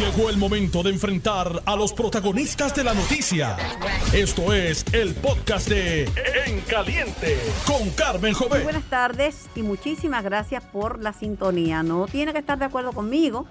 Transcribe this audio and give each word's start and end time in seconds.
Llegó 0.00 0.30
el 0.30 0.38
momento 0.38 0.82
de 0.82 0.88
enfrentar 0.88 1.62
a 1.66 1.76
los 1.76 1.92
protagonistas 1.92 2.74
de 2.74 2.84
la 2.84 2.94
noticia. 2.94 3.54
Esto 4.14 4.54
es 4.54 4.82
el 4.94 5.14
podcast 5.14 5.68
de 5.68 6.04
En 6.46 6.62
Caliente 6.62 7.36
con 7.66 7.90
Carmen 7.90 8.32
Muy 8.32 8.48
Jovet. 8.48 8.62
buenas 8.62 8.88
tardes 8.88 9.50
y 9.54 9.62
muchísimas 9.62 10.24
gracias 10.24 10.64
por 10.64 11.02
la 11.02 11.12
sintonía. 11.12 11.82
No 11.82 12.06
tiene 12.06 12.32
que 12.32 12.38
estar 12.38 12.58
de 12.58 12.64
acuerdo 12.64 12.92
conmigo 12.92 13.46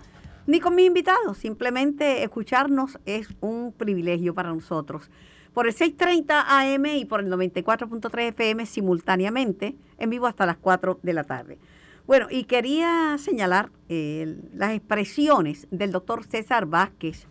ni 0.47 0.59
con 0.59 0.73
mi 0.73 0.85
invitado. 0.85 1.35
Simplemente 1.35 2.23
escucharnos 2.23 2.97
es 3.05 3.27
un 3.41 3.71
privilegio 3.71 4.33
para 4.33 4.49
nosotros. 4.49 5.11
Por 5.53 5.67
el 5.67 5.75
6:30 5.75 6.45
AM 6.47 6.87
y 6.97 7.05
por 7.05 7.19
el 7.19 7.29
94.3 7.29 8.29
FM 8.29 8.65
simultáneamente, 8.65 9.75
en 9.99 10.09
vivo 10.09 10.25
hasta 10.25 10.47
las 10.47 10.57
4 10.57 10.99
de 11.03 11.13
la 11.13 11.25
tarde. 11.25 11.59
Bueno, 12.09 12.25
y 12.31 12.45
quería 12.45 13.15
señalar 13.19 13.69
eh, 13.87 14.35
las 14.55 14.73
expresiones 14.73 15.67
del 15.69 15.91
doctor 15.91 16.23
César 16.23 16.65
Vázquez, 16.65 17.27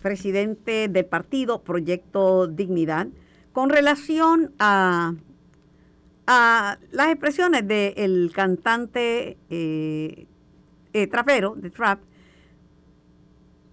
presidente 0.00 0.88
del 0.88 1.04
partido 1.04 1.60
Proyecto 1.60 2.46
Dignidad, 2.46 3.08
con 3.52 3.68
relación 3.68 4.54
a 4.58 5.12
las 6.26 7.08
expresiones 7.10 7.68
del 7.68 8.32
cantante 8.34 9.36
eh, 9.50 10.26
eh, 10.94 11.06
trapero, 11.06 11.54
de 11.54 11.68
trap, 11.68 12.00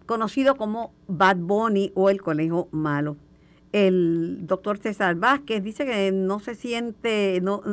conocido 0.06 0.58
como 0.58 0.92
Bad 1.08 1.38
Bunny 1.38 1.94
o 1.96 2.10
el 2.10 2.22
Conejo 2.22 2.68
Malo. 2.72 3.16
El 3.72 4.40
doctor 4.48 4.80
César 4.80 5.16
Vázquez 5.16 5.64
dice 5.64 5.86
que 5.86 6.12
no 6.12 6.42
se 6.42 6.56
siente, 6.56 7.40
no, 7.42 7.64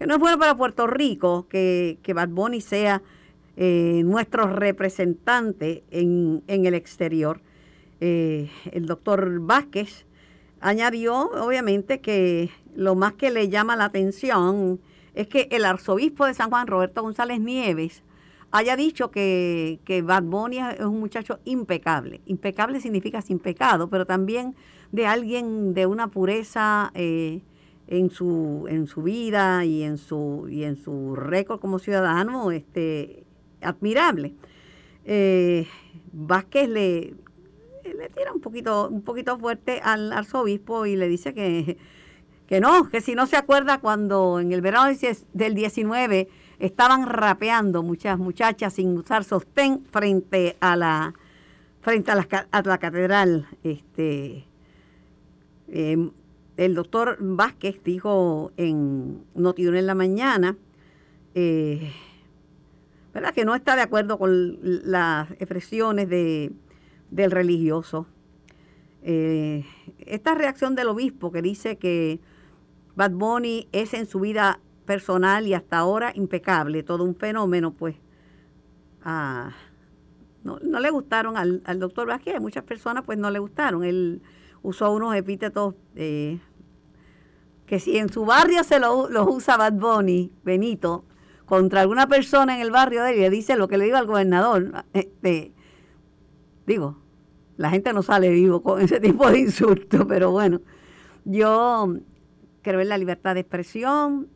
que 0.00 0.06
no 0.06 0.14
es 0.14 0.20
bueno 0.20 0.38
para 0.38 0.56
Puerto 0.56 0.86
Rico 0.86 1.46
que, 1.50 1.98
que 2.02 2.14
Bad 2.14 2.30
Bunny 2.30 2.62
sea 2.62 3.02
eh, 3.58 4.00
nuestro 4.02 4.46
representante 4.46 5.84
en, 5.90 6.42
en 6.46 6.64
el 6.64 6.72
exterior. 6.72 7.42
Eh, 8.00 8.50
el 8.72 8.86
doctor 8.86 9.40
Vázquez 9.40 10.06
añadió, 10.58 11.30
obviamente, 11.32 12.00
que 12.00 12.48
lo 12.74 12.94
más 12.94 13.12
que 13.12 13.30
le 13.30 13.50
llama 13.50 13.76
la 13.76 13.84
atención 13.84 14.80
es 15.14 15.28
que 15.28 15.48
el 15.50 15.66
arzobispo 15.66 16.24
de 16.24 16.32
San 16.32 16.48
Juan, 16.48 16.66
Roberto 16.66 17.02
González 17.02 17.38
Nieves, 17.38 18.02
haya 18.52 18.76
dicho 18.76 19.10
que, 19.10 19.80
que 19.84 20.00
Bad 20.00 20.22
Bunny 20.22 20.60
es 20.60 20.80
un 20.80 20.98
muchacho 20.98 21.40
impecable. 21.44 22.22
Impecable 22.24 22.80
significa 22.80 23.20
sin 23.20 23.38
pecado, 23.38 23.90
pero 23.90 24.06
también 24.06 24.56
de 24.92 25.06
alguien 25.06 25.74
de 25.74 25.84
una 25.84 26.08
pureza 26.08 26.90
eh, 26.94 27.42
en, 27.90 28.08
su, 28.10 28.66
en 28.68 28.86
su 28.86 29.02
vida 29.02 29.64
y 29.64 29.82
en 29.82 29.98
su, 29.98 30.46
y 30.48 30.64
en 30.64 30.76
su 30.76 31.16
récord 31.16 31.60
como 31.60 31.78
ciudadano 31.78 32.52
este, 32.52 33.24
admirable. 33.60 34.32
Eh, 35.04 35.66
Vázquez 36.12 36.68
le, 36.68 37.14
le 37.84 38.08
tira 38.16 38.32
un 38.32 38.40
poquito, 38.40 38.88
un 38.88 39.02
poquito 39.02 39.38
fuerte 39.38 39.80
al 39.82 40.12
arzobispo 40.12 40.86
y 40.86 40.94
le 40.96 41.08
dice 41.08 41.34
que, 41.34 41.76
que 42.46 42.60
no, 42.60 42.88
que 42.88 43.00
si 43.00 43.16
no 43.16 43.26
se 43.26 43.36
acuerda 43.36 43.78
cuando 43.78 44.38
en 44.38 44.52
el 44.52 44.60
verano 44.60 44.96
del 45.32 45.54
19 45.54 46.28
estaban 46.60 47.06
rapeando 47.06 47.82
muchas 47.82 48.18
muchachas 48.18 48.74
sin 48.74 48.96
usar 48.96 49.24
sostén 49.24 49.84
frente 49.90 50.56
a 50.60 50.76
la 50.76 51.14
frente 51.80 52.10
a 52.10 52.14
la, 52.14 52.28
a 52.52 52.62
la 52.62 52.78
catedral. 52.78 53.48
Este, 53.64 54.44
eh, 55.68 56.10
el 56.56 56.74
doctor 56.74 57.16
Vázquez 57.20 57.82
dijo 57.82 58.52
en 58.56 59.24
Notiuno 59.34 59.78
en 59.78 59.86
la 59.86 59.94
mañana, 59.94 60.56
eh, 61.34 61.92
¿verdad? 63.14 63.32
que 63.34 63.44
no 63.44 63.54
está 63.54 63.76
de 63.76 63.82
acuerdo 63.82 64.18
con 64.18 64.58
las 64.60 65.30
expresiones 65.32 66.08
de, 66.08 66.52
del 67.10 67.30
religioso. 67.30 68.06
Eh, 69.02 69.64
esta 70.00 70.34
reacción 70.34 70.74
del 70.74 70.88
obispo 70.88 71.32
que 71.32 71.40
dice 71.40 71.76
que 71.76 72.20
Bad 72.94 73.12
Bunny 73.12 73.68
es 73.72 73.94
en 73.94 74.06
su 74.06 74.20
vida 74.20 74.60
personal 74.84 75.46
y 75.46 75.54
hasta 75.54 75.78
ahora 75.78 76.12
impecable, 76.14 76.82
todo 76.82 77.04
un 77.04 77.14
fenómeno, 77.14 77.72
pues 77.72 77.96
ah, 79.02 79.52
no, 80.44 80.58
no, 80.62 80.80
le 80.80 80.90
gustaron 80.90 81.36
al, 81.36 81.62
al 81.64 81.78
doctor 81.78 82.08
Vázquez, 82.08 82.40
muchas 82.40 82.64
personas 82.64 83.04
pues 83.04 83.16
no 83.16 83.30
le 83.30 83.38
gustaron. 83.38 83.84
Usó 84.62 84.92
unos 84.92 85.14
epítetos 85.14 85.74
eh, 85.96 86.38
que 87.66 87.78
si 87.78 87.98
en 87.98 88.12
su 88.12 88.24
barrio 88.24 88.64
se 88.64 88.80
los 88.80 89.10
lo 89.10 89.24
usa 89.30 89.56
Bad 89.56 89.74
Bunny, 89.74 90.32
Benito, 90.42 91.04
contra 91.46 91.80
alguna 91.80 92.08
persona 92.08 92.56
en 92.56 92.62
el 92.62 92.70
barrio 92.70 93.02
de 93.02 93.12
él, 93.12 93.20
le 93.20 93.30
dice 93.30 93.56
lo 93.56 93.68
que 93.68 93.78
le 93.78 93.84
digo 93.84 93.96
al 93.96 94.06
gobernador, 94.06 94.84
este, 94.92 95.52
digo, 96.66 96.98
la 97.56 97.70
gente 97.70 97.92
no 97.92 98.02
sale 98.02 98.30
vivo 98.30 98.62
con 98.62 98.80
ese 98.80 99.00
tipo 99.00 99.30
de 99.30 99.40
insultos, 99.40 100.04
pero 100.08 100.30
bueno, 100.30 100.60
yo 101.24 101.96
creo 102.62 102.80
en 102.80 102.88
la 102.88 102.98
libertad 102.98 103.34
de 103.34 103.40
expresión, 103.40 104.28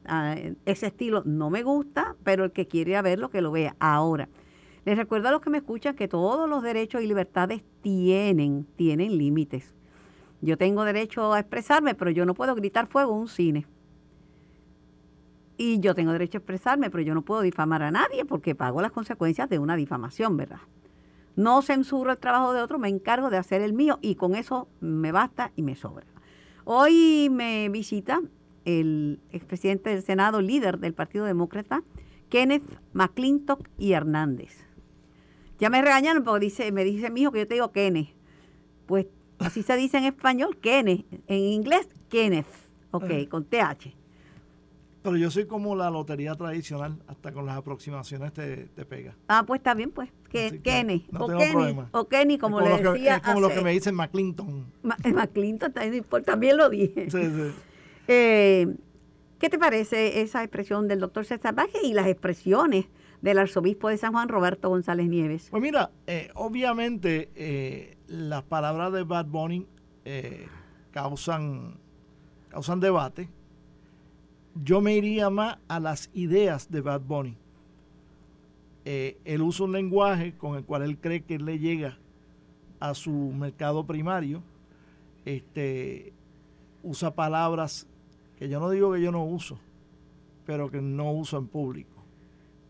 ese 0.65 0.87
estilo 0.87 1.23
no 1.25 1.51
me 1.51 1.63
gusta, 1.63 2.17
pero 2.25 2.45
el 2.45 2.53
que 2.53 2.67
quiere 2.67 3.01
verlo, 3.03 3.31
que 3.31 3.41
lo 3.41 3.51
vea 3.51 3.77
ahora. 3.81 4.29
Les 4.85 4.97
recuerdo 4.97 5.29
a 5.29 5.33
los 5.33 5.41
que 5.41 5.51
me 5.51 5.59
escuchan 5.59 5.97
que 5.97 6.09
todos 6.09 6.49
los 6.49 6.63
derechos 6.63 7.03
y 7.03 7.07
libertades 7.07 7.63
tienen, 7.81 8.67
tienen 8.77 9.17
límites. 9.17 9.75
Yo 10.45 10.59
tengo 10.59 10.85
derecho 10.85 11.33
a 11.33 11.41
expresarme, 11.41 11.95
pero 11.95 12.11
yo 12.11 12.27
no 12.27 12.35
puedo 12.35 12.55
gritar 12.55 12.87
fuego 12.87 13.15
en 13.15 13.21
un 13.21 13.29
cine. 13.29 13.67
Y 15.57 15.81
yo 15.81 15.95
tengo 15.95 16.13
derecho 16.13 16.37
a 16.37 16.41
expresarme, 16.41 16.91
pero 16.91 17.03
yo 17.03 17.15
no 17.15 17.23
puedo 17.23 17.41
difamar 17.41 17.83
a 17.83 17.91
nadie 17.91 18.27
porque 18.27 18.55
pago 18.55 18.83
las 18.83 18.93
consecuencias 18.93 19.49
de 19.49 19.59
una 19.59 19.75
difamación, 19.75 20.37
¿verdad? 20.37 20.61
No 21.35 21.63
censuro 21.63 22.13
el 22.13 22.19
trabajo 22.19 22.53
de 22.53 22.61
otro, 22.61 22.79
me 22.79 22.91
encargo 22.91 23.31
de 23.31 23.39
hacer 23.39 23.63
el 23.63 23.73
mío 23.73 23.99
y 24.03 24.17
con 24.17 24.35
eso 24.35 24.69
me 24.81 25.13
basta 25.13 25.51
y 25.57 25.63
me 25.63 25.77
sobra. 25.77 26.05
Hoy 26.65 27.31
me 27.31 27.71
visita 27.71 28.21
el 28.67 29.21
expresidente 29.33 29.91
del 29.91 30.03
Senado, 30.03 30.43
líder 30.43 30.79
del 30.79 30.93
Partido 30.93 31.25
Demócrata, 31.25 31.83
Kenneth 32.29 32.65
McClintock 32.93 33.67
y 33.79 33.93
Hernández. 33.93 34.67
Ya 35.59 35.71
me 35.71 35.81
regañaron 35.81 36.23
porque 36.23 36.45
dice, 36.45 36.71
me 36.71 36.85
dice 36.85 37.11
mi 37.11 37.23
hijo 37.23 37.33
que 37.33 37.39
yo 37.39 37.49
te 37.49 37.55
digo 37.55 37.73
Kenneth. 37.73 38.15
Pues 38.85 39.07
así 39.45 39.63
se 39.63 39.77
dice 39.77 39.99
en 39.99 40.05
español, 40.05 40.57
Kenneth. 40.61 41.05
En 41.29 41.39
inglés, 41.39 41.89
Kenneth. 42.09 42.47
Ok, 42.91 43.05
Eh. 43.11 43.29
con 43.29 43.45
TH. 43.45 43.93
Pero 45.03 45.17
yo 45.19 45.31
soy 45.31 45.45
como 45.45 45.77
la 45.77 45.91
lotería 45.91 46.35
tradicional, 46.35 46.97
hasta 47.07 47.31
con 47.33 47.45
las 47.45 47.59
aproximaciones 47.59 48.33
te, 48.33 48.69
te 48.75 48.85
pega. 48.87 49.15
Ah, 49.29 49.45
pues 49.47 49.59
está 49.59 49.75
bien, 49.75 49.91
pues. 49.91 50.09
Que, 50.31 50.61
Kenny. 50.63 51.07
no 51.13 51.25
o 51.25 51.27
tengo 51.27 51.39
Kenny. 51.41 51.53
problema. 51.53 51.89
O 51.93 52.09
Kenny, 52.09 52.39
como, 52.39 52.61
le 52.61 52.81
que, 52.81 52.89
decía. 52.89 53.17
es 53.17 53.23
como 53.23 53.41
lo 53.41 53.51
que 53.51 53.61
me 53.61 53.71
dicen 53.73 53.95
McClinton. 53.95 54.65
Ma- 54.83 54.97
McClinton 55.05 55.73
también, 55.73 55.95
importa, 55.97 56.33
también 56.33 56.57
lo 56.57 56.69
dije. 56.71 57.11
Sí, 57.11 57.19
sí. 57.23 57.53
Eh, 58.07 58.67
¿Qué 59.39 59.49
te 59.49 59.59
parece 59.59 60.21
esa 60.21 60.43
expresión 60.43 60.89
del 60.89 61.01
doctor 61.01 61.25
César 61.25 61.55
Vázquez 61.55 61.83
y 61.85 61.95
las 61.95 62.07
expresiones 62.07 62.85
del 63.23 63.39
arzobispo 63.39 63.89
de 63.89 63.97
San 63.97 64.13
Juan, 64.13 64.29
Roberto 64.29 64.69
González 64.69 65.09
Nieves? 65.09 65.49
Pues 65.51 65.63
mira, 65.63 65.91
eh, 66.07 66.31
obviamente 66.35 67.31
eh, 67.35 67.97
las 68.15 68.43
palabras 68.45 68.93
de 68.93 69.03
Bad 69.03 69.27
Bunny 69.27 69.67
eh, 70.05 70.47
causan, 70.93 71.75
causan 72.49 72.81
debate. 72.81 73.29
Yo 74.55 74.81
me 74.81 74.95
iría 74.95 75.31
más 75.31 75.59
a 75.67 75.81
las 75.81 76.11
ideas 76.15 76.71
de 76.71 76.81
Bad 76.81 77.01
Bunny. 77.03 77.37
Eh, 78.85 79.19
él 79.25 79.43
usa 79.43 79.67
un 79.67 79.73
lenguaje 79.73 80.35
con 80.37 80.57
el 80.57 80.65
cual 80.65 80.83
él 80.83 80.99
cree 80.99 81.23
que 81.23 81.39
le 81.39 81.59
llega 81.59 81.99
a 82.79 82.95
su 82.95 83.11
mercado 83.11 83.85
primario. 83.85 84.43
Este, 85.25 86.13
usa 86.83 87.15
palabras 87.15 87.87
que 88.39 88.49
yo 88.49 88.61
no 88.61 88.71
digo 88.71 88.93
que 88.93 89.01
yo 89.01 89.11
no 89.11 89.25
uso, 89.25 89.59
pero 90.47 90.71
que 90.71 90.81
no 90.81 91.13
uso 91.13 91.39
en 91.39 91.49
público. 91.49 91.91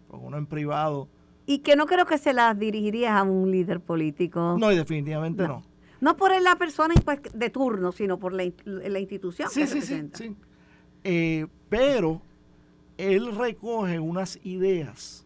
Porque 0.08 0.24
uno 0.24 0.38
en 0.38 0.46
privado, 0.46 1.08
Y 1.46 1.58
que 1.58 1.76
no 1.76 1.86
creo 1.86 2.06
que 2.06 2.16
se 2.18 2.32
las 2.32 2.58
dirigirías 2.58 3.12
a 3.12 3.22
un 3.22 3.50
líder 3.50 3.80
político. 3.80 4.56
no, 4.58 4.72
y 4.72 4.76
definitivamente 4.76 5.42
No. 5.42 5.48
no. 5.48 5.62
No 6.00 6.16
por 6.16 6.38
la 6.42 6.56
persona 6.56 6.94
de 7.34 7.50
turno, 7.50 7.90
sino 7.92 8.18
por 8.18 8.32
la, 8.34 8.44
in- 8.44 8.54
la 8.64 8.98
institución 8.98 9.48
Sí, 9.50 9.60
que 9.60 9.66
sí, 9.66 9.72
sí, 9.72 9.78
representa. 9.94 10.18
sí. 10.18 10.36
Eh, 11.04 11.46
pero 11.70 12.20
él 12.98 13.34
recoge 13.34 13.98
unas 14.00 14.38
ideas 14.44 15.24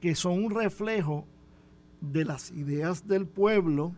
que 0.00 0.14
son 0.14 0.44
un 0.44 0.50
reflejo 0.50 1.24
de 2.00 2.24
las 2.24 2.50
ideas 2.52 3.06
del 3.08 3.26
pueblo. 3.26 3.92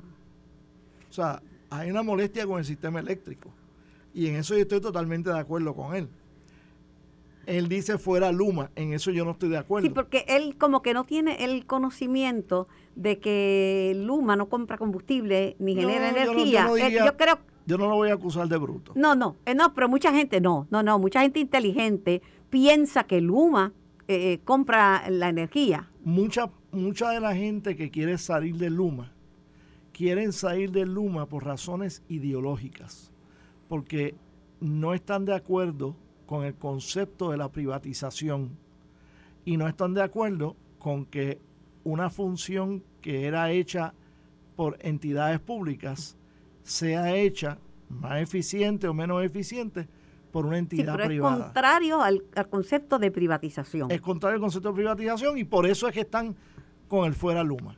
O 1.08 1.12
sea, 1.12 1.42
hay 1.70 1.90
una 1.90 2.02
molestia 2.02 2.46
con 2.46 2.58
el 2.58 2.64
sistema 2.64 3.00
eléctrico. 3.00 3.50
Y 4.14 4.26
en 4.28 4.36
eso 4.36 4.54
yo 4.54 4.60
estoy 4.62 4.80
totalmente 4.80 5.30
de 5.30 5.38
acuerdo 5.38 5.74
con 5.74 5.94
él. 5.96 6.08
Él 7.46 7.68
dice 7.68 7.98
fuera 7.98 8.30
Luma, 8.32 8.70
en 8.76 8.92
eso 8.92 9.10
yo 9.10 9.24
no 9.24 9.32
estoy 9.32 9.48
de 9.48 9.58
acuerdo. 9.58 9.88
Sí, 9.88 9.92
porque 9.94 10.24
él 10.28 10.56
como 10.58 10.82
que 10.82 10.92
no 10.94 11.04
tiene 11.04 11.44
el 11.44 11.66
conocimiento 11.66 12.68
de 12.94 13.18
que 13.18 13.92
Luma 13.96 14.36
no 14.36 14.48
compra 14.48 14.76
combustible 14.78 15.56
ni 15.58 15.74
No, 15.74 15.80
genera 15.82 16.10
yo 16.10 16.12
no- 16.12 16.18
yo 16.24 16.32
no 16.34 16.40
energía. 16.40 16.66
Él- 16.68 16.84
diría- 16.92 17.06
yo 17.06 17.16
creo, 17.16 17.38
Yo 17.66 17.78
no 17.78 17.88
lo 17.88 17.96
voy 17.96 18.10
a 18.10 18.14
acusar 18.14 18.46
de 18.48 18.56
bruto. 18.58 18.92
no, 18.94 19.14
no, 19.14 19.36
eh, 19.46 19.54
no, 19.54 19.74
pero 19.74 19.88
mucha 19.88 20.12
gente 20.12 20.40
no, 20.40 20.66
no, 20.70 20.82
no, 20.82 20.98
mucha 20.98 21.22
gente 21.22 21.40
inteligente 21.40 22.20
piensa 22.50 23.04
que 23.04 23.20
Luma 23.20 23.72
eh, 24.12 24.40
compra 24.44 25.08
la 25.08 25.28
energía. 25.28 25.88
Mucha, 26.04 26.50
mucha 26.72 27.10
de 27.10 27.20
la 27.20 27.34
gente 27.36 27.76
que 27.76 27.90
quiere 27.90 28.18
salir 28.18 28.56
de 28.56 28.68
Luma 28.70 29.12
quieren 29.92 30.32
salir 30.32 30.70
de 30.72 30.84
Luma 30.86 31.26
por 31.26 31.44
razones 31.44 32.02
ideológicas, 32.08 33.12
porque 33.68 34.14
no 34.60 34.94
están 34.94 35.24
de 35.26 35.34
acuerdo 35.34 35.94
con 36.30 36.44
el 36.44 36.54
concepto 36.54 37.32
de 37.32 37.36
la 37.36 37.48
privatización 37.48 38.50
y 39.44 39.56
no 39.56 39.66
están 39.66 39.94
de 39.94 40.02
acuerdo 40.02 40.54
con 40.78 41.04
que 41.04 41.40
una 41.82 42.08
función 42.08 42.84
que 43.00 43.26
era 43.26 43.50
hecha 43.50 43.94
por 44.54 44.78
entidades 44.80 45.40
públicas 45.40 46.16
sea 46.62 47.16
hecha 47.16 47.58
más 47.88 48.22
eficiente 48.22 48.86
o 48.86 48.94
menos 48.94 49.24
eficiente 49.24 49.88
por 50.30 50.46
una 50.46 50.58
entidad 50.58 50.94
pero 50.94 51.08
privada. 51.08 51.36
Es 51.36 51.42
contrario 51.42 52.00
al, 52.00 52.22
concepto 52.48 53.00
de 53.00 53.10
privatización. 53.10 53.90
Es 53.90 54.00
contrario 54.00 54.36
al 54.36 54.40
concepto 54.40 54.68
de 54.68 54.74
privatización 54.76 55.36
y 55.36 55.42
por 55.42 55.66
eso 55.66 55.88
es 55.88 55.94
que 55.94 56.02
están 56.02 56.36
con 56.86 57.06
el 57.06 57.14
fuera 57.14 57.42
Luma. 57.42 57.74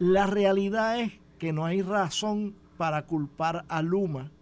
La 0.00 0.26
realidad 0.26 0.98
es 0.98 1.12
que 1.38 1.52
no 1.52 1.66
hay 1.66 1.82
razón 1.82 2.52
para 2.76 3.06
culpar 3.06 3.64
a 3.68 3.80
Luma 3.80 4.32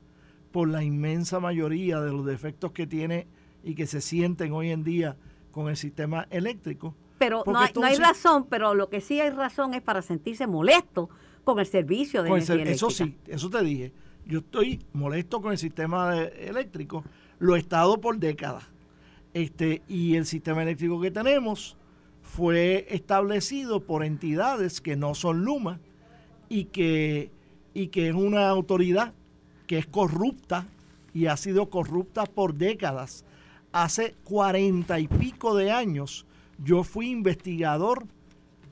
por 0.51 0.69
la 0.69 0.83
inmensa 0.83 1.41
mayoría 1.41 2.01
de 2.01 2.11
los 2.11 2.25
defectos 2.25 2.73
que 2.73 2.87
tiene 2.87 3.27
y 3.63 3.75
que 3.75 3.87
se 3.87 4.01
sienten 4.01 4.53
hoy 4.53 4.71
en 4.71 4.85
día 4.85 5.17
con 5.51 5.69
el 5.69 5.77
sistema 5.77 6.27
eléctrico. 6.31 6.95
Pero 7.19 7.43
no 7.47 7.59
hay, 7.59 7.73
no 7.75 7.85
hay 7.85 7.97
razón, 7.97 8.47
pero 8.49 8.75
lo 8.75 8.89
que 8.89 9.01
sí 9.01 9.21
hay 9.21 9.31
razón 9.31 9.75
es 9.75 9.83
para 9.83 10.03
sentirse 10.03 10.47
molesto 10.47 11.11
con 11.45 11.59
el 11.59 11.67
servicio 11.67 12.23
de 12.23 12.31
energía. 12.31 12.63
Eso 12.65 12.91
sí, 12.91 13.17
eso 13.27 13.51
te 13.51 13.63
dije. 13.63 13.93
Yo 14.27 14.41
estoy 14.41 14.85
molesto 14.93 15.41
con 15.41 15.53
el 15.53 15.59
sistema 15.59 16.23
eléctrico, 16.23 17.03
lo 17.39 17.57
he 17.57 17.59
estado 17.59 18.01
por 18.01 18.19
décadas. 18.19 18.65
Este, 19.35 19.83
y 19.89 20.17
el 20.17 20.27
sistema 20.27 20.63
eléctrico 20.63 21.01
que 21.01 21.11
tenemos 21.11 21.77
fue 22.23 22.87
establecido 22.91 23.81
por 23.81 24.05
entidades 24.05 24.81
que 24.81 24.97
no 24.97 25.15
son 25.15 25.45
Luma 25.45 25.81
y 26.49 26.65
que, 26.65 27.31
y 27.75 27.89
que 27.89 28.09
es 28.09 28.15
una 28.15 28.49
autoridad 28.49 29.15
que 29.69 29.79
es 29.79 29.87
corrupta 29.87 30.67
y 31.15 31.27
ha 31.27 31.37
sido 31.37 31.71
corrupta 31.71 32.25
por 32.25 32.55
décadas. 32.55 33.25
Hace 33.71 34.17
cuarenta 34.25 34.99
y 34.99 35.07
pico 35.07 35.55
de 35.55 35.71
años 35.71 36.27
yo 36.59 36.83
fui 36.83 37.11
investigador 37.11 38.07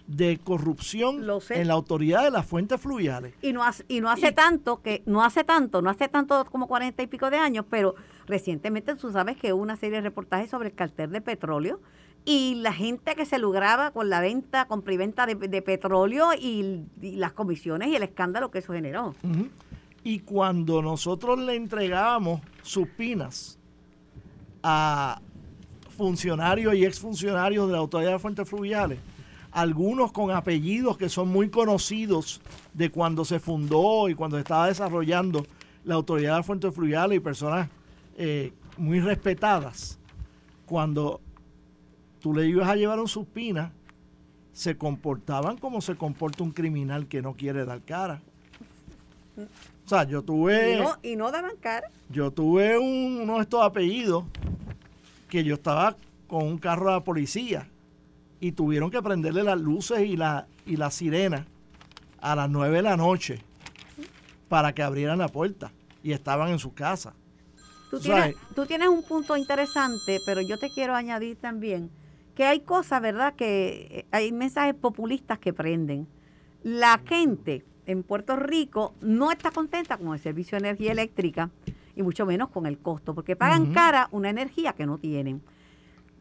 de 0.06 0.38
corrupción 0.42 1.22
en 1.50 1.68
la 1.68 1.74
autoridad 1.74 2.24
de 2.24 2.30
las 2.30 2.46
fuentes 2.46 2.80
fluviales. 2.80 3.34
Y 3.42 3.52
no 3.52 3.64
hace, 3.64 3.84
y 3.88 4.00
no 4.00 4.10
hace 4.10 4.32
tanto 4.32 4.80
que, 4.80 5.02
no 5.04 5.22
hace 5.22 5.44
tanto, 5.44 5.82
no 5.82 5.90
hace 5.90 6.08
tanto 6.08 6.44
como 6.46 6.68
cuarenta 6.68 7.02
y 7.02 7.06
pico 7.08 7.28
de 7.28 7.36
años, 7.36 7.66
pero 7.68 7.94
recientemente 8.26 8.94
tú 8.94 9.12
sabes 9.12 9.36
que 9.36 9.52
hubo 9.52 9.62
una 9.62 9.76
serie 9.76 9.96
de 9.96 10.02
reportajes 10.02 10.50
sobre 10.50 10.68
el 10.68 10.74
cartel 10.74 11.10
de 11.10 11.20
petróleo 11.20 11.80
y 12.24 12.56
la 12.56 12.72
gente 12.72 13.14
que 13.14 13.24
se 13.24 13.38
lograba 13.38 13.92
con 13.92 14.08
la 14.08 14.20
venta, 14.20 14.66
compra 14.66 14.94
y 14.94 14.96
venta 14.96 15.26
de, 15.26 15.62
petróleo 15.62 16.30
y, 16.34 16.84
las 17.00 17.32
comisiones 17.32 17.88
y 17.88 17.96
el 17.96 18.02
escándalo 18.02 18.50
que 18.50 18.58
eso 18.58 18.72
generó. 18.72 19.14
Y 20.06 20.20
cuando 20.20 20.82
nosotros 20.82 21.36
le 21.36 21.56
entregábamos 21.56 22.40
supinas 22.62 23.58
a 24.62 25.20
funcionarios 25.96 26.76
y 26.76 26.84
exfuncionarios 26.84 27.66
de 27.66 27.72
la 27.72 27.80
Autoridad 27.80 28.12
de 28.12 28.18
Fuentes 28.20 28.48
Fluviales, 28.48 29.00
algunos 29.50 30.12
con 30.12 30.30
apellidos 30.30 30.96
que 30.96 31.08
son 31.08 31.26
muy 31.26 31.50
conocidos 31.50 32.40
de 32.72 32.88
cuando 32.92 33.24
se 33.24 33.40
fundó 33.40 34.08
y 34.08 34.14
cuando 34.14 34.36
se 34.36 34.42
estaba 34.42 34.68
desarrollando 34.68 35.44
la 35.82 35.96
Autoridad 35.96 36.36
de 36.36 36.42
Fuentes 36.44 36.72
Fluviales 36.72 37.16
y 37.16 37.20
personas 37.20 37.68
eh, 38.16 38.52
muy 38.76 39.00
respetadas, 39.00 39.98
cuando 40.66 41.20
tú 42.20 42.32
le 42.32 42.46
ibas 42.46 42.68
a 42.68 42.76
llevar 42.76 43.00
un 43.00 43.08
supina, 43.08 43.72
se 44.52 44.78
comportaban 44.78 45.56
como 45.56 45.80
se 45.80 45.96
comporta 45.96 46.44
un 46.44 46.52
criminal 46.52 47.08
que 47.08 47.22
no 47.22 47.34
quiere 47.34 47.64
dar 47.64 47.82
cara. 47.82 48.22
O 49.86 49.88
sea, 49.88 50.02
yo 50.02 50.22
tuve... 50.22 50.84
Y 51.04 51.14
no, 51.14 51.30
daban 51.30 51.56
cara. 51.60 51.88
Yo 52.08 52.32
tuve 52.32 52.76
uno 52.76 53.36
de 53.36 53.42
estos 53.42 53.64
apellidos 53.64 54.24
que 55.28 55.44
yo 55.44 55.54
estaba 55.54 55.96
con 56.26 56.42
un 56.42 56.58
carro 56.58 56.86
de 56.86 56.92
la 56.92 57.04
policía 57.04 57.68
y 58.40 58.50
tuvieron 58.50 58.90
que 58.90 59.00
prenderle 59.00 59.44
las 59.44 59.60
luces 59.60 60.00
y 60.00 60.16
la, 60.16 60.48
y 60.66 60.76
la 60.76 60.90
sirena 60.90 61.46
a 62.20 62.34
las 62.34 62.50
nueve 62.50 62.78
de 62.78 62.82
la 62.82 62.96
noche 62.96 63.40
para 64.48 64.74
que 64.74 64.82
abrieran 64.82 65.18
la 65.18 65.28
puerta 65.28 65.72
y 66.02 66.10
estaban 66.10 66.48
en 66.48 66.58
su 66.58 66.74
casa. 66.74 67.14
Tú 67.88 68.00
tienes, 68.00 68.34
tú 68.56 68.66
tienes 68.66 68.88
un 68.88 69.04
punto 69.04 69.36
interesante, 69.36 70.18
pero 70.26 70.40
yo 70.40 70.58
te 70.58 70.68
quiero 70.68 70.96
añadir 70.96 71.36
también 71.36 71.90
que 72.34 72.44
hay 72.44 72.58
cosas, 72.58 73.00
¿verdad? 73.00 73.34
Que 73.34 73.88
eh, 73.90 74.06
hay 74.10 74.32
mensajes 74.32 74.74
populistas 74.74 75.38
que 75.38 75.52
prenden. 75.52 76.08
La 76.64 77.00
gente 77.06 77.64
en 77.86 78.02
Puerto 78.02 78.36
Rico 78.36 78.94
no 79.00 79.30
está 79.30 79.50
contenta 79.50 79.96
con 79.96 80.12
el 80.12 80.20
servicio 80.20 80.58
de 80.58 80.68
energía 80.68 80.92
eléctrica 80.92 81.50
y 81.94 82.02
mucho 82.02 82.26
menos 82.26 82.50
con 82.50 82.66
el 82.66 82.78
costo, 82.78 83.14
porque 83.14 83.36
pagan 83.36 83.72
cara 83.72 84.08
una 84.10 84.28
energía 84.28 84.74
que 84.74 84.86
no 84.86 84.98
tienen. 84.98 85.40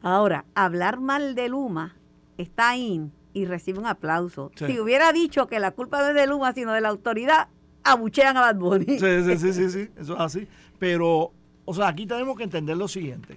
Ahora, 0.02 0.46
hablar 0.54 1.00
mal 1.00 1.36
de 1.36 1.50
Luma 1.50 1.96
está 2.38 2.70
ahí 2.70 3.10
y 3.34 3.46
recibe 3.46 3.80
un 3.80 3.88
aplauso. 3.88 4.52
Si 4.56 4.80
hubiera 4.80 5.12
dicho 5.12 5.48
que 5.48 5.60
la 5.60 5.72
culpa 5.72 6.00
no 6.00 6.10
es 6.10 6.16
de 6.16 6.28
Luma, 6.28 6.54
sino 6.54 6.72
de 6.72 6.82
la 6.82 6.90
autoridad, 6.90 7.50
abuchean 7.84 8.38
a 8.38 8.42
Bad 8.42 8.56
Bunny. 8.56 9.00
Sí, 9.00 9.24
sí, 9.24 9.38
sí, 9.38 9.54
sí, 9.54 9.70
sí, 9.70 9.90
eso 9.98 10.14
es 10.14 10.20
así. 10.22 10.48
Pero, 10.80 11.32
o 11.66 11.74
sea, 11.74 11.90
aquí 11.90 12.06
tenemos 12.06 12.38
que 12.38 12.44
entender 12.44 12.78
lo 12.78 12.88
siguiente 12.88 13.36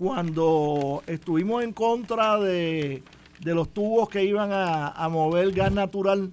cuando 0.00 1.02
estuvimos 1.06 1.62
en 1.62 1.74
contra 1.74 2.40
de, 2.40 3.02
los 3.44 3.68
tubos 3.68 4.08
que 4.08 4.24
iban 4.24 4.48
a, 4.50 5.06
mover 5.10 5.52
gas 5.52 5.72
natural 5.72 6.32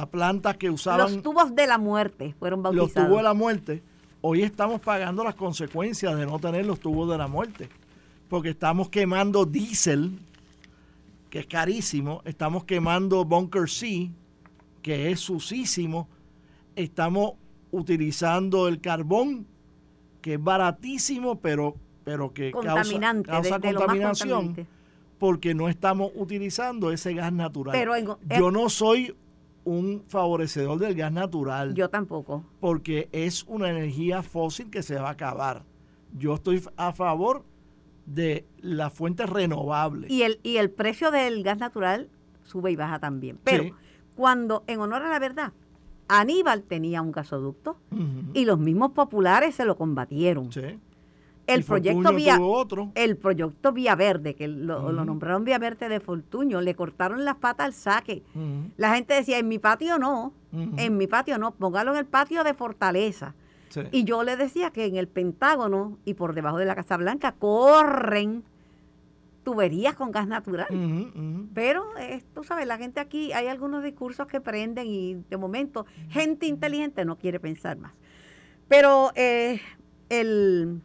a 0.00 0.06
plantas 0.06 0.56
que 0.56 0.70
usaban... 0.70 1.00
Los 1.00 1.22
tubos 1.22 1.54
de 1.54 1.66
la 1.68 1.78
muerte 1.78 2.34
fueron 2.38 2.62
bautizados. 2.62 2.94
Los 2.94 3.06
tubos 3.06 3.18
de 3.18 3.22
la 3.22 3.34
muerte. 3.34 3.82
Hoy 4.22 4.42
estamos 4.42 4.80
pagando 4.80 5.22
las 5.22 5.36
consecuencias 5.36 6.16
de 6.16 6.26
no 6.26 6.40
tener 6.40 6.66
los 6.66 6.80
tubos 6.80 7.08
de 7.08 7.16
la 7.16 7.28
muerte. 7.28 7.68
Porque 8.28 8.50
estamos 8.50 8.88
quemando 8.88 9.44
diésel, 9.46 10.18
que 11.30 11.40
es 11.40 11.46
carísimo. 11.46 12.22
Estamos 12.24 12.64
quemando 12.64 13.24
Bunker 13.24 13.70
C, 13.70 14.10
que 14.82 15.12
es 15.12 15.20
sucísimo. 15.20 16.08
Estamos 16.74 17.34
utilizando 17.70 18.66
el 18.66 18.80
carbón, 18.80 19.46
que 20.20 20.34
es 20.34 20.42
baratísimo, 20.42 21.38
pero 21.38 21.76
pero 22.02 22.34
que 22.34 22.50
causa, 22.50 23.22
causa 23.22 23.60
contaminación 23.60 24.66
porque 25.18 25.54
no 25.54 25.70
estamos 25.70 26.10
utilizando 26.16 26.92
ese 26.92 27.14
gas 27.14 27.32
natural. 27.32 27.74
yo 28.38 28.50
no 28.50 28.68
soy 28.68 29.14
un 29.64 30.04
favorecedor 30.08 30.78
del 30.78 30.94
gas 30.94 31.12
natural. 31.12 31.74
Yo 31.74 31.88
tampoco. 31.88 32.44
Porque 32.60 33.08
es 33.12 33.44
una 33.44 33.70
energía 33.70 34.22
fósil 34.22 34.70
que 34.70 34.82
se 34.82 34.96
va 34.96 35.08
a 35.08 35.12
acabar. 35.12 35.64
Yo 36.16 36.34
estoy 36.34 36.62
a 36.76 36.92
favor 36.92 37.44
de 38.06 38.44
las 38.60 38.92
fuentes 38.92 39.28
renovables. 39.28 40.10
Y 40.10 40.22
el, 40.22 40.38
y 40.42 40.58
el 40.58 40.70
precio 40.70 41.10
del 41.10 41.42
gas 41.42 41.58
natural 41.58 42.08
sube 42.44 42.70
y 42.70 42.76
baja 42.76 42.98
también. 42.98 43.38
Pero 43.42 43.74
cuando, 44.14 44.64
en 44.66 44.80
honor 44.80 45.02
a 45.02 45.08
la 45.08 45.18
verdad, 45.18 45.52
Aníbal 46.06 46.62
tenía 46.62 47.00
un 47.00 47.12
gasoducto 47.12 47.78
y 48.34 48.44
los 48.44 48.58
mismos 48.58 48.92
populares 48.92 49.54
se 49.54 49.64
lo 49.64 49.76
combatieron. 49.76 50.52
Sí 50.52 50.78
el 51.46 51.64
proyecto 51.64 52.12
Vía 52.14 52.38
el 52.94 53.16
proyecto 53.16 53.72
Vía 53.72 53.94
Verde, 53.94 54.34
que 54.34 54.48
lo, 54.48 54.92
nombraron 54.92 55.44
Vía 55.44 55.58
Verde 55.58 55.88
de 55.88 56.00
Fortuño, 56.00 56.60
le 56.60 56.74
cortaron 56.74 57.24
las 57.24 57.36
patas 57.36 57.66
al 57.66 57.72
saque. 57.74 58.22
La 58.76 58.94
gente 58.94 59.14
decía, 59.14 59.38
en 59.38 59.48
mi 59.48 59.58
patio 59.58 59.98
no, 59.98 60.32
en 60.52 60.96
mi 60.96 61.06
patio 61.06 61.38
no, 61.38 61.52
póngalo 61.52 61.92
en 61.92 61.98
el 61.98 62.06
patio 62.06 62.44
de 62.44 62.54
Fortaleza. 62.54 63.34
Y 63.90 64.04
yo 64.04 64.22
le 64.22 64.36
decía 64.36 64.70
que 64.70 64.86
en 64.86 64.96
el 64.96 65.08
Pentágono 65.08 65.98
y 66.04 66.14
por 66.14 66.34
debajo 66.34 66.58
de 66.58 66.64
la 66.64 66.74
Casa 66.74 66.96
Blanca 66.96 67.32
corren 67.32 68.44
tuberías 69.44 69.94
con 69.94 70.10
gas 70.10 70.26
natural. 70.26 70.66
Pero, 71.54 71.84
eh, 71.98 72.22
tú 72.34 72.42
sabes, 72.42 72.66
la 72.66 72.78
gente 72.78 72.98
aquí, 72.98 73.32
hay 73.32 73.46
algunos 73.46 73.84
discursos 73.84 74.26
que 74.26 74.40
prenden 74.40 74.86
y 74.86 75.14
de 75.28 75.36
momento 75.36 75.86
gente 76.08 76.46
inteligente 76.46 77.04
no 77.04 77.16
quiere 77.16 77.38
pensar 77.38 77.76
más. 77.76 77.92
Pero 78.68 79.12
eh, 79.14 79.60
el 80.08 80.80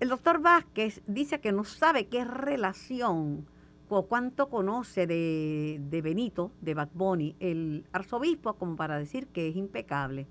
el 0.00 0.08
doctor 0.08 0.40
Vázquez 0.40 1.02
dice 1.06 1.40
que 1.40 1.52
no 1.52 1.64
sabe 1.64 2.06
qué 2.06 2.24
relación 2.24 3.46
o 3.88 4.06
cuánto 4.06 4.48
conoce 4.48 5.06
de, 5.06 6.00
Benito, 6.02 6.50
de 6.60 6.74
Bad 6.74 6.90
Bunny, 6.92 7.36
el 7.40 7.86
arzobispo, 7.92 8.54
como 8.54 8.76
para 8.76 8.98
decir 8.98 9.28
que 9.28 9.48
es 9.48 9.56
impecable. 9.56 10.26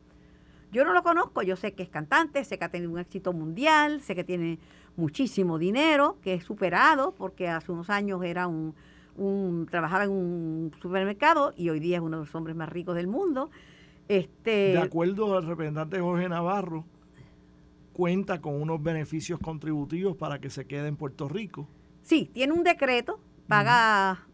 Yo 0.72 0.84
no 0.84 0.94
lo 0.94 1.04
conozco, 1.04 1.42
yo 1.42 1.56
sé 1.56 1.74
que 1.74 1.84
es 1.84 1.90
cantante, 1.90 2.44
sé 2.44 2.60
que 2.60 2.66
ha 2.66 2.70
tenido 2.70 2.92
un 2.92 3.00
éxito 3.00 3.32
mundial, 3.32 4.02
sé 4.02 4.14
que 4.14 4.26
tiene 4.26 4.60
muchísimo 4.98 5.58
dinero, 5.58 6.18
que 6.22 6.34
es 6.34 6.44
superado, 6.44 7.14
porque 7.18 7.48
hace 7.48 7.72
unos 7.72 7.90
años 7.90 8.22
era 8.24 8.48
un, 8.48 8.76
un 9.16 9.68
trabajaba 9.72 10.04
en 10.04 10.12
un 10.12 10.72
supermercado 10.82 11.54
y 11.56 11.70
hoy 11.70 11.80
día 11.80 11.98
es 11.98 12.04
uno 12.04 12.18
de 12.18 12.26
los 12.26 12.36
hombres 12.36 12.56
más 12.56 12.68
ricos 12.68 12.96
del 12.96 13.08
mundo. 13.08 13.50
Este, 14.08 14.74
de 14.74 14.80
acuerdo 14.80 15.36
al 15.38 15.46
representante 15.46 16.00
Jorge 16.00 16.28
Navarro, 16.28 16.86
cuenta 17.96 18.42
con 18.42 18.62
unos 18.62 18.84
beneficios 18.84 19.40
contributivos 19.40 20.18
para 20.18 20.40
que 20.40 20.50
se 20.50 20.66
quede 20.66 20.90
en 20.90 20.98
Puerto 20.98 21.30
Rico. 21.30 21.68
Sí, 22.04 22.30
tiene 22.34 22.52
un 22.52 22.64
decreto 22.64 23.20
paga 23.48 24.28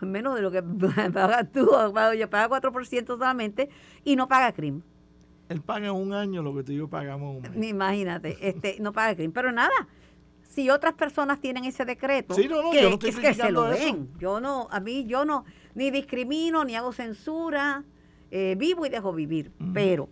menos 0.00 0.34
de 0.34 0.42
lo 0.42 0.50
que 0.50 0.62
pagas 1.12 1.50
tú, 1.52 1.70
paga, 1.94 2.26
paga 2.28 2.60
4% 2.60 3.06
solamente 3.06 3.70
y 4.04 4.16
no 4.16 4.28
paga 4.28 4.52
crimen. 4.52 4.82
Él 5.48 5.62
paga 5.62 5.92
un 5.92 6.12
año 6.12 6.42
lo 6.42 6.54
que 6.54 6.64
tú 6.64 6.72
y 6.72 6.76
yo 6.76 6.88
pagamos 6.88 7.36
un 7.36 7.42
mes. 7.42 7.68
Imagínate, 7.68 8.36
este, 8.40 8.76
no 8.80 8.92
paga 8.92 9.14
crimen. 9.14 9.32
Pero 9.32 9.52
nada, 9.52 9.88
si 10.42 10.70
otras 10.70 10.94
personas 10.94 11.40
tienen 11.40 11.64
ese 11.64 11.84
decreto, 11.84 12.34
que, 12.34 13.08
es 13.08 13.16
que 13.16 13.34
se 13.34 13.50
lo 13.50 13.68
den. 13.68 14.10
Yo 14.18 14.40
no, 14.40 14.68
a 14.70 14.80
mí 14.80 15.06
yo 15.06 15.24
no, 15.24 15.44
ni 15.74 15.90
discrimino, 15.90 16.64
ni 16.64 16.74
hago 16.74 16.92
censura, 16.92 17.84
eh, 18.30 18.56
vivo 18.58 18.84
y 18.86 18.88
dejo 18.88 19.12
vivir. 19.12 19.52
Pero 19.72 20.08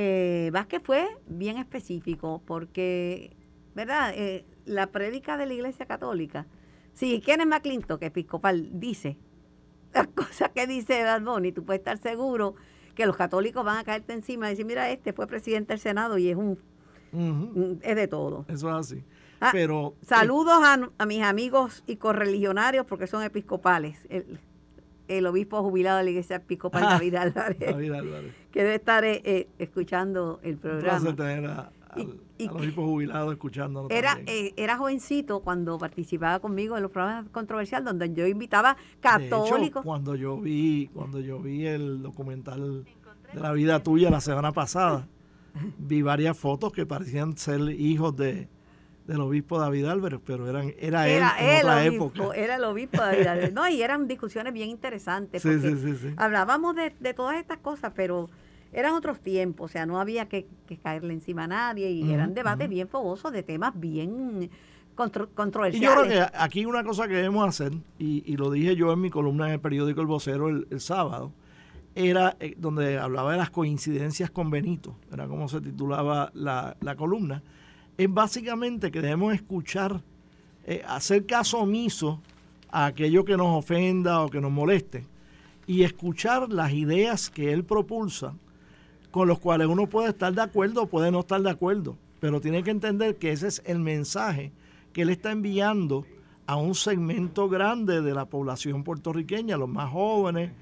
eh, 0.00 0.50
Vázquez 0.52 0.80
fue 0.84 1.08
bien 1.26 1.56
específico 1.56 2.40
porque, 2.46 3.36
¿verdad? 3.74 4.12
Eh, 4.14 4.44
la 4.64 4.92
prédica 4.92 5.36
de 5.36 5.46
la 5.46 5.54
Iglesia 5.54 5.86
Católica, 5.86 6.46
si 6.94 7.20
Kenneth 7.20 7.48
McClintock, 7.48 8.00
episcopal, 8.02 8.68
dice 8.78 9.18
las 9.92 10.06
cosas 10.14 10.50
que 10.54 10.68
dice 10.68 11.02
Bad 11.02 11.22
Bunny, 11.22 11.50
tú 11.50 11.64
puedes 11.64 11.80
estar 11.80 11.98
seguro 11.98 12.54
que 12.94 13.06
los 13.06 13.16
católicos 13.16 13.64
van 13.64 13.78
a 13.78 13.82
caerte 13.82 14.12
encima 14.12 14.46
y 14.46 14.50
decir, 14.50 14.66
mira, 14.66 14.88
este 14.88 15.12
fue 15.12 15.26
presidente 15.26 15.72
del 15.72 15.80
Senado 15.80 16.16
y 16.16 16.28
es 16.28 16.36
un... 16.36 16.60
es 17.82 17.96
de 17.96 18.06
todo. 18.06 18.44
Eso 18.46 18.68
es 18.68 18.76
así. 18.76 19.04
Ah, 19.40 19.50
Pero, 19.50 19.94
saludos 20.02 20.60
a, 20.62 21.06
mis 21.06 21.22
amigos 21.22 21.82
y 21.88 21.96
correligionarios 21.96 22.86
porque 22.86 23.08
son 23.08 23.24
episcopales. 23.24 24.06
El, 24.08 24.38
obispo 25.26 25.62
jubilado 25.62 25.98
de 25.98 26.04
la 26.04 26.10
iglesia 26.10 26.36
episcopal 26.36 26.82
David 26.82 27.14
Álvarez. 27.14 27.58
David 27.58 27.92
Álvarez. 27.92 28.34
Que 28.52 28.62
debe 28.62 28.76
estar 28.76 29.04
eh, 29.04 29.20
eh, 29.24 29.48
escuchando 29.58 30.40
el 30.42 30.56
programa. 30.56 31.10
Un 31.10 31.16
y, 32.38 32.46
a 32.46 32.52
los 32.52 32.64
hijos 32.64 32.84
jubilados 32.84 33.32
escuchando. 33.32 33.88
Era, 33.90 34.20
eh, 34.26 34.52
era 34.56 34.76
jovencito 34.76 35.40
cuando 35.40 35.78
participaba 35.78 36.38
conmigo 36.38 36.76
en 36.76 36.82
los 36.82 36.92
programas 36.92 37.28
controversiales 37.30 37.86
donde 37.86 38.12
yo 38.14 38.26
invitaba 38.26 38.76
católicos. 39.00 39.84
cuando 39.84 40.14
yo 40.14 40.38
vi, 40.38 40.88
cuando 40.94 41.20
yo 41.20 41.40
vi 41.40 41.66
el 41.66 42.02
documental 42.02 42.84
de 43.32 43.40
la 43.40 43.52
vida 43.52 43.82
tuya 43.82 44.10
la 44.10 44.20
semana 44.20 44.52
pasada, 44.52 45.08
vi 45.78 46.02
varias 46.02 46.38
fotos 46.38 46.72
que 46.72 46.86
parecían 46.86 47.36
ser 47.36 47.60
hijos 47.70 48.16
de 48.16 48.48
del 49.08 49.20
obispo 49.20 49.58
David 49.58 49.86
Álvarez, 49.86 50.20
pero 50.24 50.48
eran, 50.48 50.72
era, 50.78 51.08
él 51.08 51.24
en 51.40 51.58
otra 51.58 51.84
época. 51.84 52.36
Era 52.36 52.54
el 52.54 52.64
obispo 52.64 52.98
David 52.98 53.26
Álvarez. 53.26 53.52
No, 53.58 53.68
y 53.68 53.82
eran 53.82 54.06
discusiones 54.06 54.52
bien 54.52 54.68
interesantes. 54.68 55.42
Sí, 55.42 55.58
sí, 55.60 55.76
sí, 55.76 56.14
hablábamos 56.16 56.76
de, 56.76 56.94
de 57.00 57.14
todas 57.14 57.36
estas 57.38 57.58
cosas, 57.58 57.92
pero 57.96 58.28
eran 58.72 58.94
otros 58.94 59.20
tiempos, 59.20 59.70
o 59.70 59.72
sea, 59.72 59.86
no 59.86 60.00
había 60.00 60.28
que, 60.28 60.46
caerle 60.82 61.14
encima 61.14 61.44
a 61.44 61.48
nadie 61.48 61.90
y 61.90 62.12
eran 62.12 62.34
debates 62.34 62.68
bien 62.68 62.88
fogosos 62.88 63.32
de 63.32 63.42
temas 63.42 63.72
bien 63.78 64.50
controversiales. 64.94 65.80
Y 65.80 65.84
yo 65.84 66.02
creo 66.02 66.28
que 66.28 66.36
aquí 66.38 66.66
una 66.66 66.84
cosa 66.84 67.08
que 67.08 67.14
debemos 67.14 67.48
hacer, 67.48 67.72
y, 67.98 68.36
lo 68.36 68.50
dije 68.50 68.76
yo 68.76 68.92
en 68.92 69.00
mi 69.00 69.10
columna 69.10 69.46
en 69.46 69.54
el 69.54 69.60
periódico 69.60 70.00
El 70.00 70.06
Vocero 70.06 70.48
el, 70.48 70.80
sábado, 70.80 71.32
era 71.94 72.36
eh, 72.40 72.54
donde 72.58 72.98
hablaba 72.98 73.32
de 73.32 73.38
las 73.38 73.50
coincidencias 73.50 74.30
con 74.30 74.50
Benito, 74.50 74.96
era 75.12 75.26
como 75.26 75.48
se 75.48 75.60
titulaba 75.60 76.30
la, 76.34 76.76
columna, 76.96 77.42
es 77.98 78.14
básicamente 78.14 78.92
que 78.92 79.02
debemos 79.02 79.34
escuchar, 79.34 80.02
eh, 80.64 80.82
hacer 80.86 81.26
caso 81.26 81.58
omiso 81.58 82.22
a 82.70 82.86
aquello 82.86 83.24
que 83.24 83.36
nos 83.36 83.58
ofenda 83.58 84.22
o 84.22 84.30
que 84.30 84.40
nos 84.40 84.52
moleste 84.52 85.04
y 85.66 85.82
escuchar 85.82 86.48
las 86.50 86.72
ideas 86.72 87.28
que 87.28 87.52
él 87.52 87.64
propulsa 87.64 88.34
con 89.10 89.26
los 89.26 89.40
cuales 89.40 89.66
uno 89.66 89.88
puede 89.88 90.10
estar 90.10 90.32
de 90.32 90.42
acuerdo 90.42 90.82
o 90.82 90.86
puede 90.86 91.10
no 91.10 91.20
estar 91.20 91.42
de 91.42 91.50
acuerdo, 91.50 91.98
pero 92.20 92.40
tiene 92.40 92.62
que 92.62 92.70
entender 92.70 93.16
que 93.16 93.32
ese 93.32 93.48
es 93.48 93.62
el 93.66 93.80
mensaje 93.80 94.52
que 94.92 95.02
él 95.02 95.10
está 95.10 95.32
enviando 95.32 96.06
a 96.46 96.56
un 96.56 96.76
segmento 96.76 97.48
grande 97.48 98.00
de 98.00 98.14
la 98.14 98.26
población 98.26 98.84
puertorriqueña, 98.84 99.56
los 99.56 99.68
más 99.68 99.90
jóvenes, 99.90 100.52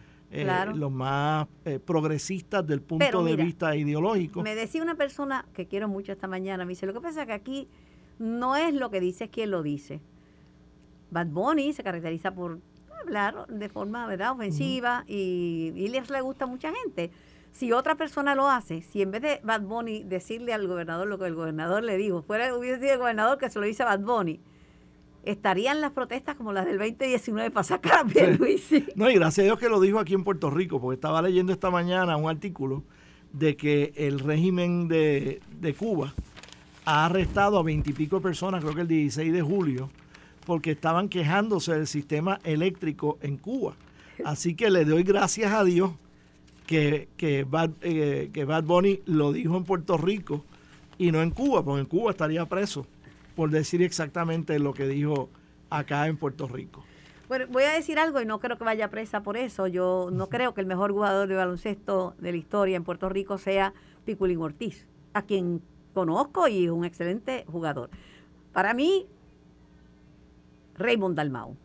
eh, 0.42 0.66
los 0.74 0.92
más 0.92 1.46
eh, 1.64 1.78
progresistas 1.78 2.66
del 2.66 2.80
punto 2.80 3.24
de 3.24 3.36
vista 3.36 3.74
ideológico. 3.76 4.42
Me 4.42 4.54
decía 4.54 4.82
una 4.82 4.94
persona 4.94 5.46
que 5.54 5.66
quiero 5.66 5.88
mucho 5.88 6.12
esta 6.12 6.26
mañana, 6.28 6.64
me 6.64 6.70
dice, 6.70 6.86
lo 6.86 6.92
que 6.92 7.00
pasa 7.00 7.22
es 7.22 7.26
que 7.26 7.32
aquí 7.32 7.68
no 8.18 8.56
es 8.56 8.74
lo 8.74 8.90
que 8.90 9.00
dice 9.00 9.28
quien 9.28 9.50
lo 9.50 9.62
dice. 9.62 10.00
Bad 11.10 11.28
Bunny 11.28 11.72
se 11.72 11.82
caracteriza 11.82 12.32
por 12.32 12.58
hablar 13.00 13.46
de 13.48 13.68
forma 13.68 14.06
¿verdad? 14.06 14.32
ofensiva 14.32 15.04
y, 15.06 15.72
y 15.76 15.88
les 15.88 16.10
le 16.10 16.20
gusta 16.20 16.44
a 16.44 16.48
mucha 16.48 16.72
gente 16.72 17.10
si 17.56 17.72
otra 17.72 17.94
persona 17.94 18.34
lo 18.34 18.50
hace, 18.50 18.82
si 18.82 19.00
en 19.00 19.10
vez 19.10 19.22
de 19.22 19.40
Bad 19.42 19.62
Bunny 19.62 20.02
decirle 20.02 20.52
al 20.52 20.66
gobernador 20.66 21.06
lo 21.06 21.18
que 21.18 21.24
el 21.24 21.34
gobernador 21.34 21.82
le 21.82 21.96
dijo, 21.96 22.20
fuera 22.20 22.54
hubiese 22.54 22.80
sido 22.80 22.92
el 22.92 22.98
gobernador 22.98 23.38
que 23.38 23.48
se 23.48 23.58
lo 23.58 23.64
dice 23.64 23.82
a 23.82 23.86
Bad 23.86 24.00
Bunny, 24.00 24.40
estarían 25.26 25.80
las 25.80 25.92
protestas 25.92 26.36
como 26.36 26.52
las 26.52 26.64
del 26.64 26.78
2019 26.78 27.50
para 27.50 27.64
sacar 27.64 27.98
a 27.98 28.04
Pierluisi. 28.04 28.86
No, 28.94 29.10
y 29.10 29.14
gracias 29.14 29.44
a 29.44 29.46
Dios 29.46 29.58
que 29.58 29.68
lo 29.68 29.80
dijo 29.80 29.98
aquí 29.98 30.14
en 30.14 30.24
Puerto 30.24 30.50
Rico, 30.50 30.80
porque 30.80 30.94
estaba 30.94 31.20
leyendo 31.20 31.52
esta 31.52 31.70
mañana 31.70 32.16
un 32.16 32.30
artículo 32.30 32.82
de 33.32 33.56
que 33.56 33.92
el 33.96 34.20
régimen 34.20 34.88
de, 34.88 35.40
de 35.60 35.74
Cuba 35.74 36.14
ha 36.84 37.06
arrestado 37.06 37.58
a 37.58 37.62
veintipico 37.62 38.20
personas, 38.20 38.62
creo 38.62 38.74
que 38.74 38.82
el 38.82 38.88
16 38.88 39.32
de 39.32 39.42
julio, 39.42 39.90
porque 40.46 40.70
estaban 40.70 41.08
quejándose 41.08 41.74
del 41.74 41.88
sistema 41.88 42.38
eléctrico 42.44 43.18
en 43.20 43.36
Cuba. 43.36 43.74
Así 44.24 44.54
que 44.54 44.70
le 44.70 44.84
doy 44.84 45.02
gracias 45.02 45.52
a 45.52 45.64
Dios 45.64 45.90
que, 46.66 47.08
que, 47.16 47.44
Bad, 47.44 47.70
eh, 47.82 48.30
que 48.32 48.44
Bad 48.44 48.64
Bunny 48.64 49.00
lo 49.06 49.32
dijo 49.32 49.56
en 49.56 49.64
Puerto 49.64 49.98
Rico 49.98 50.44
y 50.96 51.10
no 51.10 51.20
en 51.20 51.30
Cuba, 51.30 51.64
porque 51.64 51.80
en 51.80 51.86
Cuba 51.86 52.12
estaría 52.12 52.46
preso 52.46 52.86
por 53.36 53.50
decir 53.50 53.82
exactamente 53.82 54.58
lo 54.58 54.74
que 54.74 54.88
dijo 54.88 55.28
acá 55.70 56.08
en 56.08 56.16
Puerto 56.16 56.48
Rico. 56.48 56.84
Bueno, 57.28 57.46
voy 57.48 57.64
a 57.64 57.72
decir 57.72 57.98
algo 57.98 58.20
y 58.20 58.24
no 58.26 58.40
creo 58.40 58.56
que 58.56 58.64
vaya 58.64 58.88
presa 58.88 59.22
por 59.22 59.36
eso. 59.36 59.66
Yo 59.66 60.08
no 60.12 60.28
creo 60.28 60.54
que 60.54 60.60
el 60.60 60.66
mejor 60.66 60.92
jugador 60.92 61.28
de 61.28 61.34
baloncesto 61.34 62.14
de 62.18 62.32
la 62.32 62.38
historia 62.38 62.76
en 62.76 62.84
Puerto 62.84 63.08
Rico 63.08 63.36
sea 63.36 63.74
Piculín 64.04 64.40
Ortiz, 64.40 64.86
a 65.12 65.22
quien 65.22 65.60
conozco 65.92 66.48
y 66.48 66.64
es 66.64 66.70
un 66.70 66.84
excelente 66.84 67.44
jugador. 67.48 67.90
Para 68.52 68.74
mí, 68.74 69.06
Raymond 70.78 71.16
Dalmau, 71.16 71.56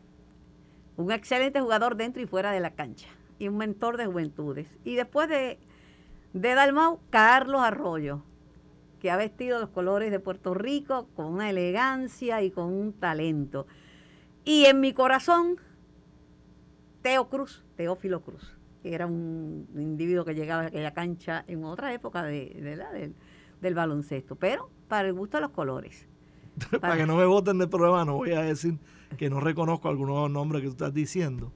un 0.98 1.12
excelente 1.12 1.62
jugador 1.62 1.96
dentro 1.96 2.22
y 2.22 2.26
fuera 2.26 2.52
de 2.52 2.60
la 2.60 2.72
cancha 2.72 3.08
y 3.40 3.48
un 3.48 3.58
mentor 3.58 3.98
de 3.98 4.08
juventudes. 4.08 4.68
Y 4.84 4.96
después 4.96 5.30
de, 5.30 5.60
de 6.34 6.56
Dalmau, 6.56 7.00
Carlos 7.12 7.62
Arroyo, 7.62 8.24
que 9.02 9.10
ha 9.10 9.18
vestido 9.18 9.60
los 9.60 9.70
colores 9.70 10.12
de 10.12 10.20
Puerto 10.20 10.54
Rico 10.54 11.08
con 11.16 11.26
una 11.26 11.50
elegancia 11.50 12.44
y 12.44 12.52
con 12.52 12.72
un 12.72 12.94
talento. 12.94 13.66
Y 14.46 14.66
en 14.66 14.80
mi 14.80 14.94
corazón, 14.94 15.58
Teo 17.02 17.28
Cruz, 17.28 17.64
Teófilo 17.76 18.22
Cruz, 18.22 18.56
que 18.84 18.94
era 18.94 19.08
un 19.08 19.68
individuo 19.76 20.24
que 20.24 20.36
llegaba 20.36 20.62
a 20.62 20.66
aquella 20.68 20.94
cancha 20.94 21.44
en 21.48 21.64
otra 21.66 21.92
época 21.94 22.24
de, 22.24 22.76
la, 22.78 22.92
del, 22.92 23.16
del 23.60 23.74
baloncesto, 23.74 24.36
pero 24.36 24.70
para 24.88 25.08
el 25.08 25.14
gusto 25.14 25.38
de 25.38 25.42
los 25.42 25.52
colores. 25.52 26.08
para, 26.80 26.96
que 26.96 27.08
no 27.08 27.16
me 27.16 27.26
voten 27.26 27.58
del 27.58 27.70
programa, 27.70 28.06
no 28.06 28.18
voy 28.18 28.34
a 28.34 28.42
decir 28.42 28.78
que 29.18 29.32
no 29.32 29.40
reconozco 29.40 29.90
algunos 29.90 30.30
nombres 30.30 30.62
que 30.62 30.68
tú 30.68 30.74
estás 30.74 30.94
diciendo 30.94 31.52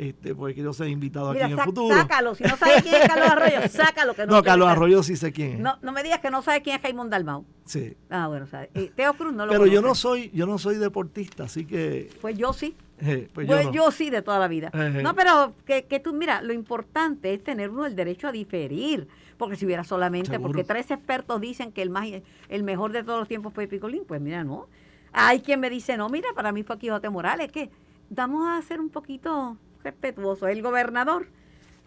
este, 0.00 0.34
porque 0.34 0.54
quiero 0.54 0.72
ser 0.72 0.88
invitado 0.88 1.28
aquí 1.28 1.40
en 1.40 1.50
el 1.50 1.60
futuro. 1.60 1.94
Sácalo, 1.94 2.34
si 2.34 2.42
no 2.44 2.56
sabes 2.56 2.82
quién 2.82 2.94
es 2.94 3.06
Carlos 3.06 3.28
Arroyo, 3.28 3.60
sácalo. 3.68 4.14
Que 4.14 4.24
no, 4.24 4.32
no 4.32 4.42
Carlos 4.42 4.68
Arroyo 4.68 5.02
sí 5.02 5.14
sé 5.14 5.30
quién 5.30 5.52
es. 5.52 5.58
No, 5.58 5.78
no 5.82 5.92
me 5.92 6.02
digas 6.02 6.20
que 6.20 6.30
no 6.30 6.40
sabes 6.40 6.62
quién 6.62 6.76
es 6.76 6.82
Jaimón 6.82 7.10
Dalmau. 7.10 7.44
Sí. 7.66 7.98
Ah, 8.08 8.26
bueno, 8.26 8.46
sabes. 8.46 8.70
Teo 8.96 9.12
Cruz 9.12 9.34
no 9.34 9.44
lo 9.44 9.52
Pero 9.52 9.66
yo 9.66 9.82
no 9.82 9.94
soy, 9.94 10.30
yo 10.32 10.46
no 10.46 10.56
soy 10.56 10.76
deportista, 10.76 11.44
así 11.44 11.66
que. 11.66 12.08
Pues 12.22 12.38
yo 12.38 12.54
sí. 12.54 12.74
Eh, 13.02 13.28
pues, 13.30 13.46
pues 13.46 13.70
yo, 13.72 13.90
sí 13.90 14.08
de 14.08 14.22
toda 14.22 14.38
la 14.38 14.48
vida. 14.48 14.70
Eh, 14.72 14.94
eh. 14.96 15.02
no, 15.02 15.14
pero 15.14 15.52
que, 15.66 15.84
que, 15.84 16.00
tú, 16.00 16.14
mira, 16.14 16.40
lo 16.40 16.54
importante 16.54 17.34
es 17.34 17.44
tener 17.44 17.68
uno 17.68 17.84
el 17.84 17.94
derecho 17.94 18.26
a 18.26 18.32
diferir. 18.32 19.06
Porque 19.36 19.56
si 19.56 19.66
hubiera 19.66 19.84
solamente, 19.84 20.40
porque 20.40 20.64
tres 20.64 20.90
expertos 20.90 21.42
dicen 21.42 21.72
que 21.72 21.82
el 21.82 21.90
más 21.90 22.06
el 22.48 22.62
mejor 22.62 22.92
de 22.92 23.04
todos 23.04 23.18
los 23.18 23.28
tiempos 23.28 23.52
fue 23.52 23.66
Picolín, 23.66 24.04
pues 24.08 24.20
mira, 24.22 24.44
no. 24.44 24.66
Hay 25.12 25.40
quien 25.40 25.60
me 25.60 25.68
dice, 25.68 25.98
no, 25.98 26.08
mira, 26.08 26.30
para 26.34 26.52
mí 26.52 26.62
fue 26.62 26.78
Quijote 26.78 27.10
Morales, 27.10 27.52
que 27.52 27.70
vamos 28.08 28.46
a 28.46 28.56
hacer 28.56 28.80
un 28.80 28.88
poquito 28.88 29.58
respetuoso. 29.82 30.48
El 30.48 30.62
gobernador 30.62 31.28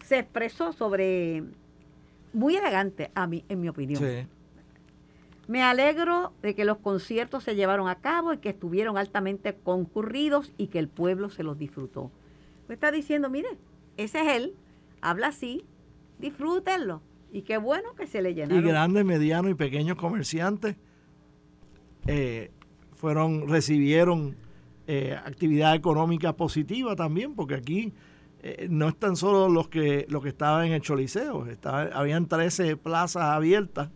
se 0.04 0.20
expresó 0.20 0.74
sobre, 0.74 1.44
muy 2.34 2.56
elegante 2.56 3.12
a 3.16 3.28
mí, 3.28 3.44
en 3.50 3.62
mi 3.62 3.70
opinión. 3.70 4.28
Me 5.48 5.62
alegro 5.62 6.34
de 6.42 6.56
que 6.56 6.64
los 6.64 6.78
conciertos 6.78 7.44
se 7.44 7.56
llevaron 7.56 7.90
a 7.90 7.96
cabo 7.96 8.34
y 8.34 8.38
que 8.38 8.50
estuvieron 8.50 8.98
altamente 8.98 9.54
concurridos 9.54 10.54
y 10.58 10.68
que 10.68 10.80
el 10.80 10.88
pueblo 10.88 11.30
se 11.30 11.44
los 11.44 11.58
disfrutó. 11.58 12.12
Me 12.68 12.76
está 12.76 12.92
diciendo, 12.92 13.30
mire, 13.30 13.50
ese 13.98 14.22
es 14.22 14.28
él, 14.38 14.54
habla 15.02 15.28
así, 15.28 15.66
disfrútenlo. 16.20 17.02
Y 17.34 17.42
qué 17.42 17.58
bueno 17.58 17.94
que 17.96 18.08
se 18.08 18.22
le 18.22 18.34
llenaron. 18.34 18.64
Y 18.64 18.68
grandes, 18.68 19.04
medianos 19.04 19.52
y 19.52 19.56
pequeños 19.56 19.98
comerciantes 19.98 20.76
eh, 22.08 22.52
fueron, 22.96 23.50
recibieron 23.50 24.38
eh, 24.88 25.18
actividad 25.25 25.75
económica 25.75 26.36
positiva 26.36 26.96
también, 26.96 27.36
porque 27.36 27.56
aquí 27.56 27.94
eh, 28.42 28.68
no 28.70 28.90
están 28.90 29.16
solo 29.16 29.50
los 29.50 29.70
que, 29.70 30.06
los 30.10 30.24
que 30.24 30.30
estaban 30.30 30.66
en 30.68 30.74
el 30.74 30.82
Choliseo, 30.82 31.48
estaba, 31.48 31.84
habían 31.94 32.28
13 32.28 32.78
plazas 32.78 33.24
abiertas 33.24 33.90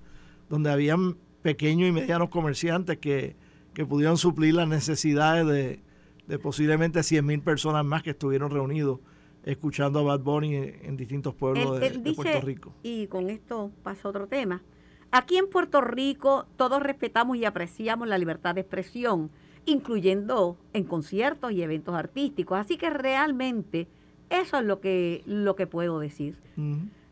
donde 0.49 0.71
habían 0.71 1.17
pequeños 1.41 1.89
y 1.89 1.91
medianos 1.91 2.29
comerciantes 2.29 2.97
que, 2.97 3.35
que 3.73 3.85
pudieron 3.85 4.17
suplir 4.17 4.53
las 4.53 4.67
necesidades 4.67 5.45
de, 5.45 5.81
de 6.27 6.39
posiblemente 6.39 7.03
100 7.03 7.25
mil 7.25 7.41
personas 7.41 7.85
más 7.85 8.03
que 8.03 8.11
estuvieron 8.11 8.51
reunidos 8.51 8.99
escuchando 9.43 9.99
a 9.99 10.03
Bad 10.03 10.19
Bunny 10.19 10.55
en, 10.55 10.97
distintos 10.97 11.33
pueblos 11.33 11.79
de, 11.79 12.13
Puerto 12.13 12.41
Rico. 12.41 12.73
Y 12.83 13.07
con 13.07 13.29
esto 13.29 13.71
pasa 13.81 14.09
otro 14.09 14.27
tema. 14.27 14.61
Aquí 15.09 15.37
en 15.37 15.49
Puerto 15.49 15.79
Rico 15.79 16.45
todos 16.57 16.83
respetamos 16.83 17.37
y 17.37 17.45
apreciamos 17.45 18.09
la 18.09 18.17
libertad 18.17 18.55
de 18.55 18.61
expresión, 18.61 19.31
incluyendo 19.67 20.57
en 20.73 20.85
conciertos 20.85 21.51
y 21.51 21.61
eventos 21.61 21.93
artísticos. 21.93 22.57
Así 22.57 22.77
que 22.77 22.89
realmente 22.89 23.87
eso 24.29 24.57
es 24.57 24.65
lo 24.65 24.79
que, 24.79 25.21
lo 25.25 25.55
que 25.55 25.67
puedo 25.67 25.99
decir. 25.99 26.35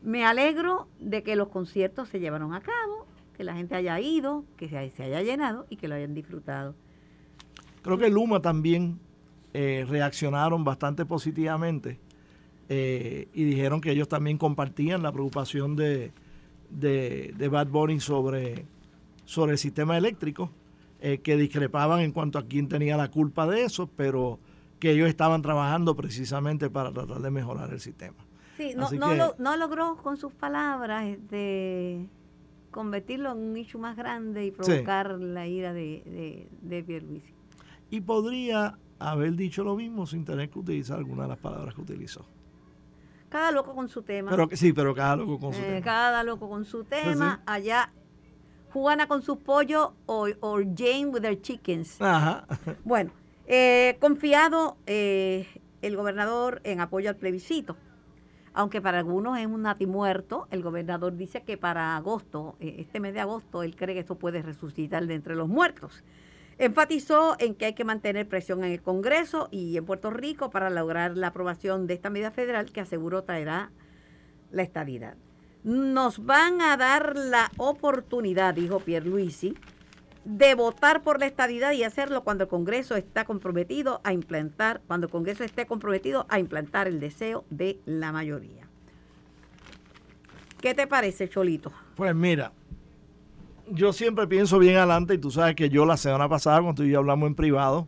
Me 0.02 0.26
alegro 0.26 0.88
de 1.00 1.22
que 1.22 1.36
los 1.36 1.50
conciertos 1.50 2.10
se 2.10 2.20
llevaron 2.20 2.54
a 2.54 2.62
cabo, 2.62 3.06
que 3.38 3.44
la 3.44 3.54
gente 3.54 3.76
haya 3.76 4.00
ido, 4.00 4.46
que 4.58 4.70
se, 4.70 5.04
haya 5.04 5.22
llenado 5.22 5.68
y 5.70 5.76
que 5.76 5.88
lo 5.88 5.96
hayan 5.96 6.14
disfrutado. 6.14 6.74
Creo 7.84 7.98
que 7.98 8.10
Luma 8.10 8.42
también 8.42 9.00
eh, 9.54 9.86
reaccionaron 9.88 10.64
bastante 10.64 11.06
positivamente 11.06 12.00
eh, 12.70 13.28
y 13.34 13.44
dijeron 13.44 13.82
que 13.82 13.92
ellos 13.92 14.08
también 14.08 14.38
compartían 14.38 15.04
la 15.04 15.12
preocupación 15.12 15.76
de, 15.76 16.12
de, 16.70 17.48
Bad 17.50 17.68
Bunny 17.68 18.00
sobre, 18.00 18.66
sobre 19.26 19.54
el 19.54 19.58
sistema 19.58 19.98
eléctrico, 19.98 20.50
eh, 21.08 21.20
que 21.20 21.38
discrepaban 21.38 22.00
en 22.00 22.12
cuanto 22.12 22.40
a 22.40 22.48
quién 22.48 22.68
tenía 22.68 22.98
la 22.98 23.12
culpa 23.12 23.46
de 23.46 23.62
eso, 23.62 23.88
pero 23.96 24.40
que 24.80 24.90
ellos 24.90 25.08
estaban 25.08 25.44
trabajando 25.44 25.96
precisamente 25.96 26.68
para 26.72 26.92
tratar 26.92 27.20
de 27.20 27.30
mejorar 27.30 27.72
el 27.72 27.80
sistema. 27.80 28.18
Sí, 28.58 28.74
no, 28.76 28.90
no, 29.38 29.56
logró 29.56 29.98
con 29.98 30.18
sus 30.18 30.34
palabras 30.34 31.06
este, 31.06 32.08
convertirlo 32.72 33.34
en 33.34 33.38
un 33.38 33.56
hecho 33.56 33.78
más 33.78 33.96
grande 33.96 34.48
y 34.48 34.52
provocar 34.52 35.20
la 35.20 35.46
ira 35.46 35.74
de, 35.74 36.48
de, 36.64 36.82
de 36.82 37.22
Y 37.92 38.02
podría 38.02 38.80
haber 38.98 39.36
dicho 39.36 39.64
lo 39.64 39.76
mismo 39.76 40.08
sin 40.08 40.26
tener 40.26 40.50
que 40.50 40.58
utilizar 40.58 40.98
alguna 40.98 41.24
de 41.24 41.30
las 41.30 41.38
palabras 41.38 41.76
que 41.76 41.82
utilizó. 41.82 42.26
Cada 43.30 43.52
loco 43.52 43.76
con 43.76 43.90
su 43.90 44.02
tema. 44.02 44.32
Pero, 44.32 44.50
sí, 44.54 44.74
pero 44.74 44.96
cada 44.96 45.18
loco 45.18 45.40
con 45.40 45.54
su 45.54 45.60
eh, 45.60 45.66
tema. 45.66 45.82
Cada 45.86 46.24
loco 46.24 46.50
con 46.50 46.66
su 46.66 46.84
tema. 46.84 47.44
Allá, 47.46 47.92
Juana 48.82 49.08
con 49.08 49.22
sus 49.22 49.38
pollos 49.38 49.92
o, 50.06 50.28
Jane 50.76 51.06
with 51.06 51.22
their 51.22 51.40
chickens. 51.42 52.02
Ajá. 52.02 52.46
Bueno, 52.84 53.12
eh, 53.48 53.96
confiado 54.02 54.76
eh, 54.86 55.48
el 55.82 55.96
gobernador 55.96 56.60
en 56.66 56.82
apoyo 56.82 57.10
al 57.10 57.16
plebiscito. 57.16 57.78
Aunque 58.54 58.82
para 58.82 59.00
algunos 59.00 59.38
es 59.38 59.48
un 59.48 59.62
natimuerto, 59.62 60.48
el 60.52 60.62
gobernador 60.62 61.16
dice 61.16 61.44
que 61.44 61.58
para 61.58 61.96
agosto, 61.96 62.56
este 62.60 63.00
mes 63.00 63.14
de 63.14 63.22
agosto, 63.22 63.64
él 63.64 63.76
cree 63.76 63.96
que 63.96 64.02
esto 64.02 64.16
puede 64.16 64.42
resucitar 64.42 65.06
de 65.08 65.14
entre 65.14 65.36
los 65.36 65.48
muertos. 65.48 66.04
Enfatizó 66.58 67.36
en 67.40 67.56
que 67.56 67.66
hay 67.66 67.74
que 67.74 67.84
mantener 67.86 68.28
presión 68.28 68.64
en 68.64 68.72
el 68.72 68.82
Congreso 68.82 69.48
y 69.52 69.78
en 69.78 69.86
Puerto 69.86 70.10
Rico 70.10 70.50
para 70.50 70.70
lograr 70.70 71.16
la 71.16 71.28
aprobación 71.28 71.88
de 71.88 71.94
esta 71.94 72.10
medida 72.10 72.32
federal 72.32 72.72
que 72.72 72.82
aseguró 72.82 73.24
traerá 73.24 73.72
la 74.52 74.64
estabilidad. 74.64 75.16
Nos 75.66 76.24
van 76.24 76.62
a 76.62 76.78
dar 76.78 77.16
la 77.16 77.50
oportunidad, 77.58 78.54
dijo 78.54 78.82
Pierluisi, 78.82 79.56
de 80.24 80.54
votar 80.54 81.02
por 81.02 81.20
la 81.20 81.26
estabilidad 81.26 81.72
y 81.72 81.84
hacerlo 81.84 82.24
cuando 82.24 82.44
el 82.44 82.50
Congreso 82.52 82.96
está 82.96 83.26
comprometido 83.26 84.00
a 84.04 84.14
implantar, 84.14 84.82
cuando 84.86 85.08
el 85.08 85.12
Congreso 85.12 85.44
esté 85.44 85.66
comprometido 85.66 86.28
a 86.30 86.38
implantar 86.38 86.88
el 86.88 87.00
deseo 87.00 87.46
de 87.50 87.80
la 87.86 88.12
mayoría. 88.12 88.68
¿Qué 90.62 90.76
te 90.76 90.86
parece, 90.86 91.28
Cholito? 91.30 91.72
Pues 91.96 92.14
mira, 92.14 92.52
yo 93.72 93.92
siempre 93.92 94.28
pienso 94.28 94.60
bien 94.60 94.78
adelante 94.78 95.16
y 95.16 95.18
tú 95.18 95.32
sabes 95.32 95.56
que 95.56 95.70
yo 95.70 95.88
la 95.88 95.98
semana 95.98 96.30
pasada 96.30 96.62
cuando 96.62 96.84
tú 96.84 96.84
y 96.84 96.92
yo 96.92 97.00
hablamos 97.00 97.26
en 97.26 97.34
privado, 97.34 97.88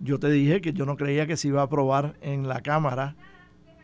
yo 0.00 0.18
te 0.18 0.30
dije 0.30 0.60
que 0.60 0.72
yo 0.72 0.84
no 0.84 0.96
creía 0.96 1.28
que 1.28 1.36
se 1.36 1.46
iba 1.46 1.60
a 1.60 1.64
aprobar 1.66 2.16
en 2.22 2.48
la 2.48 2.60
Cámara 2.60 3.14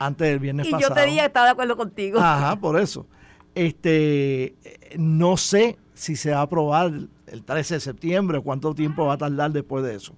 antes 0.01 0.27
del 0.27 0.41
viernes 0.41 0.67
pasado. 0.67 0.81
Y 0.81 0.83
yo 0.83 0.95
te 0.95 1.07
dije 1.07 1.21
que 1.21 1.27
estaba 1.27 1.47
de 1.47 1.53
acuerdo 1.53 1.77
contigo. 1.77 2.19
Ajá, 2.19 2.57
por 2.57 2.77
eso. 2.81 3.07
Este, 3.55 4.55
no 4.97 5.37
sé 5.37 5.77
si 5.95 6.17
se 6.17 6.31
va 6.31 6.39
a 6.39 6.43
aprobar 6.43 6.93
el 7.27 7.43
13 7.45 7.75
de 7.75 7.81
septiembre 7.81 8.41
cuánto 8.41 8.75
tiempo 8.75 9.07
va 9.07 9.15
a 9.15 9.19
tardar 9.19 9.53
después 9.53 9.85
de 9.85 9.95
eso. 9.95 10.15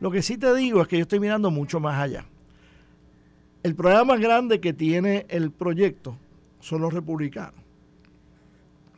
Lo 0.00 0.10
que 0.10 0.22
sí 0.22 0.36
te 0.36 0.54
digo 0.54 0.82
es 0.82 0.88
que 0.88 0.96
yo 0.96 1.02
estoy 1.02 1.20
mirando 1.20 1.50
mucho 1.50 1.80
más 1.80 2.00
allá. 2.00 2.24
El 3.62 3.74
problema 3.74 4.04
más 4.04 4.20
grande 4.20 4.60
que 4.60 4.72
tiene 4.72 5.26
el 5.28 5.50
proyecto 5.52 6.16
son 6.60 6.82
los 6.82 6.92
republicanos 6.92 7.62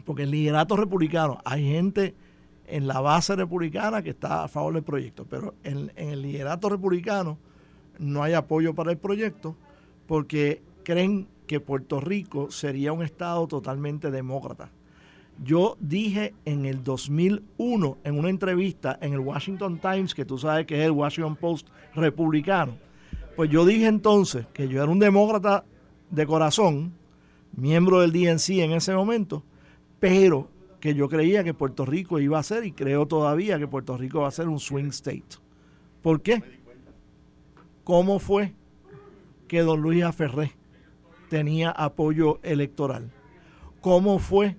porque 0.05 0.25
el 0.25 0.31
liderato 0.31 0.77
republicano, 0.77 1.39
hay 1.45 1.65
gente 1.65 2.15
en 2.67 2.87
la 2.87 3.01
base 3.01 3.37
republicana 3.37 4.03
que 4.03 4.11
está 4.11 4.45
a 4.45 4.49
favor 4.49 4.75
del 4.75 4.83
proyecto, 4.83 5.27
pero 5.29 5.55
en, 5.65 5.91
el 5.97 6.23
liderato 6.23 6.69
republicano 6.69 7.39
no 7.99 8.23
hay 8.23 8.35
apoyo 8.35 8.75
para 8.75 8.91
el 8.91 8.99
proyecto 8.99 9.55
porque 10.07 10.63
creen 10.83 11.27
que 11.47 11.61
Puerto 11.61 12.01
Rico 12.01 12.51
sería 12.51 12.93
un 12.93 13.03
estado 13.03 13.47
totalmente 13.47 14.11
demócrata. 14.11 14.71
Yo 15.43 15.77
dije 15.81 16.35
en 16.45 16.65
el 16.65 16.85
2001, 16.85 17.99
en 18.05 18.19
una 18.19 18.31
entrevista 18.31 18.99
en 19.01 19.15
el 19.15 19.21
Washington 19.21 19.79
Times, 19.79 20.15
que 20.15 20.25
tú 20.25 20.39
sabes 20.39 20.67
que 20.67 20.79
es 20.79 20.87
el 20.87 20.93
Washington 20.93 21.37
Post 21.37 21.69
republicano, 21.95 22.77
pues 23.37 23.51
yo 23.51 23.65
dije 23.65 23.87
entonces 23.87 24.47
que 24.53 24.69
yo 24.69 24.83
era 24.83 24.91
un 24.91 25.01
demócrata 25.01 25.65
de 26.11 26.27
corazón, 26.27 26.93
miembro 27.57 28.01
del 28.01 28.13
DNC 28.13 28.51
en 28.61 28.73
ese 28.73 28.95
momento, 28.95 29.43
pero 29.99 30.49
que 30.79 30.95
yo 30.95 31.09
creía 31.09 31.43
que 31.43 31.55
Puerto 31.55 31.85
Rico 31.85 32.21
iba 32.21 32.39
a 32.39 32.43
ser, 32.43 32.65
y 32.65 32.73
creo 32.73 33.07
todavía 33.07 33.59
que 33.59 33.67
Puerto 33.67 33.97
Rico 33.97 34.21
va 34.21 34.29
a 34.29 34.33
ser 34.33 34.49
un 34.49 34.61
swing 34.61 34.91
state. 34.91 35.39
¿Por 36.03 36.21
qué? 36.21 36.43
¿Cómo 37.83 38.19
fue 38.19 38.53
que 39.49 39.63
don 39.63 39.81
Luis 39.81 40.05
Aferré 40.05 40.53
tenía 41.35 41.73
apoyo 41.73 42.39
electoral? 42.45 43.11
¿Cómo 43.81 44.21
fue 44.21 44.57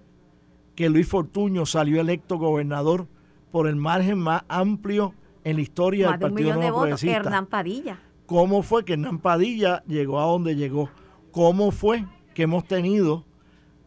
que 0.75 0.89
Luis 0.89 1.07
Fortuño 1.07 1.65
salió 1.65 2.01
electo 2.01 2.37
gobernador 2.37 3.07
por 3.49 3.69
el 3.69 3.77
margen 3.77 4.17
más 4.17 4.43
amplio 4.49 5.13
en 5.45 5.55
la 5.55 5.61
historia 5.61 6.09
del 6.09 6.19
Partido 6.19 6.53
Nuevo 6.55 6.79
Progresista? 6.79 7.15
Hernán 7.15 7.45
Padilla. 7.45 7.97
¿Cómo 8.25 8.61
fue 8.61 8.83
que 8.83 8.93
Hernán 8.93 9.19
Padilla 9.19 9.83
llegó 9.87 10.19
a 10.19 10.25
donde 10.25 10.57
llegó? 10.57 10.89
¿Cómo 11.31 11.71
fue 11.71 12.03
que 12.33 12.43
hemos 12.43 12.65
tenido 12.65 13.23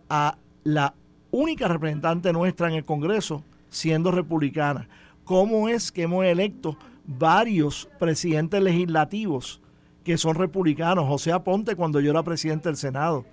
a 0.09 0.39
la 0.65 0.95
única 1.31 1.69
representante 1.69 2.33
nuestra 2.33 2.69
en 2.69 2.77
el 2.77 2.87
Congreso 2.87 3.45
siendo 3.69 4.11
republicana. 4.11 4.89
¿Cómo 5.25 5.69
es 5.69 5.93
que 5.93 6.05
hemos 6.05 6.25
electo 6.25 6.79
varios 7.07 7.87
presidentes 7.99 8.63
legislativos 8.63 9.61
que 10.09 10.17
son 10.17 10.37
republicanos? 10.37 11.07
José 11.07 11.33
Aponte 11.33 11.77
cuando 11.77 12.01
yo 12.01 12.11
era 12.11 12.23
presidente 12.23 12.71
del 12.71 12.79
Senado. 12.79 13.27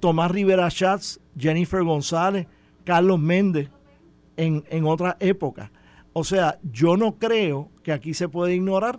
Tomás 0.00 0.28
Rivera 0.28 0.68
Schatz, 0.68 1.20
Jennifer 1.38 1.84
González, 1.84 2.48
Carlos 2.82 3.20
Méndez 3.20 3.70
en, 4.36 4.64
en 4.70 4.86
otra 4.86 5.16
época. 5.20 5.70
O 6.12 6.24
sea, 6.24 6.58
yo 6.64 6.96
no 6.96 7.20
creo 7.20 7.68
que 7.84 7.92
aquí 7.92 8.12
se 8.12 8.28
puede 8.28 8.56
ignorar 8.56 8.98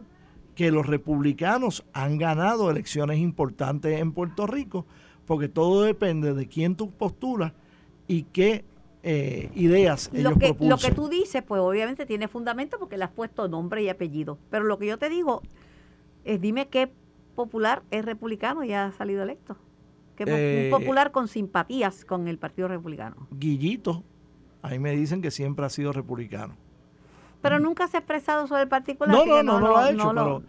que 0.56 0.72
los 0.72 0.88
republicanos 0.88 1.84
han 1.92 2.18
ganado 2.18 2.72
elecciones 2.72 3.20
importantes 3.20 4.00
en 4.00 4.14
Puerto 4.14 4.48
Rico, 4.48 4.86
porque 5.26 5.50
todo 5.50 5.82
depende 5.82 6.34
de 6.34 6.48
quién 6.48 6.78
tú 6.78 6.92
postulas 6.92 7.52
y 8.08 8.24
qué 8.24 8.64
eh, 9.04 9.52
ideas 9.54 10.10
lo 10.14 10.36
que, 10.36 10.56
Lo 10.62 10.78
que 10.78 10.92
tú 10.92 11.10
dices, 11.10 11.44
pues 11.44 11.60
obviamente 11.60 12.06
tiene 12.06 12.30
fundamento 12.30 12.80
porque 12.80 12.98
le 12.98 13.04
has 13.04 13.12
puesto 13.12 13.50
nombre 13.50 13.84
y 13.84 13.90
apellido. 13.90 14.38
Pero 14.50 14.64
lo 14.64 14.80
que 14.80 14.86
yo 14.88 14.98
te 14.98 15.10
digo 15.10 15.42
es 16.26 16.42
dime 16.42 16.68
qué 16.68 16.92
popular 17.36 17.84
es 17.92 18.04
republicano 18.04 18.64
y 18.64 18.74
ha 18.74 18.92
salido 18.92 19.24
electo. 19.24 19.56
Eh, 20.18 20.70
un 20.72 20.80
popular 20.80 21.12
con 21.12 21.28
simpatías 21.28 22.06
con 22.06 22.28
el 22.28 22.38
Partido 22.38 22.68
Republicano. 22.68 23.28
Guillito, 23.32 24.04
ahí 24.62 24.80
me 24.80 24.92
dicen 24.92 25.22
que 25.22 25.32
siempre 25.32 25.66
ha 25.66 25.70
sido 25.70 25.92
republicano. 25.92 26.56
Pero 27.42 27.60
nunca 27.60 27.88
se 27.88 27.98
ha 27.98 28.00
expresado 28.00 28.48
sobre 28.48 28.64
el 28.64 28.70
particular. 28.70 29.14
No, 29.14 29.26
no, 29.26 29.44
no, 29.44 29.60
no, 29.60 29.68
lo 29.68 29.78
ha 29.78 29.92
hecho, 29.92 30.14
pero 30.14 30.44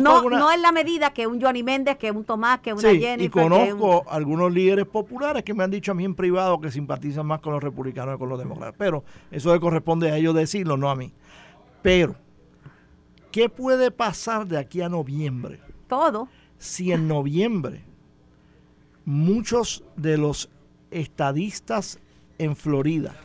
no, 0.00 0.28
no 0.28 0.52
en 0.52 0.62
la 0.62 0.72
medida 0.72 1.12
que 1.12 1.26
un 1.26 1.40
Johnny 1.40 1.62
Méndez, 1.62 1.96
que 1.96 2.10
un 2.10 2.24
Tomás, 2.24 2.60
que 2.60 2.72
una 2.72 2.82
Jennifer. 2.82 3.20
Y 3.20 3.28
conozco 3.28 4.04
algunos 4.08 4.52
líderes 4.52 4.86
populares 4.86 5.44
que 5.44 5.54
me 5.54 5.62
han 5.62 5.70
dicho 5.70 5.92
a 5.92 5.94
mí 5.94 6.04
en 6.04 6.14
privado 6.14 6.60
que 6.60 6.70
simpatizan 6.70 7.26
más 7.26 7.40
con 7.40 7.52
los 7.52 7.62
republicanos 7.62 8.14
que 8.14 8.18
con 8.18 8.28
los 8.28 8.38
demócratas. 8.38 8.74
Pero 8.76 9.04
eso 9.30 9.52
le 9.52 9.60
corresponde 9.60 10.10
a 10.10 10.16
ellos 10.16 10.34
decirlo, 10.34 10.76
no 10.76 10.90
a 10.90 10.96
mí. 10.96 11.12
Pero, 11.82 12.16
¿qué 13.32 13.48
puede 13.48 13.90
pasar 13.90 14.46
de 14.46 14.58
aquí 14.58 14.82
a 14.82 14.88
noviembre? 14.88 15.58
Todo. 15.88 16.28
Si 16.58 16.92
en 16.92 17.08
noviembre 17.08 17.82
muchos 19.04 19.82
de 19.96 20.16
los 20.16 20.48
estadistas 20.92 21.98
en 22.38 22.54
Florida, 22.54 23.16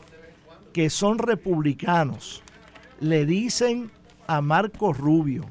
que 0.74 0.90
son 0.90 1.20
republicanos, 1.20 2.42
le 3.00 3.28
dicen 3.28 3.92
a 4.26 4.42
Marco 4.42 4.92
Rubio, 4.94 5.46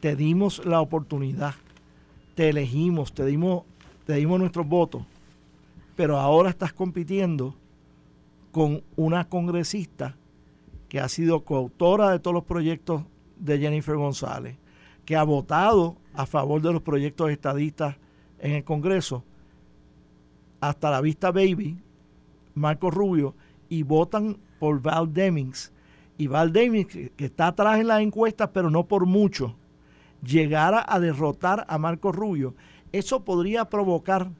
te 0.00 0.16
dimos 0.16 0.64
la 0.64 0.80
oportunidad, 0.80 1.54
te 2.34 2.48
elegimos, 2.48 3.14
te 3.14 3.24
dimos, 3.24 3.62
te 4.06 4.14
dimos 4.14 4.40
nuestros 4.40 4.66
votos, 4.66 5.04
pero 5.94 6.18
ahora 6.18 6.50
estás 6.50 6.72
compitiendo 6.72 7.54
con 8.50 8.82
una 8.96 9.28
congresista 9.28 10.16
que 10.88 11.00
ha 11.00 11.08
sido 11.08 11.44
coautora 11.44 12.10
de 12.10 12.18
todos 12.18 12.34
los 12.34 12.44
proyectos 12.44 13.02
de 13.44 13.58
Jennifer 13.58 13.96
González, 13.96 14.56
que 15.04 15.16
ha 15.16 15.22
votado 15.22 15.96
a 16.14 16.24
favor 16.24 16.62
de 16.62 16.72
los 16.72 16.82
proyectos 16.82 17.30
estadistas 17.30 17.96
en 18.38 18.52
el 18.52 18.64
Congreso, 18.64 19.22
hasta 20.60 20.90
la 20.90 21.02
vista 21.02 21.30
baby, 21.30 21.78
Marco 22.54 22.90
Rubio, 22.90 23.34
y 23.68 23.82
votan 23.82 24.38
por 24.58 24.80
Val 24.80 25.12
Demings. 25.12 25.72
Y 26.16 26.26
Val 26.26 26.52
Demings, 26.52 26.86
que, 26.86 27.12
está 27.18 27.48
atrás 27.48 27.80
en 27.80 27.88
las 27.88 28.00
encuestas, 28.00 28.48
pero 28.54 28.70
no 28.70 28.84
por 28.84 29.04
mucho, 29.04 29.54
llegara 30.22 30.84
a 30.88 30.98
derrotar 30.98 31.66
a 31.68 31.76
Marco 31.76 32.12
Rubio, 32.12 32.54
eso 32.92 33.24
podría 33.24 33.66
provocar 33.66 34.30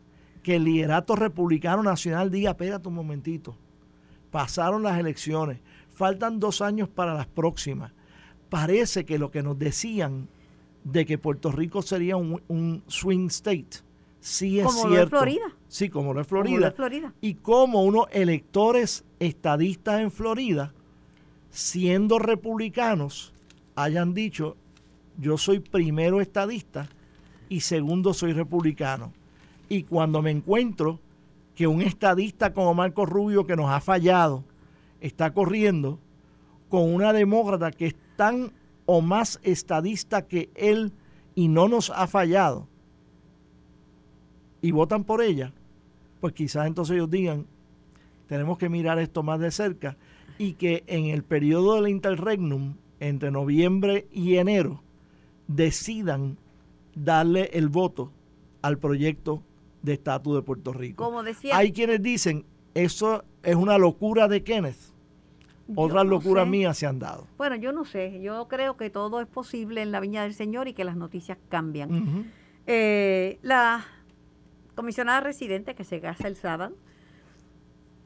que 0.42 0.56
el 0.56 0.64
liderato 0.64 1.14
republicano 1.14 1.82
nacional 1.82 2.30
diga, 2.30 2.52
espérate 2.52 2.88
un 2.88 2.94
momentito, 2.94 3.54
pasaron 4.30 4.82
las 4.82 4.98
elecciones, 4.98 5.58
faltan 5.92 6.40
dos 6.40 6.62
años 6.62 6.88
para 6.88 7.12
las 7.12 7.26
próximas. 7.26 7.92
Parece 8.54 9.04
que 9.04 9.18
lo 9.18 9.32
que 9.32 9.42
nos 9.42 9.58
decían 9.58 10.28
de 10.84 11.04
que 11.04 11.18
Puerto 11.18 11.50
Rico 11.50 11.82
sería 11.82 12.16
un, 12.16 12.84
swing 12.86 13.26
state, 13.26 13.78
sí 14.20 14.60
es 14.60 14.66
como 14.66 14.90
cierto. 14.90 14.94
Lo 14.94 15.02
es 15.02 15.08
Florida. 15.08 15.56
Sí, 15.66 15.88
como 15.88 16.14
lo 16.14 16.20
es 16.20 16.28
Como 16.28 16.42
Florida. 16.42 16.60
lo 16.60 16.66
es 16.68 16.74
Florida. 16.76 17.14
Y 17.20 17.34
como 17.34 17.82
unos 17.82 18.06
electores 18.12 19.02
estadistas 19.18 20.02
en 20.02 20.12
Florida, 20.12 20.72
siendo 21.50 22.20
republicanos, 22.20 23.32
hayan 23.74 24.14
dicho, 24.14 24.54
yo 25.18 25.36
soy 25.36 25.58
primero 25.58 26.20
estadista 26.20 26.88
y 27.48 27.58
segundo 27.58 28.14
soy 28.14 28.34
republicano. 28.34 29.12
Y 29.68 29.82
cuando 29.82 30.22
me 30.22 30.30
encuentro 30.30 31.00
que 31.56 31.66
un 31.66 31.82
estadista 31.82 32.54
como 32.54 32.72
Marco 32.72 33.04
Rubio, 33.04 33.48
que 33.48 33.56
nos 33.56 33.68
ha 33.68 33.80
fallado, 33.80 34.44
está 35.00 35.34
corriendo 35.34 35.98
con 36.68 36.94
una 36.94 37.12
demócrata 37.12 37.72
que 37.72 37.86
es 37.86 38.03
tan 38.16 38.52
o 38.86 39.00
más 39.00 39.40
estadista 39.42 40.22
que 40.22 40.50
él 40.54 40.92
y 41.34 41.48
no 41.48 41.68
nos 41.68 41.90
ha 41.90 42.06
fallado, 42.06 42.68
y 44.60 44.70
votan 44.70 45.04
por 45.04 45.20
ella, 45.20 45.52
pues 46.20 46.32
quizás 46.32 46.66
entonces 46.66 46.94
ellos 46.94 47.10
digan, 47.10 47.46
tenemos 48.28 48.56
que 48.56 48.70
mirar 48.70 48.98
esto 48.98 49.22
más 49.22 49.38
de 49.40 49.50
cerca 49.50 49.96
y 50.38 50.54
que 50.54 50.84
en 50.86 51.06
el 51.06 51.22
periodo 51.22 51.74
del 51.74 51.88
interregnum, 51.88 52.76
entre 52.98 53.30
noviembre 53.30 54.06
y 54.10 54.36
enero, 54.36 54.80
decidan 55.48 56.38
darle 56.94 57.50
el 57.52 57.68
voto 57.68 58.10
al 58.62 58.78
proyecto 58.78 59.42
de 59.82 59.92
estatus 59.92 60.36
de 60.36 60.42
Puerto 60.42 60.72
Rico. 60.72 61.04
Como 61.04 61.22
decía, 61.22 61.56
Hay 61.56 61.72
quienes 61.72 62.02
dicen, 62.02 62.46
eso 62.72 63.24
es 63.42 63.56
una 63.56 63.76
locura 63.76 64.28
de 64.28 64.42
Kenneth. 64.42 64.93
Otras 65.74 66.04
no 66.04 66.10
locuras 66.10 66.44
sé. 66.44 66.50
mías 66.50 66.78
se 66.78 66.86
han 66.86 66.98
dado. 66.98 67.26
Bueno, 67.36 67.56
yo 67.56 67.72
no 67.72 67.84
sé. 67.84 68.20
Yo 68.20 68.48
creo 68.48 68.76
que 68.76 68.90
todo 68.90 69.20
es 69.20 69.26
posible 69.26 69.82
en 69.82 69.92
la 69.92 70.00
viña 70.00 70.22
del 70.22 70.34
Señor 70.34 70.68
y 70.68 70.74
que 70.74 70.84
las 70.84 70.96
noticias 70.96 71.38
cambian. 71.48 72.32
Eh, 72.66 73.38
la 73.42 73.84
comisionada 74.74 75.20
residente 75.20 75.74
que 75.74 75.84
se 75.84 76.00
casa 76.00 76.28
el 76.28 76.36
sábado 76.36 76.74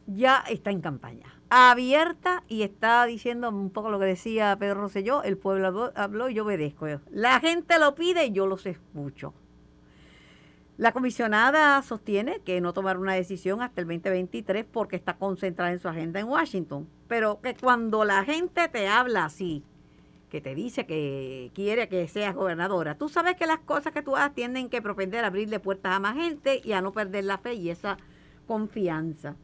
ya 0.06 0.42
está 0.48 0.70
en 0.70 0.80
campaña, 0.80 1.26
abierta 1.50 2.42
y 2.48 2.62
está 2.62 3.04
diciendo 3.04 3.50
un 3.50 3.70
poco 3.70 3.90
lo 3.90 3.98
que 3.98 4.06
decía 4.06 4.56
Pedro 4.58 4.82
Rosselló, 4.82 5.22
el 5.22 5.36
pueblo 5.36 5.66
habló, 5.66 5.92
habló 5.96 6.28
y 6.30 6.34
yo 6.34 6.44
obedezco. 6.44 6.86
La 7.10 7.40
gente 7.40 7.78
lo 7.78 7.94
pide 7.94 8.26
y 8.26 8.32
yo 8.32 8.46
los 8.46 8.64
escucho. 8.66 9.34
La 10.78 10.92
comisionada 10.92 11.82
sostiene 11.82 12.38
que 12.44 12.60
no 12.60 12.72
tomará 12.72 13.00
una 13.00 13.14
decisión 13.14 13.62
hasta 13.62 13.80
el 13.80 13.88
2023 13.88 14.64
porque 14.64 14.94
está 14.94 15.16
concentrada 15.16 15.72
en 15.72 15.80
su 15.80 15.88
agenda 15.88 16.20
en 16.20 16.28
Washington, 16.28 16.88
pero 17.08 17.40
que 17.40 17.56
cuando 17.56 18.04
la 18.04 18.22
gente 18.22 18.68
te 18.68 18.86
habla 18.86 19.24
así, 19.24 19.64
que 20.30 20.40
te 20.40 20.54
dice 20.54 20.86
que 20.86 21.50
quiere 21.52 21.88
que 21.88 22.06
seas 22.06 22.32
gobernadora, 22.32 22.96
tú 22.96 23.08
sabes 23.08 23.34
que 23.34 23.48
las 23.48 23.58
cosas 23.58 23.92
que 23.92 24.02
tú 24.02 24.14
hagas 24.14 24.36
tienen 24.36 24.68
que 24.68 24.80
propender 24.80 25.24
a 25.24 25.26
abrirle 25.26 25.58
puertas 25.58 25.96
a 25.96 25.98
más 25.98 26.14
gente 26.14 26.60
y 26.62 26.70
a 26.70 26.80
no 26.80 26.92
perder 26.92 27.24
la 27.24 27.38
fe 27.38 27.54
y 27.54 27.70
esa 27.70 27.98
confianza. 28.46 29.34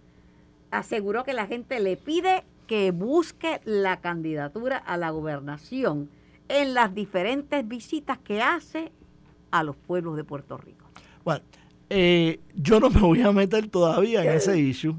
Aseguró 0.71 1.25
que 1.25 1.33
la 1.33 1.49
gente 1.49 1.81
le 1.81 1.97
pide 1.97 2.45
que 2.69 2.93
busque 2.93 3.61
la 3.65 4.01
candidatura 4.01 4.77
a 4.77 4.97
la 4.97 5.11
gobernación 5.11 6.11
en 6.47 6.75
las 6.75 6.95
diferentes 6.95 7.67
visitas 7.67 8.19
que 8.19 8.41
hace 8.41 8.93
a 9.51 9.65
los 9.65 9.75
pueblos 9.75 10.15
de 10.15 10.23
Puerto 10.23 10.57
Rico. 10.59 10.84
Bueno, 11.25 11.43
eh, 11.91 12.41
yo 12.55 12.81
no 12.81 12.91
me 12.91 13.01
voy 13.01 13.23
a 13.23 13.33
meter 13.33 13.69
todavía 13.69 14.23
en 14.25 14.33
ese 14.37 14.59
issue. 14.59 14.95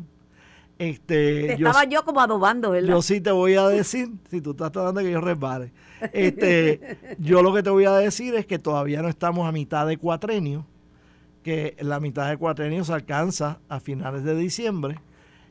Este, 0.78 1.48
Te 1.48 1.58
yo, 1.58 1.68
estaba 1.68 1.86
yo 1.86 2.04
como 2.04 2.20
adobando, 2.20 2.72
¿verdad? 2.72 2.90
yo 2.90 3.02
sí 3.02 3.22
te 3.22 3.32
voy 3.32 3.56
a 3.56 3.68
decir, 3.70 4.10
si 4.30 4.42
tú 4.42 4.52
estás 4.52 4.72
tratando 4.74 5.00
de 5.00 5.06
que 5.06 5.12
yo 5.14 5.22
resbale, 5.22 5.72
este, 6.12 6.98
yo 7.20 7.42
lo 7.42 7.54
que 7.54 7.64
te 7.64 7.70
voy 7.70 7.86
a 7.86 7.94
decir 7.94 8.36
es 8.36 8.46
que 8.46 8.60
todavía 8.60 9.02
no 9.02 9.08
estamos 9.08 9.48
a 9.48 9.52
mitad 9.54 9.88
de 9.88 9.96
cuatrenio, 9.98 10.66
que 11.44 11.78
la 11.80 12.00
mitad 12.02 12.30
de 12.30 12.38
cuatrenio 12.38 12.84
se 12.84 12.92
alcanza 12.94 13.60
a 13.70 13.80
finales 13.80 14.24
de 14.24 14.36
diciembre 14.36 15.00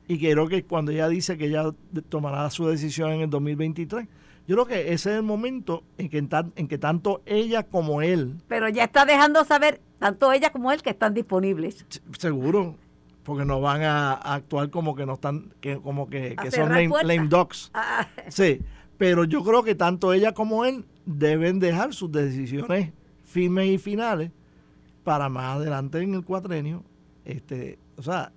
y 0.08 0.18
creo 0.18 0.46
que 0.48 0.64
cuando 0.64 0.92
ella 0.92 1.08
dice 1.08 1.38
que 1.38 1.46
ella 1.46 1.70
tomará 2.10 2.50
su 2.50 2.66
decisión 2.66 3.12
en 3.12 3.22
el 3.22 3.30
2023, 3.30 4.06
yo 4.46 4.56
creo 4.56 4.66
que 4.66 4.92
ese 4.92 5.10
es 5.12 5.16
el 5.16 5.22
momento 5.22 5.84
en 5.96 6.10
que, 6.10 6.20
tan- 6.22 6.52
en 6.56 6.68
que 6.68 6.76
tanto 6.76 7.22
ella 7.24 7.62
como 7.62 8.02
él 8.02 8.34
Pero 8.46 8.68
ya 8.68 8.84
está 8.84 9.06
dejando 9.06 9.42
saber, 9.44 9.80
tanto 10.04 10.30
ella 10.32 10.50
como 10.50 10.70
él, 10.70 10.82
que 10.82 10.90
están 10.90 11.14
disponibles. 11.14 11.86
Se- 11.88 12.00
Seguro, 12.18 12.76
porque 13.22 13.46
no 13.46 13.60
van 13.62 13.82
a, 13.84 14.12
a 14.12 14.34
actuar 14.34 14.68
como 14.68 14.94
que 14.94 15.06
no 15.06 15.14
están, 15.14 15.54
que 15.62 15.78
como 15.80 16.08
que, 16.10 16.36
que 16.36 16.50
son 16.50 16.68
lame, 16.68 16.90
lame 17.04 17.26
ducks. 17.28 17.70
Ah, 17.74 18.06
Sí, 18.28 18.60
pero 18.98 19.24
yo 19.24 19.42
creo 19.42 19.62
que 19.62 19.74
tanto 19.74 20.12
ella 20.12 20.32
como 20.32 20.66
él 20.66 20.84
deben 21.06 21.58
dejar 21.58 21.94
sus 21.94 22.12
decisiones 22.12 22.92
firmes 23.22 23.66
y 23.68 23.78
finales 23.78 24.30
para 25.04 25.30
más 25.30 25.56
adelante 25.56 26.02
en 26.02 26.12
el 26.14 26.22
cuatrenio. 26.22 26.84
Este, 27.24 27.78
o 27.96 28.02
sea, 28.02 28.30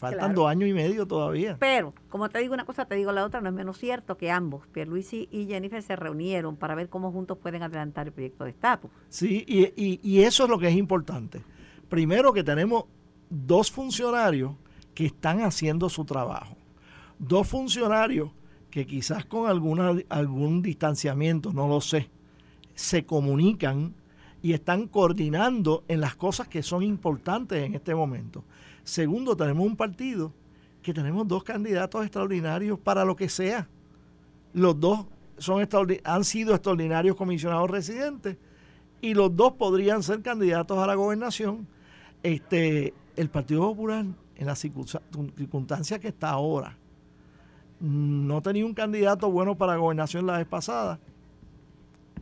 faltan 0.00 0.18
Claro. 0.18 0.34
dos 0.34 0.48
años 0.50 0.68
y 0.68 0.72
medio 0.72 1.06
todavía. 1.06 1.56
Pero, 1.60 1.94
como 2.08 2.28
te 2.28 2.38
digo 2.40 2.54
una 2.54 2.64
cosa, 2.64 2.86
te 2.86 2.94
digo 2.96 3.12
la 3.12 3.24
otra, 3.24 3.40
no 3.40 3.48
es 3.50 3.54
menos 3.54 3.78
cierto 3.78 4.16
que 4.16 4.30
ambos, 4.30 4.66
Pierluisi 4.68 5.28
y 5.30 5.46
Jennifer, 5.46 5.82
se 5.82 5.94
reunieron 5.94 6.56
para 6.56 6.74
ver 6.74 6.88
cómo 6.88 7.12
juntos 7.12 7.38
pueden 7.38 7.62
adelantar 7.62 8.06
el 8.08 8.12
proyecto 8.12 8.44
de 8.44 8.50
estatus. 8.50 8.90
Sí, 9.08 9.44
y, 9.46 9.64
y- 9.76 10.00
y 10.02 10.22
eso 10.22 10.44
es 10.44 10.50
lo 10.50 10.58
que 10.58 10.68
es 10.68 10.74
importante. 10.76 11.42
Primero 11.88 12.32
que 12.32 12.42
tenemos 12.42 12.84
dos 13.28 13.70
funcionarios 13.70 14.52
que 14.94 15.06
están 15.06 15.42
haciendo 15.42 15.88
su 15.88 16.04
trabajo. 16.04 16.56
Dos 17.18 17.46
funcionarios 17.46 18.30
que 18.70 18.86
quizás 18.86 19.24
con 19.24 19.48
alguna, 19.48 19.92
algún 20.08 20.62
distanciamiento, 20.62 21.52
no 21.52 21.68
lo 21.68 21.80
sé, 21.80 22.08
se 22.74 23.04
comunican 23.04 23.94
y 24.42 24.52
están 24.52 24.86
coordinando 24.86 25.84
en 25.88 26.00
las 26.00 26.14
cosas 26.14 26.48
que 26.48 26.62
son 26.62 26.82
importantes 26.82 27.62
en 27.62 27.74
este 27.74 27.94
momento. 27.94 28.44
Segundo, 28.84 29.36
tenemos 29.36 29.66
un 29.66 29.76
partido 29.76 30.32
que 30.82 30.94
tenemos 30.94 31.28
dos 31.28 31.44
candidatos 31.44 32.02
extraordinarios 32.04 32.78
para 32.78 33.04
lo 33.04 33.16
que 33.16 33.28
sea. 33.28 33.68
Los 34.54 34.80
dos 34.80 35.06
son 35.38 35.66
han 36.04 36.24
sido 36.24 36.54
extraordinarios 36.54 37.16
comisionados 37.16 37.70
residentes 37.70 38.36
y 39.00 39.14
los 39.14 39.34
dos 39.34 39.52
podrían 39.52 40.02
ser 40.02 40.22
candidatos 40.22 40.78
a 40.78 40.86
la 40.86 40.94
gobernación. 40.94 41.66
Este, 42.22 42.92
el 43.16 43.28
Partido 43.30 43.62
Popular, 43.62 44.04
en 44.36 44.46
las 44.46 44.58
circunstancias 44.58 46.00
que 46.00 46.08
está 46.08 46.30
ahora, 46.30 46.76
no 47.80 48.42
tenía 48.42 48.66
un 48.66 48.74
candidato 48.74 49.30
bueno 49.30 49.56
para 49.56 49.76
gobernación 49.76 50.26
la 50.26 50.38
vez 50.38 50.46
pasada, 50.46 50.98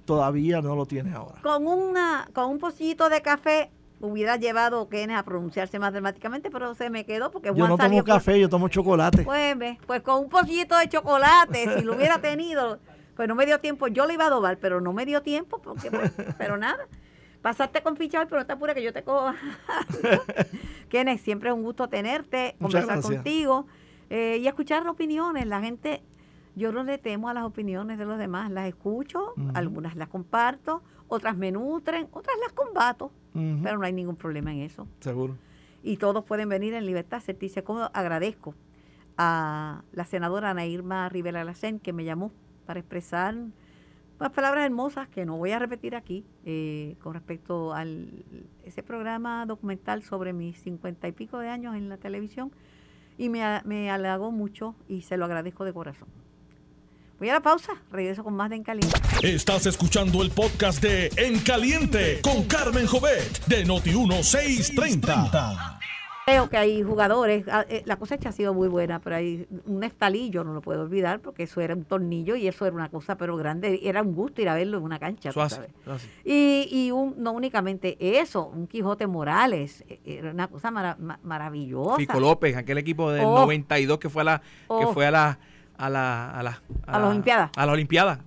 todavía 0.08 0.60
no 0.62 0.74
lo 0.74 0.86
tiene 0.86 1.12
ahora. 1.14 1.40
Con, 1.42 1.66
una, 1.66 2.28
con 2.32 2.46
un 2.50 2.58
pocillito 2.58 3.08
de 3.08 3.20
café 3.22 3.70
hubiera 4.00 4.36
llevado 4.36 4.80
a 4.82 4.88
Kenneth 4.88 5.18
a 5.18 5.22
pronunciarse 5.22 5.78
más 5.78 5.92
dramáticamente, 5.92 6.50
pero 6.50 6.74
se 6.74 6.88
me 6.88 7.04
quedó 7.04 7.30
porque 7.30 7.48
Yo 7.48 7.54
Juan 7.54 7.68
no 7.70 7.76
salió 7.76 7.90
tomo 8.02 8.04
por- 8.04 8.14
café, 8.14 8.40
yo 8.40 8.48
tomo 8.48 8.68
chocolate. 8.68 9.22
Pues, 9.22 9.56
pues 9.86 10.02
con 10.02 10.20
un 10.24 10.28
pocillito 10.28 10.76
de 10.78 10.88
chocolate, 10.88 11.78
si 11.78 11.84
lo 11.84 11.94
hubiera 11.94 12.18
tenido, 12.22 12.78
pues 13.14 13.28
no 13.28 13.34
me 13.34 13.44
dio 13.44 13.60
tiempo. 13.60 13.86
Yo 13.88 14.06
le 14.06 14.14
iba 14.14 14.24
a 14.24 14.28
adobar, 14.28 14.56
pero 14.58 14.80
no 14.80 14.92
me 14.92 15.04
dio 15.04 15.22
tiempo, 15.22 15.60
porque, 15.60 15.90
pues, 15.90 16.10
pero 16.38 16.56
nada. 16.56 16.86
Pasaste 17.42 17.82
con 17.82 17.96
ficha 17.96 18.18
hoy, 18.20 18.26
pero 18.28 18.40
no 18.40 18.46
te 18.46 18.52
apures 18.54 18.74
que 18.74 18.82
yo 18.82 18.92
te 18.92 19.02
cojo. 19.04 19.32
Kenneth, 20.88 21.20
siempre 21.20 21.50
es 21.50 21.54
un 21.54 21.62
gusto 21.62 21.88
tenerte, 21.88 22.56
Muchas 22.58 22.82
conversar 22.84 22.86
gracias. 23.02 23.14
contigo 23.14 23.66
eh, 24.10 24.38
y 24.40 24.46
escuchar 24.48 24.82
las 24.82 24.92
opiniones. 24.92 25.46
La 25.46 25.60
gente, 25.60 26.02
yo 26.58 26.72
no 26.72 26.82
le 26.84 26.98
temo 26.98 27.28
a 27.28 27.34
las 27.34 27.44
opiniones 27.44 27.96
de 27.98 28.04
los 28.04 28.18
demás, 28.18 28.50
las 28.50 28.66
escucho, 28.68 29.32
algunas 29.54 29.96
las 29.96 30.08
comparto, 30.08 30.82
otras 31.08 31.36
me 31.36 31.50
nutren, 31.52 32.08
otras 32.12 32.36
las 32.44 32.52
combato, 32.52 33.12
pero 33.62 33.78
no 33.78 33.84
hay 33.84 33.92
ningún 33.92 34.16
problema 34.16 34.52
en 34.52 34.60
eso 34.62 34.86
Seguro. 35.00 35.36
y 35.82 35.96
todos 35.96 36.24
pueden 36.24 36.48
venir 36.48 36.74
en 36.74 36.84
libertad, 36.84 37.20
sentirse 37.20 37.62
cómodos. 37.62 37.90
Agradezco 37.94 38.54
a 39.16 39.82
la 39.92 40.04
senadora 40.04 40.50
Ana 40.50 40.66
Irma 40.66 41.08
Rivera 41.08 41.44
Lacén 41.44 41.78
que 41.78 41.92
me 41.92 42.04
llamó 42.04 42.32
para 42.66 42.80
expresar 42.80 43.34
unas 44.20 44.32
palabras 44.32 44.64
hermosas 44.64 45.08
que 45.08 45.24
no 45.24 45.36
voy 45.36 45.52
a 45.52 45.58
repetir 45.60 45.94
aquí 45.94 46.24
eh, 46.44 46.96
con 47.02 47.14
respecto 47.14 47.72
a 47.72 47.84
ese 48.64 48.82
programa 48.82 49.46
documental 49.46 50.02
sobre 50.02 50.32
mis 50.32 50.60
cincuenta 50.60 51.06
y 51.06 51.12
pico 51.12 51.38
de 51.38 51.48
años 51.48 51.76
en 51.76 51.88
la 51.88 51.96
televisión 51.98 52.50
y 53.16 53.28
me, 53.28 53.42
me 53.64 53.90
halagó 53.90 54.32
mucho 54.32 54.74
y 54.88 55.02
se 55.02 55.16
lo 55.16 55.24
agradezco 55.24 55.64
de 55.64 55.72
corazón. 55.72 56.08
Voy 57.18 57.28
a 57.30 57.34
la 57.34 57.40
pausa, 57.40 57.72
regreso 57.90 58.22
con 58.22 58.34
más 58.34 58.48
de 58.50 58.56
En 58.56 58.62
Caliente. 58.62 58.96
Estás 59.22 59.66
escuchando 59.66 60.22
el 60.22 60.30
podcast 60.30 60.80
de 60.80 61.10
En 61.16 61.40
Caliente 61.40 62.20
con 62.22 62.44
Carmen 62.44 62.86
Jovet 62.86 63.44
de 63.46 63.66
Noti1630. 63.66 65.78
Creo 66.26 66.50
que 66.50 66.58
hay 66.58 66.82
jugadores, 66.82 67.46
ah, 67.50 67.64
eh, 67.70 67.82
la 67.86 67.96
cosecha 67.96 68.28
ha 68.28 68.32
sido 68.32 68.52
muy 68.52 68.68
buena, 68.68 69.00
pero 69.00 69.16
hay 69.16 69.48
un 69.66 69.82
estalillo, 69.82 70.44
no 70.44 70.52
lo 70.52 70.60
puedo 70.60 70.82
olvidar, 70.82 71.20
porque 71.20 71.44
eso 71.44 71.62
era 71.62 71.74
un 71.74 71.84
tornillo 71.84 72.36
y 72.36 72.46
eso 72.46 72.66
era 72.66 72.76
una 72.76 72.90
cosa 72.90 73.16
pero 73.16 73.34
grande, 73.38 73.80
era 73.82 74.02
un 74.02 74.14
gusto 74.14 74.42
ir 74.42 74.48
a 74.50 74.54
verlo 74.54 74.76
en 74.76 74.84
una 74.84 74.98
cancha. 74.98 75.32
sabes. 75.32 75.70
Y, 76.26 76.68
y 76.70 76.90
un, 76.90 77.14
no 77.16 77.32
únicamente 77.32 77.96
eso, 78.20 78.44
un 78.46 78.66
Quijote 78.66 79.06
Morales, 79.06 79.82
eh, 79.88 80.00
era 80.04 80.30
una 80.30 80.48
cosa 80.48 80.70
mara- 80.70 80.96
ma- 81.00 81.18
maravillosa. 81.22 81.96
Fico 81.96 82.20
López, 82.20 82.54
aquel 82.56 82.76
equipo 82.78 83.10
del 83.10 83.24
Oh. 83.24 83.38
92 83.40 83.98
que 83.98 84.10
fue 84.10 84.20
a 84.20 84.24
la, 84.26 84.38
que 84.40 84.44
Oh. 84.68 84.92
fue 84.92 85.06
a 85.06 85.10
la, 85.10 85.38
a 85.78 85.88
la, 85.88 86.30
a 86.30 86.42
la, 86.42 86.62
A 86.86 86.98
la 86.98 87.08
Olimpiada. 87.08 87.50
A 87.56 87.64
la 87.66 87.72
Olimpiada. 87.72 88.20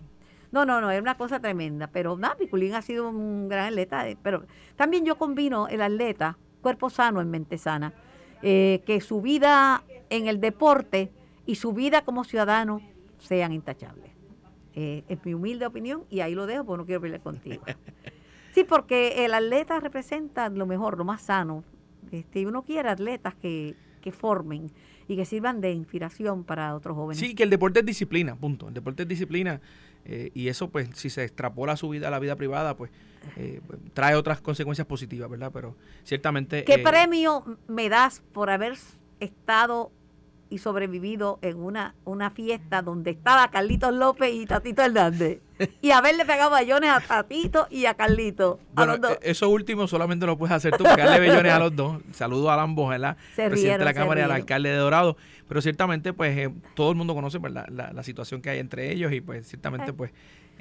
No, 0.52 0.66
no, 0.66 0.82
no, 0.82 0.90
era 0.92 1.02
una 1.02 1.16
cosa 1.16 1.40
tremenda. 1.40 1.88
Pero 1.88 2.18
nada, 2.18 2.36
Piculín 2.36 2.74
ha 2.74 2.82
sido 2.82 3.10
un 3.10 3.48
gran 3.48 3.68
atleta. 3.68 4.08
eh, 4.10 4.18
Pero 4.22 4.44
también 4.76 5.06
yo 5.06 5.18
combino 5.18 5.68
el 5.68 5.82
atleta, 5.82 6.38
cuerpo 6.62 6.90
sano 6.90 7.22
en 7.22 7.30
mente 7.30 7.58
sana, 7.58 7.94
eh, 8.42 8.82
que 8.86 9.00
su 9.02 9.22
vida 9.22 9.84
en 10.10 10.28
el 10.28 10.40
deporte 10.42 11.12
y 11.46 11.56
su 11.56 11.74
vida 11.74 12.02
como 12.04 12.24
ciudadano 12.24 12.82
sean 13.20 13.52
intachables. 13.54 14.12
Eh, 14.74 15.04
es 15.10 15.24
mi 15.26 15.34
humilde 15.34 15.66
opinión 15.66 16.06
y 16.10 16.22
ahí 16.22 16.34
lo 16.34 16.46
dejo 16.48 16.64
porque 16.66 16.78
no 16.82 16.86
quiero 16.86 17.02
pelear 17.02 17.22
contigo. 17.22 17.64
Sí, 18.54 18.66
porque 18.66 19.24
el 19.24 19.34
atleta 19.34 19.80
representa 19.80 20.50
lo 20.50 20.66
mejor, 20.66 20.98
lo 20.98 21.06
más 21.06 21.22
sano. 21.22 21.64
Este, 22.12 22.42
y 22.42 22.46
uno 22.46 22.64
quiere 22.64 22.90
atletas 22.90 23.34
que, 23.36 23.78
que 24.02 24.12
formen 24.12 24.70
y 25.12 25.18
que 25.18 25.26
sirvan 25.26 25.60
de 25.60 25.74
inspiración 25.74 26.46
para 26.46 26.74
otros 26.74 26.96
jóvenes. 26.96 27.20
Sí, 27.20 27.36
que 27.36 27.44
el 27.44 27.50
deporte 27.50 27.82
es 27.82 27.86
disciplina, 27.86 28.36
punto. 28.36 28.70
El 28.70 28.74
deporte 28.74 29.04
es 29.04 29.10
disciplina 29.10 29.60
eh, 30.06 30.32
y 30.34 30.48
eso, 30.48 30.70
pues, 30.70 30.90
si 30.94 31.10
se 31.10 31.24
extrapola 31.24 31.74
a 31.74 31.78
su 31.78 31.90
vida, 31.90 32.08
a 32.08 32.12
la 32.12 32.20
vida 32.20 32.38
privada, 32.38 32.78
pues, 32.78 32.92
eh, 33.36 33.60
trae 33.94 34.16
otras 34.16 34.40
consecuencias 34.40 34.88
positivas, 34.88 35.30
¿verdad? 35.30 35.52
Pero 35.54 35.76
ciertamente... 36.04 36.64
¿Qué 36.64 36.76
eh, 36.76 36.80
premio 36.80 37.44
me 37.68 37.90
das 37.90 38.22
por 38.32 38.50
haber 38.50 38.78
estado 39.20 39.92
y 40.52 40.60
sobrevivido 40.60 41.40
en 41.42 41.58
una, 41.58 41.96
una 42.06 42.30
fiesta 42.30 42.84
donde 42.84 43.10
estaba 43.12 43.50
Carlitos 43.50 43.92
López 43.94 44.32
y 44.34 44.46
Tatito 44.46 44.84
Hernández? 44.84 45.40
Y 45.82 45.92
haberle 45.92 46.26
pegado 46.26 46.50
bayones 46.52 46.90
a 46.92 47.00
Tatito 47.02 47.68
y 47.70 47.86
a 47.86 47.94
Carlito. 47.96 48.60
a 48.76 48.86
Bueno, 48.86 48.92
los 48.94 49.02
dos. 49.02 49.12
eh, 49.14 49.18
eso 49.24 49.50
último 49.50 49.88
solamente 49.88 50.26
lo 50.26 50.38
puedes 50.38 50.56
hacer 50.56 50.76
tú, 50.78 50.84
pegarle 50.84 51.20
bellones 51.20 51.52
a 51.54 51.60
los 51.60 51.76
dos. 51.76 52.02
Saludo 52.14 52.50
a 52.52 52.62
ambos, 52.62 52.90
¿verdad? 52.90 53.16
Se 53.36 53.48
Presidente 53.48 53.56
rieron, 53.64 53.80
de 53.80 53.86
la 53.86 53.94
Cámara 53.94 54.22
y 54.22 54.24
al 54.24 54.32
alcalde 54.32 54.70
de 54.70 54.76
Dorado. 54.78 55.18
Pero 55.48 55.62
ciertamente, 55.62 56.14
pues, 56.14 56.38
eh, 56.38 56.50
todo 56.76 56.92
el 56.92 56.98
mundo 56.98 57.14
conoce 57.14 57.40
pues, 57.40 57.54
la, 57.54 57.66
la- 57.70 57.92
la 57.94 58.04
situación 58.04 58.42
que 58.42 58.50
hay 58.50 58.60
entre 58.60 58.92
ellos 58.92 59.12
y, 59.14 59.22
pues, 59.22 59.48
ciertamente, 59.48 59.92
Eh. 59.92 59.94
pues, 59.94 60.12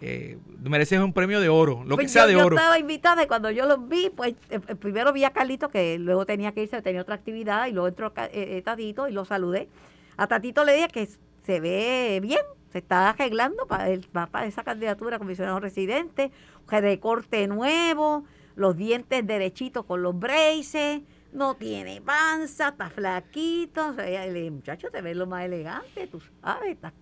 eh, 0.01 0.39
mereces 0.63 0.99
un 1.01 1.13
premio 1.13 1.41
de 1.41 1.49
oro, 1.49 1.83
lo 1.85 1.97
que 1.97 2.03
Pues 2.05 2.13
sea 2.13 2.23
yo, 2.23 2.29
de 2.29 2.33
yo 2.35 2.47
oro. 2.47 2.57
estaba 2.57 2.79
invitada 2.79 3.23
y 3.23 3.27
cuando 3.27 3.51
yo 3.51 3.67
los 3.67 3.89
vi, 3.89 4.11
pues 4.11 4.35
eh, 4.51 4.61
eh, 4.67 4.75
primero 4.77 5.13
vi 5.13 5.25
a 5.25 5.31
Carlito 5.31 5.69
que 5.69 5.99
luego 5.99 6.25
tenía 6.27 6.53
que 6.53 6.63
irse, 6.63 6.81
tenía 6.83 7.03
otra 7.03 7.15
actividad 7.17 7.67
y 7.67 7.73
luego 7.73 7.89
entró 7.89 8.13
eh, 8.17 8.31
eh, 8.33 8.63
Tatito 8.63 9.09
y 9.09 9.13
lo 9.13 9.25
saludé. 9.25 9.69
A 10.17 10.27
Tatito 10.27 10.65
le 10.65 10.75
dije 10.75 10.89
que 10.89 11.09
se 11.45 11.61
ve 11.61 12.19
bien, 12.23 12.41
se 12.73 12.79
está 12.79 13.11
arreglando 13.11 13.67
para, 13.67 13.89
el, 13.91 14.01
para 14.09 14.47
esa 14.47 14.63
candidatura 14.63 15.17
a 15.17 15.19
comisionado 15.19 15.61
residente, 15.61 16.31
recorte 16.69 17.47
nuevo, 17.49 18.25
los 18.55 18.77
dientes 18.77 19.27
derechitos 19.27 19.85
con 19.85 20.03
los 20.03 20.19
braces, 20.19 21.01
no 21.33 21.55
tiene 21.55 22.01
panza, 22.01 22.69
está 22.69 22.91
flaquito. 22.91 23.89
O 23.91 23.95
sea, 23.95 24.27
le 24.27 24.33
dije, 24.33 24.51
muchacho, 24.51 24.89
te 24.91 25.01
ves 25.03 25.17
lo 25.17 25.27
más 25.27 25.45
elegante, 25.45 26.07
tú 26.07 26.21
sabes, 26.43 26.73
estás, 26.73 26.93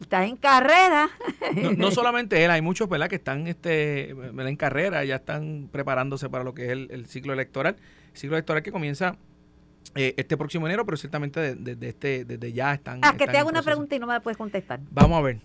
estás 0.00 0.28
en 0.28 0.36
carrera. 0.36 1.10
No, 1.54 1.72
no 1.72 1.90
solamente 1.92 2.44
él, 2.44 2.50
hay 2.50 2.62
muchos, 2.62 2.88
¿verdad?, 2.88 3.08
que 3.08 3.16
están 3.16 3.46
este, 3.46 4.10
en 4.10 4.56
carrera, 4.56 5.04
ya 5.04 5.16
están 5.16 5.68
preparándose 5.70 6.28
para 6.28 6.44
lo 6.44 6.54
que 6.54 6.66
es 6.66 6.70
el, 6.70 6.88
el 6.90 7.06
ciclo 7.06 7.32
electoral. 7.32 7.76
El 8.12 8.18
ciclo 8.18 8.36
electoral 8.36 8.62
que 8.62 8.72
comienza 8.72 9.16
eh, 9.94 10.14
este 10.16 10.36
próximo 10.36 10.66
enero, 10.66 10.84
pero 10.84 10.96
ciertamente 10.96 11.40
desde 11.54 11.74
de, 11.74 11.88
este, 11.88 12.24
desde 12.24 12.52
ya 12.52 12.74
están. 12.74 13.00
Ah, 13.02 13.16
que 13.16 13.26
te 13.26 13.38
hago 13.38 13.48
una 13.48 13.62
pregunta 13.62 13.96
y 13.96 13.98
no 13.98 14.06
me 14.06 14.12
la 14.12 14.20
puedes 14.20 14.36
contestar. 14.36 14.80
Vamos 14.90 15.18
a 15.18 15.22
ver. 15.22 15.40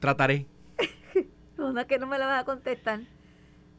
Trataré. 0.00 0.46
Es 1.78 1.86
que 1.86 1.98
no 1.98 2.06
me 2.06 2.18
la 2.18 2.26
vas 2.26 2.42
a 2.42 2.44
contestar. 2.44 3.00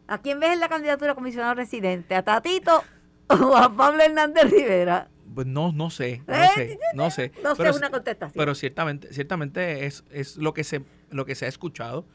¿A 0.07 0.19
quién 0.19 0.39
ves 0.39 0.51
en 0.51 0.59
la 0.59 0.69
candidatura 0.69 1.13
a 1.13 1.15
comisionado 1.15 1.55
residente? 1.55 2.15
¿A 2.15 2.23
Tatito 2.23 2.83
o 3.27 3.57
a 3.57 3.75
Pablo 3.75 4.03
Hernández 4.03 4.51
Rivera? 4.51 5.09
Pues 5.33 5.47
no, 5.47 5.71
no 5.71 5.89
sé, 5.89 6.21
no 6.27 6.33
Eh, 6.35 6.47
sé, 6.55 6.79
no 6.93 7.09
sé. 7.11 7.31
No 7.43 7.55
sé 7.55 7.63
Pero- 7.63 7.75
una 7.75 7.89
contestación. 7.89 8.33
Pero 8.37 8.53
ciertamente, 8.55 9.13
ciertamente 9.13 9.85
es, 9.85 10.03
es 10.11 10.37
lo 10.37 10.53
que 10.53 10.63
se, 10.63 10.83
lo 11.09 11.25
que 11.25 11.35
se 11.35 11.45
ha 11.45 11.47
escuchado. 11.47 12.05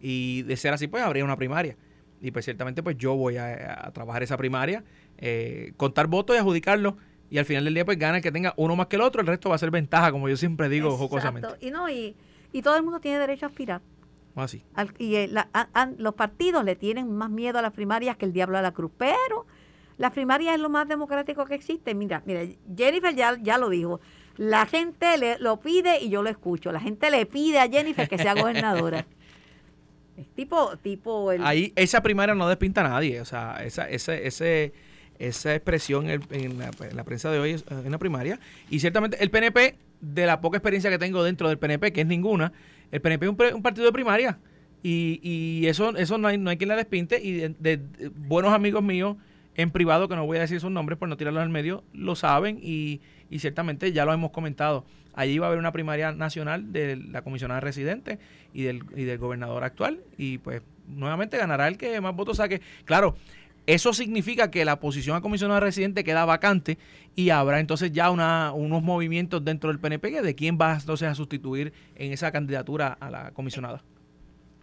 Y 0.00 0.42
de 0.42 0.56
ser 0.56 0.72
así, 0.74 0.86
pues 0.88 1.02
habría 1.02 1.24
una 1.24 1.36
primaria. 1.36 1.76
Y 2.20 2.30
pues 2.30 2.44
ciertamente, 2.44 2.82
pues 2.82 2.96
yo 2.96 3.14
voy 3.14 3.36
a, 3.36 3.86
a 3.86 3.92
trabajar 3.92 4.22
esa 4.22 4.36
primaria, 4.36 4.82
eh, 5.18 5.72
contar 5.76 6.06
votos 6.08 6.34
y 6.36 6.38
adjudicarlos. 6.38 6.94
Y 7.30 7.38
al 7.38 7.44
final 7.44 7.64
del 7.64 7.74
día, 7.74 7.84
pues 7.84 7.98
gana 7.98 8.18
el 8.18 8.22
que 8.22 8.30
tenga 8.32 8.54
uno 8.56 8.76
más 8.76 8.86
que 8.88 8.96
el 8.96 9.02
otro, 9.02 9.20
el 9.20 9.26
resto 9.26 9.48
va 9.48 9.54
a 9.54 9.58
ser 9.58 9.70
ventaja, 9.70 10.10
como 10.12 10.28
yo 10.28 10.36
siempre 10.36 10.68
digo 10.68 10.88
Exacto. 10.88 11.04
jocosamente. 11.08 11.48
Y 11.60 11.70
no, 11.70 11.88
y, 11.88 12.14
y 12.52 12.62
todo 12.62 12.76
el 12.76 12.82
mundo 12.82 13.00
tiene 13.00 13.18
derecho 13.18 13.46
a 13.46 13.48
aspirar. 13.48 13.80
Así. 14.36 14.62
Al- 14.74 14.92
y 14.98 15.14
eh, 15.16 15.28
la- 15.28 15.48
a- 15.52 15.68
a- 15.74 15.90
los 15.96 16.14
partidos 16.14 16.64
le 16.64 16.76
tienen 16.76 17.10
más 17.14 17.30
miedo 17.30 17.58
a 17.58 17.62
las 17.62 17.72
primarias 17.72 18.16
que 18.16 18.24
el 18.26 18.32
diablo 18.32 18.58
a 18.58 18.62
la 18.62 18.72
cruz. 18.72 18.90
Pero 18.98 19.46
las 19.98 20.12
primarias 20.12 20.54
es 20.54 20.60
lo 20.60 20.68
más 20.68 20.88
democrático 20.88 21.44
que 21.46 21.54
existe. 21.54 21.94
Mira, 21.94 22.22
mira, 22.26 22.42
Jennifer 22.76 23.14
ya, 23.14 23.36
ya 23.40 23.58
lo 23.58 23.68
dijo. 23.68 24.00
La 24.36 24.66
gente 24.66 25.16
le, 25.18 25.38
lo 25.38 25.60
pide 25.60 26.00
y 26.02 26.08
yo 26.10 26.22
lo 26.22 26.28
escucho. 26.30 26.72
La 26.72 26.80
gente 26.80 27.10
le 27.10 27.24
pide 27.26 27.60
a 27.60 27.68
Jennifer 27.68 28.08
que 28.08 28.18
sea 28.18 28.34
gobernadora. 28.34 29.06
Es 30.16 30.28
tipo, 30.28 30.76
tipo 30.76 31.32
el, 31.32 31.44
Ahí 31.44 31.72
esa 31.74 32.00
primaria 32.00 32.36
no 32.36 32.48
despinta 32.48 32.82
a 32.82 32.88
nadie. 32.88 33.20
O 33.20 33.24
sea, 33.24 33.64
esa, 33.64 33.88
ese, 33.90 34.26
ese, 34.26 34.72
esa 35.18 35.54
expresión 35.56 36.08
en, 36.08 36.22
en 36.30 36.56
la, 36.58 36.70
en 36.88 36.96
la 36.96 37.02
prensa 37.02 37.32
de 37.32 37.40
hoy 37.40 37.50
es 37.50 37.64
en 37.68 37.90
la 37.90 37.98
primaria. 37.98 38.38
Y 38.70 38.78
ciertamente 38.78 39.16
el 39.20 39.30
PNP, 39.30 39.74
de 40.00 40.26
la 40.26 40.40
poca 40.40 40.58
experiencia 40.58 40.88
que 40.90 40.98
tengo 40.98 41.24
dentro 41.24 41.48
del 41.48 41.58
PNP, 41.58 41.92
que 41.92 42.02
es 42.02 42.06
ninguna, 42.06 42.52
el 42.92 43.00
PNP 43.00 43.26
es 43.26 43.32
un, 43.32 43.54
un 43.56 43.62
partido 43.62 43.86
de 43.86 43.92
primaria. 43.92 44.38
Y, 44.84 45.18
y 45.22 45.66
eso, 45.66 45.96
eso 45.96 46.16
no 46.16 46.28
hay, 46.28 46.38
no 46.38 46.50
hay 46.50 46.58
quien 46.58 46.68
la 46.68 46.76
despinte. 46.76 47.20
Y 47.20 47.32
de, 47.32 47.48
de- 47.58 47.76
de 47.78 48.08
buenos 48.14 48.52
amigos 48.52 48.84
míos 48.84 49.16
en 49.56 49.70
privado, 49.70 50.08
que 50.08 50.16
no 50.16 50.26
voy 50.26 50.38
a 50.38 50.40
decir 50.40 50.60
sus 50.60 50.70
nombres 50.70 50.98
por 50.98 51.08
no 51.08 51.16
tirarlos 51.16 51.42
al 51.42 51.50
medio, 51.50 51.84
lo 51.92 52.16
saben 52.16 52.58
y, 52.62 53.00
y 53.30 53.38
ciertamente 53.38 53.92
ya 53.92 54.04
lo 54.04 54.12
hemos 54.12 54.30
comentado. 54.30 54.84
Allí 55.14 55.38
va 55.38 55.46
a 55.46 55.48
haber 55.48 55.60
una 55.60 55.72
primaria 55.72 56.12
nacional 56.12 56.72
de 56.72 56.96
la 56.96 57.22
comisionada 57.22 57.60
residente 57.60 58.18
y 58.52 58.62
del, 58.62 58.82
y 58.96 59.04
del 59.04 59.18
gobernador 59.18 59.62
actual. 59.62 60.00
Y 60.18 60.38
pues 60.38 60.62
nuevamente 60.88 61.38
ganará 61.38 61.68
el 61.68 61.78
que 61.78 62.00
más 62.00 62.16
votos 62.16 62.38
saque. 62.38 62.60
Claro, 62.84 63.14
eso 63.66 63.92
significa 63.92 64.50
que 64.50 64.64
la 64.64 64.80
posición 64.80 65.16
a 65.16 65.20
comisionado 65.20 65.60
residente 65.60 66.04
queda 66.04 66.24
vacante 66.24 66.78
y 67.16 67.30
habrá 67.30 67.60
entonces 67.60 67.92
ya 67.92 68.10
una, 68.10 68.52
unos 68.52 68.82
movimientos 68.82 69.44
dentro 69.44 69.70
del 69.70 69.78
PNP 69.78 70.20
de 70.20 70.34
quién 70.34 70.58
va 70.60 70.74
entonces 70.74 71.08
a 71.08 71.14
sustituir 71.14 71.72
en 71.94 72.12
esa 72.12 72.30
candidatura 72.30 72.88
a 73.00 73.10
la 73.10 73.30
comisionada. 73.30 73.82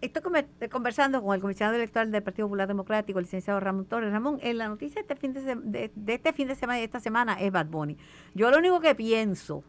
Estoy 0.02 0.24
eh, 0.60 0.70
conversando 0.70 1.22
con 1.22 1.36
el 1.36 1.42
comisionado 1.42 1.76
electoral 1.78 2.12
del 2.12 2.24
Partido 2.24 2.48
Popular 2.48 2.68
Democrático, 2.68 3.20
el 3.20 3.26
licenciado 3.26 3.60
Ramón 3.60 3.86
Torres. 3.86 4.12
Ramón, 4.12 4.40
en 4.42 4.58
la 4.58 4.68
noticia 4.68 4.96
de 4.96 5.02
este 5.02 5.16
fin 5.16 5.32
de, 5.32 5.56
de, 5.56 5.92
de 5.94 6.14
este 6.16 6.34
fin 6.34 6.48
de 6.48 6.56
semana 6.56 6.80
y 6.80 6.82
de 6.82 6.86
esta 6.86 7.00
semana 7.00 7.40
es 7.40 7.52
Bad 7.52 7.68
Bunny. 7.68 7.98
Yo 8.34 8.50
lo 8.50 8.58
único 8.58 8.80
que 8.80 8.96
pienso 8.96 9.64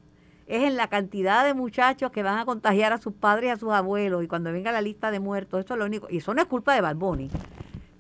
es 0.47 0.63
en 0.63 0.77
la 0.77 0.89
cantidad 0.89 1.45
de 1.45 1.53
muchachos 1.53 2.11
que 2.11 2.23
van 2.23 2.39
a 2.39 2.47
contagiar 2.47 2.95
a 2.95 2.99
sus 2.99 3.13
padres 3.13 3.49
y 3.49 3.51
a 3.51 3.57
sus 3.59 3.73
abuelos 3.73 4.25
y 4.25 4.27
cuando 4.27 4.51
venga 4.51 4.73
la 4.73 4.81
lista 4.81 5.11
de 5.11 5.21
muertos, 5.21 5.67
eso 5.67 5.75
es 5.75 5.79
lo 5.79 5.85
único. 5.85 6.07
Y 6.09 6.17
eso 6.17 6.33
no 6.33 6.41
es 6.41 6.49
culpa 6.49 6.75
de 6.75 6.81
Bad 6.81 6.97
Bunny. 6.97 7.31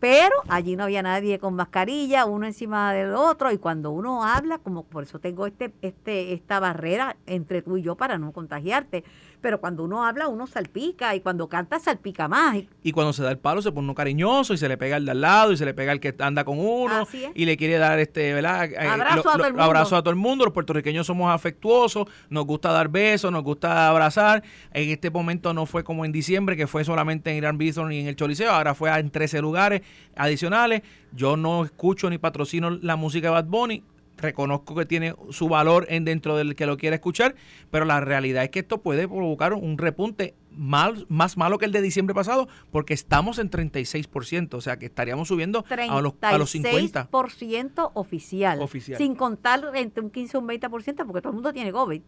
Pero 0.02 0.34
allí 0.48 0.74
no 0.74 0.82
había 0.82 1.00
nadie 1.00 1.38
con 1.38 1.54
mascarilla, 1.54 2.24
uno 2.24 2.44
encima 2.44 2.92
del 2.92 3.14
otro, 3.14 3.52
y 3.52 3.58
cuando 3.58 3.92
uno 3.92 4.24
habla, 4.24 4.58
como 4.58 4.82
por 4.82 5.04
eso 5.04 5.20
tengo 5.20 5.46
este, 5.46 5.72
este, 5.80 6.32
esta 6.32 6.58
barrera 6.58 7.14
entre 7.24 7.62
tú 7.62 7.76
y 7.76 7.82
yo 7.82 7.94
para 7.94 8.18
no 8.18 8.32
contagiarte. 8.32 9.04
Pero 9.42 9.60
cuando 9.60 9.84
uno 9.84 10.04
habla, 10.06 10.28
uno 10.28 10.46
salpica, 10.46 11.14
y 11.14 11.20
cuando 11.20 11.48
canta, 11.48 11.78
salpica 11.78 12.28
más. 12.28 12.58
Y 12.82 12.92
cuando 12.92 13.12
se 13.12 13.22
da 13.22 13.30
el 13.30 13.38
palo 13.38 13.60
se 13.60 13.70
pone 13.72 13.84
uno 13.84 13.94
cariñoso 13.94 14.54
y 14.54 14.56
se 14.58 14.68
le 14.68 14.78
pega 14.78 14.96
al 14.96 15.04
de 15.04 15.10
al 15.10 15.20
lado 15.20 15.52
y 15.52 15.56
se 15.56 15.64
le 15.64 15.74
pega 15.74 15.92
al 15.92 16.00
que 16.00 16.14
anda 16.20 16.44
con 16.44 16.58
uno 16.58 17.06
y 17.34 17.44
le 17.44 17.56
quiere 17.56 17.76
dar 17.76 17.98
este, 17.98 18.32
¿verdad? 18.32 18.64
Eh, 18.64 18.76
Abrazo 18.78 19.28
a 19.28 19.32
todo 19.34 19.44
el 19.46 19.52
mundo. 19.52 19.62
abrazo 19.62 19.96
a 19.96 20.02
todo 20.02 20.10
el 20.10 20.16
mundo. 20.16 20.44
Los 20.44 20.54
puertorriqueños 20.54 21.06
somos 21.06 21.34
afectuosos, 21.34 22.06
nos 22.30 22.46
gusta 22.46 22.72
dar 22.72 22.88
besos, 22.88 23.30
nos 23.32 23.42
gusta 23.42 23.88
abrazar. 23.88 24.42
En 24.72 24.88
este 24.88 25.10
momento 25.10 25.52
no 25.52 25.66
fue 25.66 25.84
como 25.84 26.04
en 26.04 26.12
diciembre, 26.12 26.56
que 26.56 26.66
fue 26.66 26.84
solamente 26.84 27.30
en 27.30 27.36
Irán 27.36 27.58
Bison 27.58 27.92
y 27.92 28.00
en 28.00 28.06
el 28.06 28.16
Choliseo, 28.16 28.50
ahora 28.50 28.74
fue 28.74 28.90
en 28.98 29.10
13 29.10 29.40
lugares 29.40 29.82
adicionales. 30.16 30.82
Yo 31.12 31.36
no 31.36 31.64
escucho 31.64 32.08
ni 32.08 32.18
patrocino 32.18 32.70
la 32.70 32.96
música 32.96 33.26
de 33.28 33.32
Bad 33.32 33.46
Bunny. 33.46 33.82
Reconozco 34.18 34.74
que 34.74 34.86
tiene 34.86 35.14
su 35.30 35.48
valor 35.48 35.86
en 35.88 36.04
dentro 36.04 36.36
del 36.36 36.54
que 36.54 36.66
lo 36.66 36.76
quiera 36.76 36.96
escuchar, 36.96 37.34
pero 37.70 37.84
la 37.84 38.00
realidad 38.00 38.44
es 38.44 38.50
que 38.50 38.60
esto 38.60 38.82
puede 38.82 39.08
provocar 39.08 39.54
un 39.54 39.78
repunte 39.78 40.34
mal, 40.50 41.06
más 41.08 41.36
malo 41.36 41.58
que 41.58 41.64
el 41.64 41.72
de 41.72 41.82
diciembre 41.82 42.14
pasado, 42.14 42.48
porque 42.70 42.94
estamos 42.94 43.38
en 43.38 43.50
36%, 43.50 44.54
o 44.54 44.60
sea 44.60 44.78
que 44.78 44.86
estaríamos 44.86 45.28
subiendo 45.28 45.64
a 45.68 46.00
los, 46.00 46.14
a 46.20 46.38
los 46.38 46.54
50%. 46.54 47.08
36% 47.08 47.90
oficial, 47.94 48.60
Oficial. 48.60 48.98
Sin 48.98 49.14
contar 49.14 49.62
entre 49.74 50.02
un 50.02 50.10
15 50.10 50.36
y 50.36 50.40
un 50.40 50.48
20%, 50.48 51.06
porque 51.06 51.20
todo 51.20 51.30
el 51.30 51.34
mundo 51.34 51.52
tiene 51.52 51.72
COVID. 51.72 52.02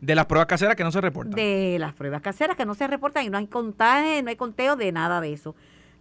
De 0.00 0.14
las 0.14 0.26
pruebas 0.26 0.46
caseras 0.46 0.76
que 0.76 0.84
no 0.84 0.92
se 0.92 1.00
reportan. 1.00 1.34
De 1.34 1.76
las 1.78 1.94
pruebas 1.94 2.20
caseras 2.20 2.56
que 2.56 2.66
no 2.66 2.74
se 2.74 2.86
reportan 2.86 3.24
y 3.24 3.30
no 3.30 3.38
hay 3.38 3.46
contaje, 3.46 4.22
no 4.22 4.28
hay 4.28 4.36
conteo 4.36 4.76
de 4.76 4.92
nada 4.92 5.20
de 5.20 5.32
eso. 5.32 5.54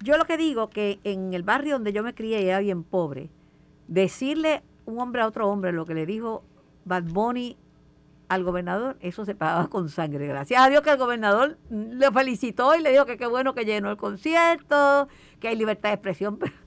Yo 0.03 0.17
lo 0.17 0.25
que 0.25 0.35
digo 0.35 0.69
que 0.69 0.99
en 1.05 1.33
el 1.33 1.43
barrio 1.43 1.75
donde 1.75 1.93
yo 1.93 2.03
me 2.03 2.13
crié 2.13 2.45
era 2.45 2.59
bien 2.59 2.83
pobre. 2.83 3.29
Decirle 3.87 4.63
un 4.85 4.99
hombre 4.99 5.21
a 5.21 5.27
otro 5.27 5.49
hombre 5.49 5.71
lo 5.71 5.85
que 5.85 5.93
le 5.93 6.05
dijo 6.05 6.43
Bad 6.85 7.03
Bunny 7.03 7.57
al 8.29 8.43
gobernador, 8.43 8.97
eso 8.99 9.25
se 9.25 9.35
pagaba 9.35 9.67
con 9.67 9.89
sangre. 9.89 10.27
Gracias 10.27 10.61
a 10.61 10.69
Dios 10.69 10.81
que 10.81 10.91
el 10.91 10.97
gobernador 10.97 11.57
le 11.69 12.11
felicitó 12.11 12.75
y 12.75 12.81
le 12.81 12.91
dijo 12.91 13.05
que 13.05 13.17
qué 13.17 13.27
bueno 13.27 13.53
que 13.53 13.65
llenó 13.65 13.91
el 13.91 13.97
concierto, 13.97 15.07
que 15.39 15.49
hay 15.49 15.55
libertad 15.55 15.89
de 15.89 15.95
expresión. 15.95 16.39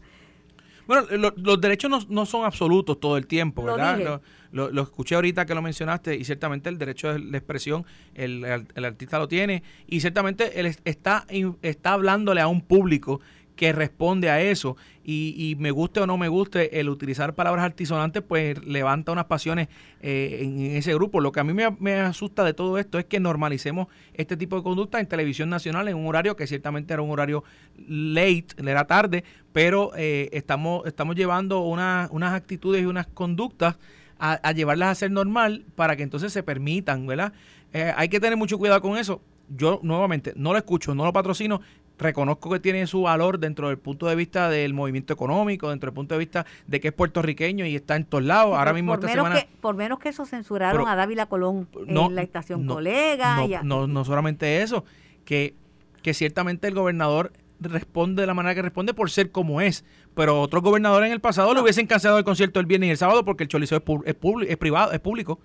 Bueno, 0.87 1.05
los 1.37 1.61
derechos 1.61 2.09
no, 2.09 2.27
son 2.27 2.45
absolutos 2.45 3.01
todo 3.01 3.17
el 3.17 3.27
tiempo, 3.27 3.65
¿verdad? 3.65 4.21
Lo, 4.53 4.71
lo, 4.71 4.83
escuché 4.83 5.17
ahorita 5.17 5.45
que 5.45 5.53
lo 5.53 5.61
mencionaste 5.61 6.15
y 6.15 6.25
ciertamente 6.25 6.69
el 6.69 6.79
derecho 6.79 7.13
de 7.13 7.37
expresión 7.37 7.85
el, 8.15 8.45
el, 8.73 8.85
artista 8.85 9.19
lo 9.19 9.27
tiene 9.27 9.65
y 9.89 9.99
ciertamente 9.99 10.61
él 10.61 10.67
está, 10.85 11.27
está 11.63 11.93
hablándole 11.93 12.41
a 12.41 12.47
un 12.47 12.61
público 12.61 13.21
que 13.57 13.73
responde 13.73 14.31
a 14.31 14.41
eso. 14.41 14.77
Y, 15.03 15.35
y, 15.37 15.57
me 15.57 15.71
guste 15.71 16.01
o 16.01 16.07
no 16.07 16.19
me 16.19 16.29
guste, 16.29 16.81
el 16.81 16.89
utilizar 16.89 17.35
palabras 17.35 17.65
altisonantes, 17.65 18.23
pues 18.23 18.65
levanta 18.65 19.13
unas 19.13 19.27
pasiones 19.27 19.69
eh, 20.01 20.41
en, 20.43 20.61
ese 20.77 20.95
grupo. 20.95 21.21
Lo 21.21 21.33
que 21.33 21.41
a 21.41 21.45
mí 21.45 21.53
me, 21.55 21.95
asusta 21.95 22.45
de 22.45 22.55
todo 22.55 22.77
esto 22.79 22.99
es 22.99 23.07
que 23.07 23.21
normalicemos 23.21 23.87
este 24.15 24.37
tipo 24.37 24.57
de 24.57 24.63
conducta 24.63 25.01
en 25.01 25.07
televisión 25.07 25.49
nacional 25.49 25.89
en 25.89 25.97
un 25.97 26.07
horario 26.07 26.37
que 26.37 26.47
ciertamente 26.47 26.93
era 26.93 27.03
un 27.03 27.11
horario 27.11 27.45
late, 27.89 28.49
era 28.59 28.87
tarde, 28.87 29.25
pero 29.53 29.93
eh, 29.97 30.29
estamos, 30.33 30.85
estamos 30.87 31.17
llevando 31.17 31.61
unas 31.61 32.35
actitudes 32.35 32.83
y 32.83 32.87
unas 32.87 33.07
conductas 33.07 33.79
a, 34.19 34.53
llevarlas 34.53 34.89
a 34.89 34.95
ser 34.95 35.11
normal 35.11 35.65
para 35.77 35.95
que 35.95 36.03
entonces 36.03 36.33
se 36.33 36.43
permitan, 36.43 37.07
¿verdad? 37.07 37.33
Eh, 37.73 37.93
hay 37.97 38.09
que 38.09 38.19
tener 38.19 38.37
mucho 38.37 38.59
cuidado 38.59 38.81
con 38.81 38.97
eso 38.97 39.21
yo 39.49 39.81
nuevamente 39.83 40.33
no 40.37 40.53
lo 40.53 40.59
escucho, 40.59 40.95
no 40.95 41.05
lo 41.05 41.13
patrocino, 41.13 41.61
reconozco 41.99 42.51
que 42.51 42.61
tiene 42.61 42.87
su 42.87 43.03
valor 43.03 43.39
dentro 43.39 43.69
del 43.69 43.79
punto 43.79 44.07
de 44.07 44.15
vista 44.15 44.51
del 44.51 44.75
movimiento 44.75 45.13
económico, 45.13 45.71
dentro 45.71 45.91
del 45.91 45.95
punto 45.95 46.15
de 46.15 46.19
vista 46.19 46.47
de 46.67 46.81
que 46.81 46.89
es 46.89 46.95
puertorriqueño 46.95 47.67
y 47.67 47.77
está 47.77 47.97
en 47.97 48.05
todos 48.05 48.25
lados. 48.25 48.57
Ahora 48.57 48.73
mismo 48.73 48.93
por 48.93 49.01
esta 49.01 49.13
semana... 49.13 49.41
Que, 49.41 49.49
por 49.61 49.77
menos 49.77 49.99
que 49.99 50.11
eso 50.11 50.27
censuraron 50.27 50.87
a 50.87 50.97
Dávila 50.97 51.27
Colón 51.27 51.69
en 51.87 52.15
la 52.15 52.23
estación 52.23 52.67
colega. 52.67 53.39
No, 53.63 53.87
no, 53.87 54.05
solamente 54.05 54.63
eso, 54.63 54.85
que, 55.25 55.55
que 56.03 56.15
ciertamente 56.15 56.69
el 56.69 56.75
gobernador 56.75 57.33
responde 57.59 58.23
de 58.23 58.27
la 58.27 58.35
manera 58.35 58.55
que 58.55 58.63
responde 58.63 58.95
por 58.95 59.11
ser 59.11 59.31
como 59.31 59.61
es. 59.61 59.85
Pero 60.15 60.41
otros 60.41 60.63
gobernadores 60.63 61.07
en 61.07 61.13
el 61.13 61.21
pasado 61.21 61.53
le 61.55 61.61
hubiesen 61.61 61.87
cancelado 61.87 62.19
el 62.19 62.25
concierto 62.25 62.61
el 62.61 62.67
viernes 62.67 62.89
y 62.89 62.91
el 62.93 62.97
sábado 62.97 63.25
porque 63.25 63.45
el 63.45 63.49
choliseo 63.49 63.83
es, 64.05 64.17
es 64.47 64.57
privado, 64.57 64.93
es 64.93 65.01
público. 65.01 65.41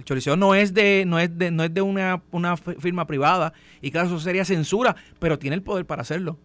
El 0.00 0.04
choriceo 0.06 0.34
no 0.34 0.54
es 0.54 0.72
de, 0.72 1.04
no 1.06 1.18
es 1.18 1.36
de, 1.36 1.50
no 1.50 1.62
es 1.62 1.74
de 1.74 1.82
una, 1.82 2.22
una 2.30 2.56
firma 2.56 3.06
privada. 3.06 3.52
Y 3.82 3.90
claro, 3.90 4.06
eso 4.06 4.18
sería 4.18 4.46
censura, 4.46 4.96
pero 5.18 5.38
tiene 5.38 5.56
el 5.56 5.62
poder 5.62 5.84
para 5.84 6.00
hacerlo. 6.00 6.38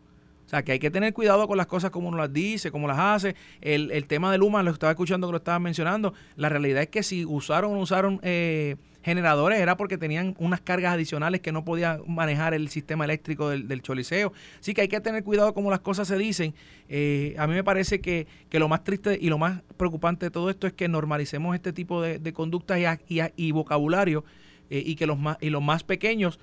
O 0.46 0.50
sea, 0.50 0.64
que 0.64 0.74
hay 0.74 0.80
que 0.80 0.92
tener 0.92 1.14
cuidado 1.14 1.48
con 1.48 1.58
las 1.58 1.68
cosas 1.68 1.92
como 1.92 2.10
uno 2.10 2.18
las 2.18 2.32
dice, 2.32 2.72
como 2.72 2.88
las 2.88 3.00
hace. 3.00 3.36
El, 3.62 3.92
el 3.92 4.06
tema 4.06 4.32
de 4.32 4.38
Luma, 4.38 4.62
lo 4.62 4.72
estaba 4.72 4.92
escuchando 4.92 5.28
que 5.28 5.32
lo 5.32 5.38
estaba 5.38 5.60
mencionando. 5.60 6.14
La 6.36 6.50
realidad 6.50 6.84
es 6.84 6.90
que 6.90 7.04
si 7.04 7.26
usaron 7.26 7.72
o 7.72 7.76
no 7.76 7.82
usaron 7.82 8.20
eh, 8.22 8.76
generadores 9.06 9.60
era 9.60 9.78
porque 9.78 10.00
tenían 10.00 10.36
unas 10.40 10.62
cargas 10.62 10.94
adicionales 10.94 11.40
que 11.40 11.52
no 11.52 11.64
podían 11.64 12.02
manejar 12.08 12.56
el 12.56 12.70
sistema 12.70 13.06
eléctrico 13.06 13.50
del, 13.50 13.68
del 13.68 13.84
choliseo. 13.84 14.34
Así 14.60 14.74
que 14.74 14.82
hay 14.82 14.88
que 14.88 15.00
tener 15.00 15.24
cuidado 15.24 15.54
como 15.54 15.70
las 15.70 15.82
cosas 15.82 16.08
se 16.08 16.18
dicen. 16.18 16.56
Eh, 16.90 17.36
a 17.38 17.46
mí 17.46 17.54
me 17.54 17.64
parece 17.64 18.02
que, 18.02 18.26
que, 18.50 18.58
lo 18.58 18.68
más 18.68 18.84
triste 18.84 19.16
y 19.22 19.30
lo 19.30 19.38
más 19.38 19.62
preocupante 19.78 20.26
de 20.26 20.32
todo 20.32 20.50
esto 20.50 20.66
es 20.66 20.74
que 20.74 20.88
normalicemos 20.88 21.54
este 21.54 21.72
tipo 21.72 22.02
de, 22.02 22.34
conductas 22.34 22.80
y, 23.08 23.20
y, 23.36 23.52
vocabulario 23.52 24.26
eh, 24.72 24.82
y 24.84 24.96
que 24.96 25.06
los 25.06 25.20
más, 25.20 25.38
y 25.40 25.52
los 25.52 25.62
más 25.62 25.84
pequeños 25.84 26.40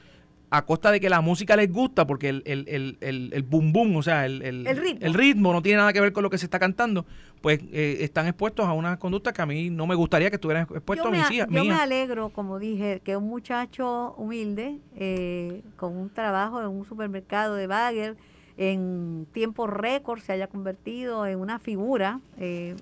a 0.52 0.66
costa 0.66 0.90
de 0.90 1.00
que 1.00 1.08
la 1.08 1.22
música 1.22 1.56
les 1.56 1.72
gusta, 1.72 2.06
porque 2.06 2.28
el, 2.28 2.42
el, 2.44 2.66
el, 3.00 3.30
el, 3.32 3.42
boom 3.42 3.72
boom, 3.72 3.96
o 3.96 4.02
sea, 4.02 4.26
el, 4.26 4.42
el, 4.42 5.14
ritmo. 5.14 5.50
no 5.50 5.62
tiene 5.62 5.78
nada 5.78 5.94
que 5.94 6.00
ver 6.02 6.12
con 6.12 6.22
lo 6.22 6.28
que 6.28 6.36
se 6.36 6.44
está 6.44 6.58
cantando, 6.58 7.06
pues 7.40 7.60
eh, 7.72 7.96
están 8.00 8.26
expuestos 8.26 8.66
a 8.66 8.74
una 8.74 8.98
conducta 8.98 9.32
que 9.32 9.40
a 9.40 9.46
mí 9.46 9.70
no 9.70 9.86
me 9.86 9.94
gustaría 9.94 10.28
que 10.28 10.36
estuvieran 10.36 10.66
expuestos 10.70 11.06
a 11.06 11.10
mis 11.10 11.30
hijas. 11.30 11.48
Yo 11.50 11.64
me 11.64 11.72
alegro, 11.72 12.28
como 12.28 12.58
dije, 12.58 13.00
que 13.02 13.16
un 13.16 13.28
muchacho 13.28 14.14
humilde, 14.18 14.78
eh, 14.94 15.62
con 15.76 15.96
un 15.96 16.10
trabajo 16.10 16.60
en 16.60 16.68
un 16.68 16.84
supermercado 16.84 17.54
de 17.54 17.66
Bagger, 17.66 18.18
en 18.58 19.26
tiempo 19.32 19.66
récord 19.66 20.20
se 20.20 20.34
haya 20.34 20.48
convertido 20.48 21.24
en 21.26 21.38
una 21.38 21.60
figura 21.60 22.20
eh, 22.36 22.76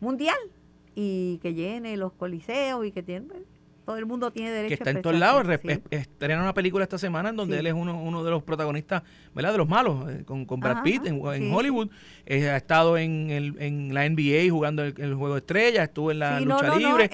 mundial 0.00 0.36
y 0.94 1.38
que 1.38 1.54
llene 1.54 1.96
los 1.96 2.12
coliseos 2.12 2.84
y 2.84 2.92
que 2.92 3.02
tiene 3.02 3.26
todo 3.84 3.96
el 3.98 4.06
mundo 4.06 4.30
tiene 4.30 4.50
derecho 4.50 4.68
que 4.68 4.74
está 4.74 4.90
en 4.90 5.02
todos 5.02 5.16
lados. 5.16 5.46
Estrena 5.90 6.42
una 6.42 6.54
película 6.54 6.84
esta 6.84 6.98
semana 6.98 7.30
en 7.30 7.36
donde 7.36 7.58
él 7.58 7.66
es 7.66 7.74
uno, 7.74 8.00
uno 8.00 8.24
de 8.24 8.30
los 8.30 8.42
protagonistas, 8.42 9.02
¿verdad? 9.34 9.52
De 9.52 9.58
los 9.58 9.68
malos, 9.68 10.10
eh, 10.10 10.24
con, 10.24 10.44
con 10.44 10.60
Brad 10.60 10.82
Pitt 10.82 11.06
en, 11.06 11.20
Hollywood. 11.22 11.90
Eh, 12.26 12.48
ha 12.48 12.56
estado 12.56 12.96
en, 12.96 13.30
el, 13.30 13.56
en 13.60 13.94
la 13.94 14.08
NBA 14.08 14.50
jugando 14.50 14.82
el, 14.82 14.94
el 14.98 15.14
juego 15.14 15.34
de 15.34 15.40
estrellas, 15.40 15.88
estuvo 15.88 16.10
en 16.10 16.18
la 16.20 16.40
lucha 16.40 16.76
libre 16.76 17.10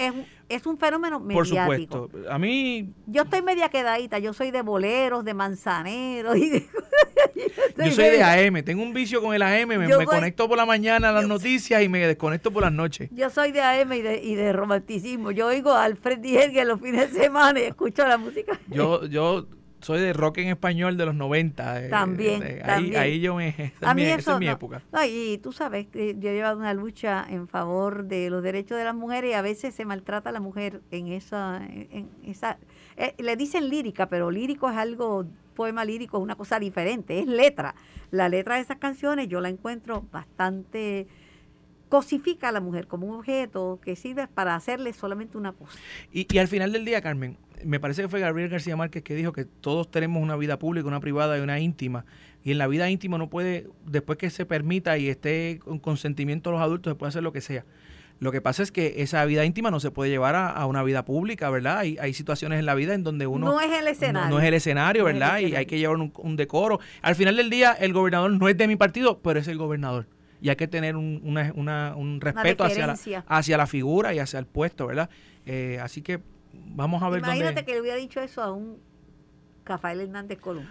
es 0.50 0.66
un 0.66 0.76
fenómeno 0.76 1.20
mediático. 1.20 1.36
Por 1.36 1.46
supuesto. 1.46 2.10
A 2.28 2.38
mí... 2.38 2.92
Yo 3.06 3.22
estoy 3.22 3.40
media 3.40 3.68
quedadita. 3.68 4.18
Yo 4.18 4.32
soy 4.32 4.50
de 4.50 4.62
boleros, 4.62 5.24
de 5.24 5.32
manzaneros. 5.32 6.36
Y 6.40 6.50
de... 6.50 6.66
yo 7.84 7.92
soy 7.92 8.10
de 8.10 8.22
AM. 8.22 8.62
Tengo 8.64 8.82
un 8.82 8.92
vicio 8.92 9.22
con 9.22 9.34
el 9.34 9.42
AM. 9.42 9.68
Me, 9.68 10.04
conecto 10.04 10.48
por 10.48 10.56
la 10.56 10.66
mañana 10.66 11.10
a 11.10 11.12
las 11.12 11.26
noticias 11.26 11.82
y 11.82 11.88
me 11.88 12.06
desconecto 12.06 12.50
por 12.50 12.62
las 12.62 12.72
noches. 12.72 13.08
Yo 13.12 13.30
soy 13.30 13.52
de 13.52 13.62
AM 13.62 13.92
y 13.92 14.02
de, 14.02 14.22
y 14.22 14.34
de 14.34 14.52
romanticismo. 14.52 15.30
Yo 15.30 15.46
oigo 15.46 15.72
a 15.72 15.84
Alfred 15.84 16.18
Diergue 16.18 16.64
los 16.64 16.80
fines 16.80 17.12
de 17.12 17.20
semana 17.22 17.60
y 17.60 17.64
escucho 17.64 18.06
la 18.06 18.18
música. 18.18 18.58
Yo, 18.68 19.06
yo 19.06 19.46
soy 19.80 20.00
de 20.00 20.12
rock 20.12 20.38
en 20.38 20.48
español 20.48 20.96
de 20.96 21.06
los 21.06 21.14
90. 21.14 21.84
Eh, 21.84 21.88
también, 21.88 22.60
ahí, 22.64 22.94
ahí, 22.94 23.20
yo 23.20 23.34
me... 23.34 23.48
Esa, 23.80 24.32
es, 24.32 24.38
mi, 24.38 24.48
época. 24.48 24.82
y 25.08 25.38
tú 25.38 25.52
sabes 25.52 25.86
que 25.86 26.16
yo 26.18 26.30
he 26.30 26.34
llevado 26.34 26.58
una 26.58 26.74
lucha 26.74 27.26
en 27.28 27.48
favor 27.48 28.04
de 28.04 28.30
los 28.30 28.42
derechos 28.42 28.78
de 28.78 28.84
las 28.84 28.94
mujeres 28.94 29.30
y 29.30 29.34
a 29.34 29.42
veces 29.42 29.74
se 29.74 29.84
maltrata 29.84 30.30
a 30.30 30.32
la 30.32 30.40
mujer 30.40 30.82
en 30.90 31.08
esa... 31.08 31.62
En 31.66 32.10
esa 32.24 32.58
eh, 33.00 33.14
le 33.18 33.34
dicen 33.36 33.70
lírica, 33.70 34.08
pero 34.10 34.30
lírico 34.30 34.70
es 34.70 34.76
algo, 34.76 35.26
poema 35.54 35.84
lírico 35.86 36.18
es 36.18 36.22
una 36.22 36.36
cosa 36.36 36.60
diferente, 36.60 37.18
es 37.18 37.26
letra. 37.26 37.74
La 38.10 38.28
letra 38.28 38.56
de 38.56 38.60
esas 38.60 38.76
canciones 38.76 39.28
yo 39.28 39.40
la 39.40 39.48
encuentro 39.48 40.04
bastante 40.12 41.06
cosifica 41.88 42.50
a 42.50 42.52
la 42.52 42.60
mujer 42.60 42.86
como 42.86 43.06
un 43.06 43.16
objeto 43.16 43.80
que 43.82 43.96
sirve 43.96 44.28
para 44.28 44.54
hacerle 44.54 44.92
solamente 44.92 45.38
una 45.38 45.52
cosa. 45.52 45.78
Y, 46.12 46.26
y 46.32 46.38
al 46.38 46.46
final 46.46 46.72
del 46.72 46.84
día, 46.84 47.00
Carmen, 47.00 47.38
me 47.64 47.80
parece 47.80 48.02
que 48.02 48.08
fue 48.08 48.20
Gabriel 48.20 48.50
García 48.50 48.76
Márquez 48.76 49.02
que 49.02 49.14
dijo 49.14 49.32
que 49.32 49.46
todos 49.46 49.90
tenemos 49.90 50.22
una 50.22 50.36
vida 50.36 50.58
pública, 50.58 50.86
una 50.86 51.00
privada 51.00 51.38
y 51.38 51.40
una 51.40 51.58
íntima. 51.58 52.04
Y 52.44 52.52
en 52.52 52.58
la 52.58 52.66
vida 52.66 52.90
íntima 52.90 53.16
no 53.16 53.30
puede, 53.30 53.68
después 53.86 54.18
que 54.18 54.28
se 54.28 54.44
permita 54.44 54.98
y 54.98 55.08
esté 55.08 55.58
con 55.62 55.78
consentimiento 55.78 56.50
de 56.50 56.56
los 56.56 56.62
adultos, 56.62 56.92
se 56.92 56.94
puede 56.96 57.08
hacer 57.08 57.22
lo 57.22 57.32
que 57.32 57.40
sea. 57.40 57.64
Lo 58.20 58.32
que 58.32 58.40
pasa 58.40 58.62
es 58.62 58.70
que 58.70 59.02
esa 59.02 59.24
vida 59.24 59.44
íntima 59.44 59.70
no 59.70 59.80
se 59.80 59.90
puede 59.90 60.10
llevar 60.10 60.36
a, 60.36 60.64
una 60.66 60.82
vida 60.82 61.04
pública, 61.04 61.50
¿verdad? 61.50 61.78
Hay, 61.78 61.96
hay, 62.00 62.14
situaciones 62.14 62.58
en 62.58 62.66
la 62.66 62.74
vida 62.74 62.94
en 62.94 63.02
donde 63.02 63.26
uno... 63.26 63.46
No 63.46 63.60
es 63.60 63.72
el 63.72 63.88
escenario. 63.88 64.30
No, 64.30 64.38
es 64.38 64.46
el 64.46 64.54
escenario, 64.54 65.04
¿verdad? 65.04 65.38
Y 65.40 65.56
hay 65.56 65.66
que 65.66 65.78
llevar 65.78 65.96
un, 65.96 66.36
decoro. 66.36 66.80
Al 67.02 67.14
final 67.14 67.36
del 67.36 67.50
día, 67.50 67.72
el 67.72 67.92
gobernador 67.92 68.30
no 68.30 68.48
es 68.48 68.56
de 68.56 68.68
mi 68.68 68.76
partido, 68.76 69.20
pero 69.20 69.40
es 69.40 69.48
el 69.48 69.58
gobernador. 69.58 70.06
Y 70.40 70.50
hay 70.50 70.56
que 70.56 70.68
tener 70.68 70.96
un, 70.96 71.20
una, 71.54 71.96
un 71.96 72.20
respeto 72.20 72.64
hacia 72.64 72.86
la, 72.86 72.98
hacia 73.26 73.56
la 73.56 73.66
figura 73.66 74.14
y 74.14 74.18
hacia 74.18 74.38
el 74.38 74.46
puesto, 74.46 74.86
¿verdad? 74.86 75.10
Eh, 75.46 75.78
así 75.82 76.02
que 76.02 76.20
Vamos 76.52 77.02
a 77.02 77.08
ver 77.08 77.20
Imagínate 77.20 77.64
que 77.64 77.72
le 77.72 77.80
hubiera 77.80 77.96
dicho 77.96 78.20
eso 78.20 78.42
a 78.42 78.52
un 78.52 78.80
Rafael 79.64 80.00
Hernández 80.00 80.38
Colón. 80.38 80.68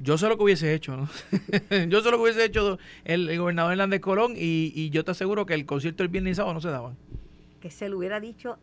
Yo 0.00 0.16
sé 0.16 0.28
lo 0.28 0.36
que 0.36 0.44
hubiese 0.44 0.74
hecho, 0.74 0.96
¿no? 0.96 1.08
yo 1.88 2.00
sé 2.02 2.10
lo 2.10 2.16
que 2.16 2.22
hubiese 2.22 2.44
hecho 2.44 2.78
el, 3.04 3.36
gobernador 3.38 3.72
Hernández 3.72 4.00
Colón 4.00 4.34
y, 4.36 4.90
yo 4.90 5.04
te 5.04 5.10
aseguro 5.10 5.46
que 5.46 5.54
el 5.54 5.66
concierto 5.66 6.02
del 6.02 6.08
viernes 6.08 6.32
y 6.32 6.34
sábado 6.36 6.54
no 6.54 6.60
se 6.60 6.70
daban. 6.70 6.96
Que 7.60 7.70
se 7.70 7.88
lo 7.88 7.98
hubiera 7.98 8.20
dicho 8.20 8.58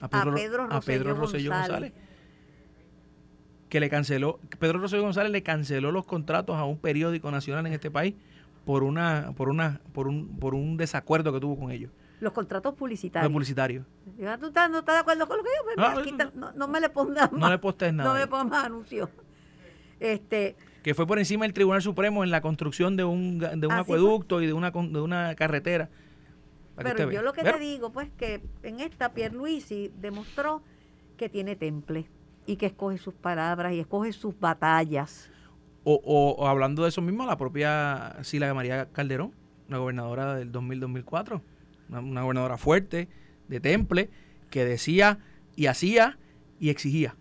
a 0.00 0.08
Pedro, 0.08 0.66
Rosselló, 1.14 1.50
González. 1.50 1.92
Que 3.68 3.80
le 3.80 3.90
canceló, 3.90 4.38
Pedro 4.58 4.78
Rosselló 4.78 5.02
González 5.02 5.32
le 5.32 5.42
canceló 5.42 5.92
los 5.92 6.06
contratos 6.06 6.56
a 6.56 6.64
un 6.64 6.78
periódico 6.78 7.30
nacional 7.30 7.66
en 7.66 7.74
este 7.74 7.90
país 7.90 8.14
por 8.64 8.82
una, 8.82 9.32
por 9.36 9.48
una, 9.48 9.80
por 9.92 10.08
un, 10.08 10.38
por 10.38 10.54
un 10.54 10.76
desacuerdo 10.76 11.32
que 11.32 11.40
tuvo 11.40 11.58
con 11.58 11.70
ellos 11.70 11.90
los 12.20 12.32
contratos 12.32 12.74
publicitarios. 12.74 13.32
publicitarios. 13.32 13.86
¿Tú 14.40 14.46
estás, 14.46 14.70
no 14.70 14.78
estás 14.80 14.96
de 14.96 15.00
acuerdo 15.00 15.28
con 15.28 15.38
lo 15.38 15.44
que 15.44 15.50
yo? 15.50 15.92
Pues, 15.94 16.56
no, 16.56 16.68
me 16.68 16.80
le 16.80 16.88
pongas 16.88 17.30
más. 17.30 17.40
No 17.40 17.48
le 17.48 17.58
postes 17.58 17.92
nada. 17.94 18.10
No 18.12 18.18
me 18.18 18.26
pongas 18.26 18.46
más 18.46 18.64
anuncios. 18.64 19.08
Este, 20.00 20.56
que 20.82 20.94
fue 20.94 21.06
por 21.06 21.18
encima 21.18 21.44
del 21.44 21.52
Tribunal 21.52 21.82
Supremo 21.82 22.24
en 22.24 22.30
la 22.30 22.40
construcción 22.40 22.96
de 22.96 23.04
un, 23.04 23.38
de 23.38 23.66
un 23.66 23.72
acueducto 23.72 24.40
y 24.42 24.46
de 24.46 24.52
una, 24.52 24.70
de 24.70 25.00
una 25.00 25.34
carretera. 25.34 25.88
Pero 26.76 27.10
yo 27.10 27.22
lo 27.22 27.32
que 27.32 27.42
te 27.42 27.58
digo, 27.58 27.90
pues, 27.90 28.08
que 28.16 28.40
en 28.62 28.80
esta 28.80 29.12
Pierluisi 29.12 29.92
demostró 30.00 30.62
que 31.16 31.28
tiene 31.28 31.56
temple 31.56 32.06
y 32.46 32.56
que 32.56 32.66
escoge 32.66 32.98
sus 32.98 33.14
palabras 33.14 33.72
y 33.72 33.80
escoge 33.80 34.12
sus 34.12 34.38
batallas. 34.38 35.30
O, 35.82 36.00
o, 36.04 36.46
hablando 36.46 36.82
de 36.82 36.90
eso 36.90 37.02
mismo, 37.02 37.26
la 37.26 37.36
propia 37.36 38.16
Sila 38.22 38.52
María 38.54 38.86
Calderón, 38.92 39.32
la 39.68 39.78
gobernadora 39.78 40.34
del 40.34 40.52
2000-2004 40.52 41.40
una, 41.88 42.22
gobernadora 42.22 42.56
fuerte, 42.56 43.08
de 43.48 43.60
temple, 43.60 44.10
que 44.50 44.64
decía 44.64 45.18
y 45.56 45.66
hacía 45.66 46.18
y 46.60 46.70
exigía. 46.70 47.14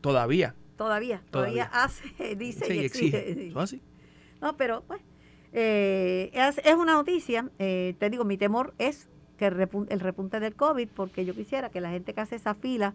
Todavía. 0.00 0.54
Todavía, 0.78 1.20
todavía, 1.30 1.64
hace, 1.72 2.34
dice 2.36 2.64
Sí, 2.66 2.72
y 2.72 2.78
exige. 2.84 3.30
exige. 3.30 3.52
Son 3.52 3.62
así. 3.62 3.82
No, 4.40 4.56
pero 4.56 4.82
pues, 4.86 5.02
eh, 5.52 6.30
es, 6.32 6.58
es 6.64 6.74
una 6.74 6.94
noticia. 6.94 7.50
eh, 7.58 7.94
te 7.98 8.08
digo, 8.08 8.24
mi 8.24 8.38
temor 8.38 8.72
es 8.78 9.08
que 9.36 9.46
el, 9.46 9.54
repun- 9.54 9.86
el 9.90 10.00
repunte 10.00 10.40
del 10.40 10.54
COVID, 10.54 10.88
porque 10.94 11.24
yo 11.24 11.34
quisiera 11.34 11.68
que 11.70 11.80
la 11.80 11.90
gente 11.90 12.14
que 12.14 12.20
hace 12.20 12.36
esa 12.36 12.54
fila 12.54 12.94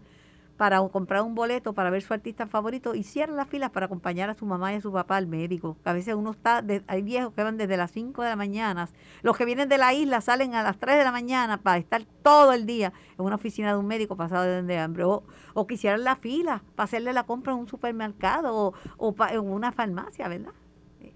para 0.58 0.80
comprar 0.90 1.24
un 1.24 1.34
boleto 1.34 1.74
para 1.74 1.90
ver 1.90 2.02
su 2.02 2.14
artista 2.14 2.46
favorito, 2.48 2.94
hiciera 2.94 3.34
las 3.34 3.48
filas 3.48 3.72
para 3.72 3.88
acompañar 3.88 4.30
a 4.30 4.36
su 4.36 4.46
mamá 4.46 4.72
y 4.72 4.78
a 4.78 4.82
su 4.82 4.92
papá 4.92 5.18
al 5.18 5.28
médico. 5.28 5.78
A 5.84 5.94
veces 5.94 6.14
uno 6.16 6.32
está, 6.32 6.64
hay 6.88 7.02
viejos 7.02 7.34
que 7.34 7.44
van 7.44 7.58
desde 7.58 7.76
las 7.76 7.92
5 7.92 8.22
de 8.22 8.30
la 8.30 8.36
mañana. 8.36 8.88
Los 9.24 9.36
que 9.36 9.46
vienen 9.46 9.68
de 9.68 9.78
la 9.78 9.94
isla 9.94 10.22
salen 10.22 10.54
a 10.54 10.64
las 10.64 10.78
3 10.78 10.98
de 10.98 11.04
la 11.04 11.12
mañana 11.12 11.58
para 11.58 11.78
estar 11.78 12.04
todo 12.22 12.54
el 12.54 12.66
día 12.66 12.94
en 13.18 13.26
una 13.26 13.36
oficina 13.36 13.72
de 13.74 13.78
un 13.78 13.88
médico 13.88 14.16
pasado 14.16 14.64
de, 14.64 14.78
hambre. 14.78 15.04
O, 15.06 15.24
o 15.54 15.68
que 15.68 15.74
hicieran 15.74 16.04
la 16.04 16.16
fila 16.16 16.64
para 16.76 16.86
hacerle 16.86 17.14
la 17.14 17.24
compra 17.24 17.54
en 17.54 17.60
un 17.60 17.68
supermercado 17.68 18.74
o, 18.98 19.16
en 19.30 19.40
una 19.40 19.72
farmacia, 19.72 20.28
¿verdad? 20.28 20.54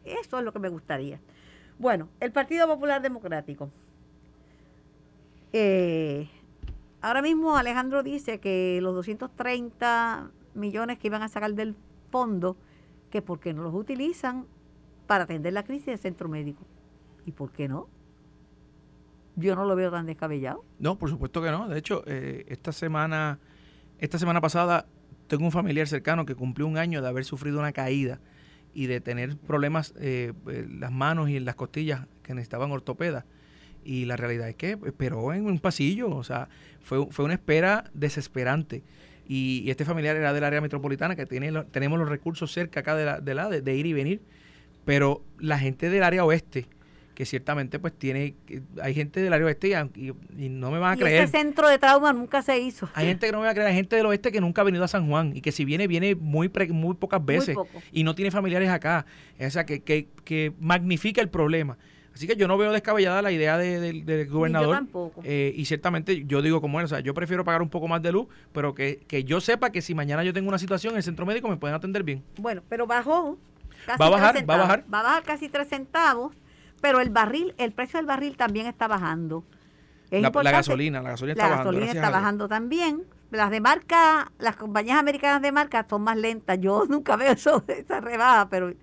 Eso 0.03 0.39
es 0.39 0.43
lo 0.43 0.51
que 0.51 0.59
me 0.59 0.69
gustaría. 0.69 1.19
Bueno, 1.77 2.09
el 2.19 2.31
Partido 2.31 2.67
Popular 2.67 3.01
Democrático. 3.01 3.69
Eh, 5.53 6.27
ahora 7.01 7.21
mismo 7.21 7.57
Alejandro 7.57 8.03
dice 8.03 8.39
que 8.39 8.79
los 8.81 8.95
230 8.95 10.31
millones 10.53 10.97
que 10.97 11.07
iban 11.07 11.21
a 11.21 11.29
sacar 11.29 11.53
del 11.53 11.75
fondo, 12.11 12.57
que 13.09 13.21
por 13.21 13.39
qué 13.39 13.53
no 13.53 13.63
los 13.63 13.73
utilizan 13.73 14.45
para 15.05 15.23
atender 15.23 15.53
la 15.53 15.63
crisis 15.63 15.87
del 15.87 15.99
centro 15.99 16.27
médico. 16.27 16.65
¿Y 17.25 17.31
por 17.31 17.51
qué 17.51 17.67
no? 17.67 17.87
Yo 19.35 19.55
no 19.55 19.65
lo 19.65 19.75
veo 19.75 19.91
tan 19.91 20.05
descabellado. 20.05 20.63
No, 20.79 20.97
por 20.97 21.09
supuesto 21.09 21.41
que 21.41 21.51
no. 21.51 21.67
De 21.67 21.77
hecho, 21.77 22.03
eh, 22.07 22.45
esta 22.47 22.71
semana, 22.71 23.39
esta 23.99 24.17
semana 24.17 24.41
pasada, 24.41 24.87
tengo 25.27 25.45
un 25.45 25.51
familiar 25.51 25.87
cercano 25.87 26.25
que 26.25 26.35
cumplió 26.35 26.65
un 26.67 26.77
año 26.77 27.01
de 27.01 27.07
haber 27.07 27.23
sufrido 27.23 27.59
una 27.59 27.71
caída 27.71 28.19
y 28.73 28.87
de 28.87 28.99
tener 28.99 29.37
problemas 29.37 29.93
eh, 29.99 30.33
en 30.47 30.79
las 30.79 30.91
manos 30.91 31.29
y 31.29 31.37
en 31.37 31.45
las 31.45 31.55
costillas 31.55 32.07
que 32.23 32.33
necesitaban 32.33 32.71
ortopeda. 32.71 33.25
Y 33.87 34.03
la 34.05 34.17
realidad 34.17 34.49
es 34.49 34.55
que 34.55 34.77
esperó 34.85 35.33
en 35.33 35.45
un 35.45 35.59
pasillo, 35.59 36.09
o 36.09 36.23
sea, 36.23 36.49
fue, 36.81 37.07
fue 37.09 37.23
una 37.25 37.35
espera 37.35 37.85
desesperante. 37.93 38.83
Y, 39.29 39.61
y 39.65 39.69
este 39.71 39.85
familiar 39.85 40.15
era 40.17 40.33
del 40.33 40.43
área 40.43 40.59
metropolitana, 40.61 41.15
que 41.15 41.25
tiene 41.25 41.51
lo- 41.51 41.65
tenemos 41.65 41.97
los 41.99 42.09
recursos 42.09 42.51
cerca 42.51 42.81
acá 42.81 42.95
de, 42.95 43.05
la, 43.05 43.19
de, 43.21 43.33
la, 43.33 43.49
de, 43.49 43.61
de 43.61 43.75
ir 43.75 43.85
y 43.85 43.93
venir. 43.93 44.21
Pero 44.85 45.23
la 45.39 45.57
gente 45.59 45.89
del 45.89 46.03
área 46.03 46.23
oeste, 46.25 46.65
que 47.13 47.25
ciertamente 47.25 47.79
pues 47.79 47.93
tiene, 47.93 48.35
hay 48.81 48.93
gente 48.93 49.21
del 49.21 49.33
área 49.33 49.47
oeste 49.47 49.69
y, 49.95 50.09
y- 50.37 50.49
no 50.49 50.69
me 50.71 50.79
van 50.79 50.93
a 50.93 50.95
y 50.95 50.99
creer. 50.99 51.23
ese 51.23 51.31
centro 51.37 51.67
de 51.67 51.77
trauma 51.77 52.13
nunca 52.13 52.41
se 52.41 52.59
hizo. 52.59 52.89
Hay 52.93 53.07
gente 53.07 53.25
que 53.25 53.31
no 53.31 53.39
me 53.39 53.45
va 53.45 53.51
a 53.51 53.53
creer, 53.53 53.69
hay 53.69 53.75
gente 53.75 53.95
del 53.95 54.05
oeste 54.05 54.31
que 54.31 54.39
nunca 54.41 54.61
ha 54.61 54.63
venido 54.65 54.83
a 54.83 54.87
San 54.87 55.07
Juan 55.09 55.31
y 55.35 55.41
que 55.41 55.51
si 55.51 55.65
viene, 55.65 55.87
viene 55.87 56.13
muy 56.15 56.47
pre- 56.49 56.67
muy 56.69 56.95
pocas 56.95 57.25
veces 57.25 57.55
poco. 57.55 57.81
y 57.91 58.03
no 58.03 58.15
tiene 58.15 58.31
familiares 58.31 58.69
acá. 58.69 59.05
O 59.39 59.49
sea, 59.49 59.65
que, 59.65 59.81
que, 59.81 60.07
que 60.23 60.53
magnifica 60.59 61.19
el 61.21 61.29
problema. 61.29 61.77
Así 62.17 62.27
que 62.27 62.35
yo 62.35 62.47
no 62.47 62.57
veo 62.57 62.71
descabellada 62.71 63.21
la 63.21 63.31
idea 63.31 63.57
de- 63.57 63.79
del- 63.79 64.05
del 64.05 64.27
gobernador. 64.27 64.75
tampoco. 64.75 65.21
Eh, 65.23 65.53
y 65.55 65.65
ciertamente 65.65 66.25
yo 66.25 66.41
digo 66.41 66.61
como 66.61 66.79
él, 66.79 66.85
o 66.85 66.87
sea, 66.87 66.99
yo 66.99 67.13
prefiero 67.13 67.43
pagar 67.45 67.61
un 67.61 67.69
poco 67.69 67.87
más 67.87 68.01
de 68.01 68.11
luz, 68.11 68.27
pero 68.51 68.73
que, 68.73 68.97
que 69.07 69.23
yo 69.23 69.39
sepa 69.39 69.69
que 69.71 69.81
si 69.81 69.93
mañana 69.93 70.23
yo 70.23 70.33
tengo 70.33 70.49
una 70.49 70.57
situación 70.57 70.93
en 70.93 70.97
el 70.97 71.03
centro 71.03 71.25
médico 71.25 71.47
me 71.47 71.57
pueden 71.57 71.75
atender 71.75 72.03
bien. 72.03 72.23
Bueno, 72.37 72.63
pero 72.67 72.87
bajó. 72.87 73.37
casi 73.85 73.99
Va 74.01 74.07
a 74.07 74.09
bajar, 74.09 74.33
tres 74.35 74.49
va 74.49 74.55
a 74.55 74.57
bajar. 74.57 74.85
Va 74.93 74.99
a 74.99 75.03
bajar 75.03 75.23
casi 75.23 75.47
3 75.47 75.67
centavos, 75.67 76.35
pero 76.81 76.99
el 76.99 77.09
barril, 77.11 77.53
el 77.57 77.71
precio 77.71 77.97
del 77.99 78.05
barril 78.07 78.35
también 78.35 78.65
está 78.65 78.87
bajando. 78.87 79.43
Es 80.09 80.21
La, 80.21 80.31
la 80.33 80.51
gasolina, 80.51 81.01
la 81.01 81.09
gasolina 81.11 81.35
La 81.35 81.43
está 81.43 81.49
bajando. 81.49 81.63
gasolina 81.71 81.85
gracias 81.85 82.03
está 82.05 82.09
bajando 82.19 82.47
también. 82.47 83.03
Las 83.29 83.51
de 83.51 83.59
marca, 83.61 84.31
las 84.39 84.55
compañías 84.55 84.97
americanas 84.97 85.41
de 85.41 85.51
marca 85.51 85.85
son 85.89 86.01
más 86.01 86.17
lentas. 86.17 86.57
Yo 86.59 86.85
nunca 86.89 87.15
veo 87.15 87.33
eso, 87.33 87.63
esa 87.67 87.99
rebaja, 88.01 88.47
pero 88.49 88.73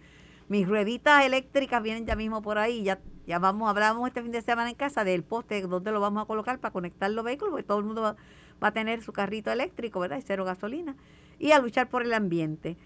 mis 0.48 0.68
rueditas 0.68 1.24
eléctricas 1.24 1.82
vienen 1.82 2.06
ya 2.06 2.14
mismo 2.14 2.42
por 2.42 2.58
ahí. 2.58 2.82
Ya, 2.84 2.98
ya 3.26 3.38
vamos, 3.38 3.68
hablamos 3.68 4.06
este 4.08 4.22
fin 4.22 4.32
de 4.32 4.42
semana 4.42 4.68
en 4.70 4.76
casa 4.76 5.04
del 5.04 5.22
poste 5.22 5.60
donde 5.62 5.92
lo 5.92 6.00
vamos 6.00 6.22
a 6.22 6.26
colocar 6.26 6.58
para 6.58 6.72
conectar 6.72 7.10
los 7.10 7.24
vehículos, 7.24 7.50
porque 7.52 7.62
todo 7.64 7.78
el 7.78 7.84
mundo 7.84 8.02
va, 8.02 8.16
va 8.62 8.68
a 8.68 8.72
tener 8.72 9.02
su 9.02 9.12
carrito 9.12 9.50
eléctrico, 9.50 10.00
¿verdad? 10.00 10.18
Y 10.18 10.22
cero 10.22 10.44
gasolina. 10.44 10.94
Y 11.38 11.52
a 11.52 11.58
luchar 11.58 11.88
por 11.88 12.02
el 12.02 12.12
ambiente. 12.14 12.76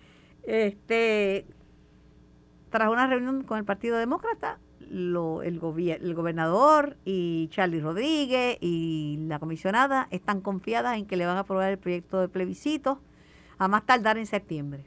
Este, 0.45 1.45
tras 2.71 2.89
una 2.91 3.07
reunión 3.07 3.43
con 3.45 3.59
el 3.59 3.65
Partido 3.65 3.99
Demócrata, 3.99 4.59
lo- 4.91 5.43
el, 5.43 5.61
gobier- 5.61 6.01
el 6.03 6.15
gobernador 6.15 6.97
y 7.05 7.49
Charlie 7.51 7.81
Rodríguez 7.81 8.57
y 8.61 9.19
la 9.29 9.39
comisionada 9.39 10.09
están 10.11 10.41
confiadas 10.41 10.97
en 10.97 11.07
que 11.07 11.17
le 11.17 11.27
van 11.27 11.37
a 11.37 11.41
aprobar 11.41 11.71
el 11.71 11.79
proyecto 11.79 12.21
de 12.21 12.29
plebiscito 12.29 13.01
a 13.59 13.69
más 13.69 13.85
tardar 13.85 14.17
en 14.19 14.27
septiembre. 14.27 14.85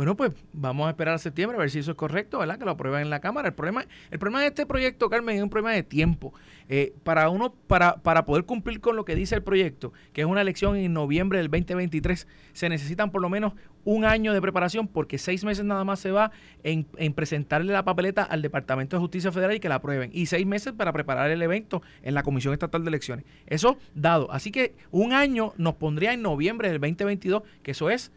Bueno, 0.00 0.16
pues 0.16 0.32
vamos 0.54 0.86
a 0.86 0.90
esperar 0.92 1.16
a 1.16 1.18
septiembre 1.18 1.58
a 1.58 1.60
ver 1.60 1.70
si 1.70 1.80
eso 1.80 1.90
es 1.90 1.96
correcto, 1.98 2.38
¿verdad? 2.38 2.58
Que 2.58 2.64
lo 2.64 2.70
aprueben 2.70 3.02
en 3.02 3.10
la 3.10 3.20
Cámara. 3.20 3.48
El 3.48 3.54
problema, 3.54 3.84
el 4.10 4.18
problema 4.18 4.40
de 4.40 4.46
este 4.46 4.64
proyecto, 4.64 5.10
Carmen, 5.10 5.36
es 5.36 5.42
un 5.42 5.50
problema 5.50 5.74
de 5.74 5.82
tiempo. 5.82 6.32
Eh, 6.70 6.94
para 7.04 7.28
uno, 7.28 7.52
para, 7.66 7.96
para 7.96 8.24
poder 8.24 8.46
cumplir 8.46 8.80
con 8.80 8.96
lo 8.96 9.04
que 9.04 9.14
dice 9.14 9.34
el 9.34 9.42
proyecto, 9.42 9.92
que 10.14 10.22
es 10.22 10.26
una 10.26 10.40
elección 10.40 10.76
en 10.76 10.94
noviembre 10.94 11.36
del 11.36 11.50
2023, 11.50 12.26
se 12.54 12.68
necesitan 12.70 13.10
por 13.10 13.20
lo 13.20 13.28
menos 13.28 13.52
un 13.84 14.06
año 14.06 14.32
de 14.32 14.40
preparación, 14.40 14.88
porque 14.88 15.18
seis 15.18 15.44
meses 15.44 15.66
nada 15.66 15.84
más 15.84 16.00
se 16.00 16.12
va 16.12 16.30
en, 16.62 16.86
en 16.96 17.12
presentarle 17.12 17.70
la 17.74 17.84
papeleta 17.84 18.22
al 18.22 18.40
Departamento 18.40 18.96
de 18.96 19.00
Justicia 19.00 19.30
Federal 19.32 19.56
y 19.56 19.60
que 19.60 19.68
la 19.68 19.74
aprueben. 19.74 20.08
Y 20.14 20.24
seis 20.24 20.46
meses 20.46 20.72
para 20.72 20.94
preparar 20.94 21.30
el 21.30 21.42
evento 21.42 21.82
en 22.02 22.14
la 22.14 22.22
Comisión 22.22 22.54
Estatal 22.54 22.82
de 22.84 22.88
Elecciones. 22.88 23.26
Eso 23.46 23.76
dado. 23.94 24.32
Así 24.32 24.50
que 24.50 24.76
un 24.92 25.12
año 25.12 25.52
nos 25.58 25.74
pondría 25.74 26.14
en 26.14 26.22
noviembre 26.22 26.70
del 26.70 26.80
2022, 26.80 27.42
que 27.62 27.72
eso 27.72 27.90
es 27.90 28.10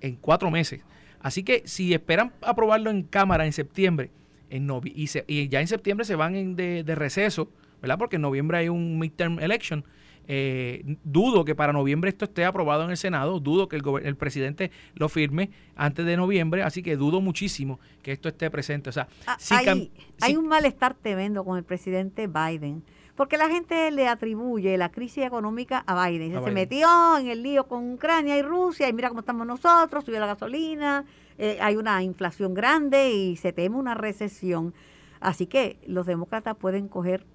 en 0.00 0.14
cuatro 0.14 0.52
meses. 0.52 0.84
Así 1.26 1.42
que 1.42 1.62
si 1.66 1.92
esperan 1.92 2.32
aprobarlo 2.40 2.88
en 2.90 3.02
Cámara 3.02 3.46
en 3.46 3.52
septiembre, 3.52 4.10
en 4.48 4.68
novi- 4.68 4.92
y, 4.94 5.08
se- 5.08 5.24
y 5.26 5.48
ya 5.48 5.60
en 5.60 5.66
septiembre 5.66 6.04
se 6.04 6.14
van 6.14 6.36
en 6.36 6.54
de, 6.54 6.84
de 6.84 6.94
receso, 6.94 7.50
¿verdad? 7.82 7.98
Porque 7.98 8.14
en 8.16 8.22
noviembre 8.22 8.58
hay 8.58 8.68
un 8.68 8.98
midterm 8.98 9.40
election. 9.40 9.84
eh, 10.28 10.82
dudo 11.04 11.44
que 11.44 11.54
para 11.54 11.72
noviembre 11.72 12.10
esto 12.10 12.24
esté 12.24 12.44
aprobado 12.44 12.82
en 12.84 12.90
el 12.90 12.96
Senado, 12.96 13.38
dudo 13.40 13.68
que 13.68 13.76
el, 13.76 13.82
el 14.04 14.16
presidente 14.16 14.70
lo 14.94 15.08
firme 15.08 15.50
antes 15.76 16.04
de 16.04 16.16
noviembre, 16.16 16.62
así 16.64 16.82
que 16.82 16.96
dudo 16.96 17.20
muchísimo 17.20 17.78
que 18.02 18.10
esto 18.12 18.28
esté 18.28 18.50
presente. 18.50 18.90
O 18.90 18.92
sea, 18.92 19.06
Ah, 19.26 19.36
si 19.38 19.54
hay, 19.54 19.90
hay 20.20 20.36
un 20.36 20.48
malestar 20.48 20.94
tremendo 20.94 21.44
con 21.44 21.56
el 21.58 21.64
presidente 21.64 22.26
Biden, 22.28 22.82
porque 23.16 23.36
la 23.38 23.48
gente 23.48 23.90
le 23.90 24.06
atribuye 24.08 24.76
la 24.76 24.90
crisis 24.90 25.24
económica 25.24 25.82
a 25.86 26.06
Biden. 26.08 26.32
A 26.32 26.34
Se 26.34 26.40
Biden. 26.40 26.54
metió 26.54 27.18
en 27.18 27.28
el 27.28 27.42
lío 27.42 27.66
con 27.66 27.94
Ucrania 27.94 28.36
y 28.36 28.42
Rusia, 28.42 28.88
y 28.88 28.92
mira 28.92 29.08
cómo 29.08 29.20
estamos 29.20 29.46
nosotros, 29.46 30.04
subió 30.04 30.20
la 30.20 30.26
gasolina, 30.26 31.04
eh, 31.38 31.58
hay 31.60 31.76
una 31.76 32.02
inflación 32.02 32.54
grande 32.54 33.10
y 33.12 33.36
se 33.36 33.52
teme 33.52 33.76
una 33.76 33.94
recesión. 33.94 34.74
Así 35.20 35.46
que 35.46 35.78
los 35.86 36.06
demócratas 36.06 36.56
pueden 36.56 36.88
coger 36.88 37.26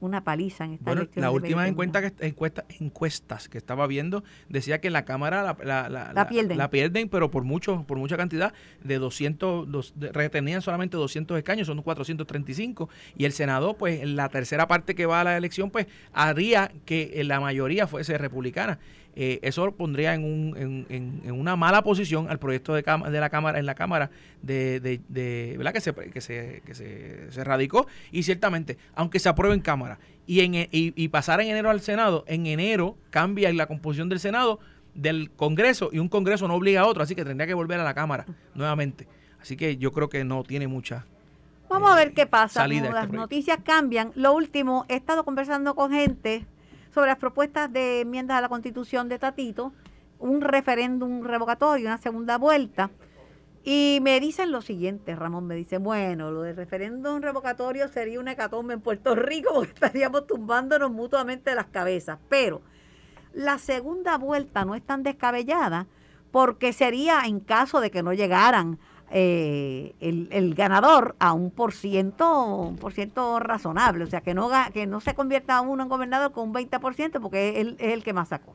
una 0.00 0.22
paliza 0.24 0.64
en 0.64 0.74
esta 0.74 0.84
Bueno, 0.84 1.00
elección 1.02 1.22
la 1.22 1.30
última 1.30 1.62
2021. 1.66 1.72
encuesta 2.02 2.20
que, 2.20 2.26
encuesta, 2.28 2.64
encuestas 2.80 3.48
que 3.48 3.58
estaba 3.58 3.86
viendo 3.86 4.22
decía 4.48 4.80
que 4.80 4.86
en 4.88 4.92
la 4.92 5.04
Cámara 5.04 5.42
la, 5.42 5.56
la, 5.64 5.88
la- 5.88 6.12
La 6.12 6.28
pierden. 6.28 6.56
la 6.58 6.70
pierden, 6.70 7.08
pero 7.08 7.30
por 7.30 7.44
mucho 7.44 7.84
por 7.86 7.98
mucha 7.98 8.16
cantidad, 8.16 8.52
de 8.84 8.98
200, 8.98 9.70
dos- 9.70 9.92
de- 9.96 10.12
retenían 10.12 10.62
solamente 10.62 10.96
200 10.96 11.36
escaños, 11.38 11.66
son 11.66 11.82
435, 11.82 12.88
y 13.16 13.24
el 13.24 13.32
Senado, 13.32 13.74
pues 13.76 14.00
en 14.02 14.16
la 14.16 14.28
tercera 14.28 14.66
parte 14.68 14.94
que 14.94 15.06
va 15.06 15.20
a 15.20 15.24
la 15.24 15.36
elección, 15.36 15.70
pues 15.70 15.86
haría 16.12 16.70
que 16.84 17.22
la 17.24 17.40
mayoría 17.40 17.86
fuese 17.86 18.16
republicana. 18.18 18.78
Eh, 19.20 19.40
eso 19.42 19.72
pondría 19.72 20.14
en, 20.14 20.22
un, 20.22 20.56
en, 20.56 20.86
en- 20.88 21.20
en 21.24 21.32
una 21.32 21.56
mala 21.56 21.82
posición 21.82 22.30
al 22.30 22.38
proyecto 22.38 22.72
de, 22.74 22.82
de 22.82 23.18
la 23.20 23.28
Cámara, 23.30 23.58
en 23.58 23.66
la 23.66 23.74
Cámara 23.74 24.10
de, 24.42 24.78
de, 24.78 25.00
de- 25.08 25.54
¿verdad? 25.58 25.72
Que, 25.72 25.80
se, 25.80 25.92
que, 25.92 26.20
se, 26.20 26.62
que 26.64 26.72
se, 26.76 27.32
se 27.32 27.42
radicó. 27.42 27.88
Y 28.12 28.22
ciertamente, 28.22 28.78
aunque 28.94 29.18
se 29.18 29.28
apruebe 29.28 29.56
en 29.56 29.60
Cámara 29.60 29.98
y, 30.24 30.40
en, 30.42 30.54
e- 30.54 30.68
y, 30.70 30.92
y 30.94 31.08
pasara 31.08 31.42
en 31.42 31.48
enero 31.48 31.68
al 31.70 31.80
Senado, 31.80 32.22
en 32.28 32.46
enero 32.46 32.96
cambia 33.10 33.52
la 33.52 33.66
composición 33.66 34.08
del 34.08 34.20
Senado 34.20 34.60
del 34.94 35.32
Congreso 35.32 35.90
y 35.92 35.98
un 35.98 36.08
Congreso 36.08 36.46
no 36.46 36.54
obliga 36.54 36.82
a 36.82 36.86
otro, 36.86 37.02
así 37.02 37.16
que 37.16 37.24
tendría 37.24 37.48
que 37.48 37.54
volver 37.54 37.80
a 37.80 37.84
la 37.84 37.94
Cámara 37.94 38.24
nuevamente. 38.54 39.08
Así 39.40 39.56
que 39.56 39.78
yo 39.78 39.90
creo 39.90 40.08
que 40.08 40.22
no 40.22 40.44
tiene 40.44 40.68
mucha. 40.68 41.06
Vamos 41.68 41.90
a 41.90 41.96
ver 41.96 42.08
eh, 42.08 42.12
qué 42.14 42.26
pasa. 42.26 42.64
este 42.66 42.90
las 42.90 43.10
noticias 43.10 43.58
cambian. 43.64 44.12
Lo 44.14 44.32
último, 44.32 44.84
he 44.88 44.94
estado 44.94 45.24
conversando 45.24 45.74
con 45.74 45.90
gente 45.90 46.46
sobre 46.92 47.08
las 47.08 47.18
propuestas 47.18 47.72
de 47.72 48.00
enmiendas 48.00 48.38
a 48.38 48.40
la 48.40 48.48
constitución 48.48 49.08
de 49.08 49.18
Tatito, 49.18 49.72
un 50.18 50.40
referéndum 50.40 51.22
revocatorio, 51.22 51.86
una 51.86 51.98
segunda 51.98 52.38
vuelta. 52.38 52.90
Y 53.64 53.98
me 54.02 54.18
dicen 54.20 54.50
lo 54.50 54.62
siguiente, 54.62 55.14
Ramón, 55.14 55.46
me 55.46 55.54
dice, 55.54 55.78
bueno, 55.78 56.30
lo 56.30 56.42
del 56.42 56.56
referéndum 56.56 57.20
revocatorio 57.20 57.88
sería 57.88 58.20
una 58.20 58.32
hecatombe 58.32 58.74
en 58.74 58.80
Puerto 58.80 59.14
Rico 59.14 59.50
porque 59.54 59.72
estaríamos 59.72 60.26
tumbándonos 60.26 60.90
mutuamente 60.90 61.54
las 61.54 61.66
cabezas. 61.66 62.18
Pero 62.28 62.62
la 63.32 63.58
segunda 63.58 64.16
vuelta 64.16 64.64
no 64.64 64.74
es 64.74 64.82
tan 64.82 65.02
descabellada 65.02 65.86
porque 66.30 66.72
sería 66.72 67.22
en 67.26 67.40
caso 67.40 67.80
de 67.80 67.90
que 67.90 68.02
no 68.02 68.12
llegaran 68.12 68.78
eh, 69.10 69.94
el, 70.00 70.28
el 70.30 70.54
ganador 70.54 71.16
a 71.18 71.32
un 71.32 71.50
por 71.50 71.72
ciento, 71.72 72.44
un 72.44 72.76
por 72.76 72.92
ciento 72.92 73.40
razonable, 73.40 74.04
o 74.04 74.06
sea, 74.06 74.20
que 74.20 74.34
no, 74.34 74.50
que 74.72 74.86
no 74.86 75.00
se 75.00 75.14
convierta 75.14 75.60
uno 75.60 75.82
en 75.82 75.88
gobernador 75.88 76.32
con 76.32 76.48
un 76.48 76.54
20% 76.54 77.20
porque 77.20 77.60
él 77.60 77.76
es 77.78 77.92
el 77.92 78.04
que 78.04 78.12
más 78.12 78.28
sacó. 78.28 78.54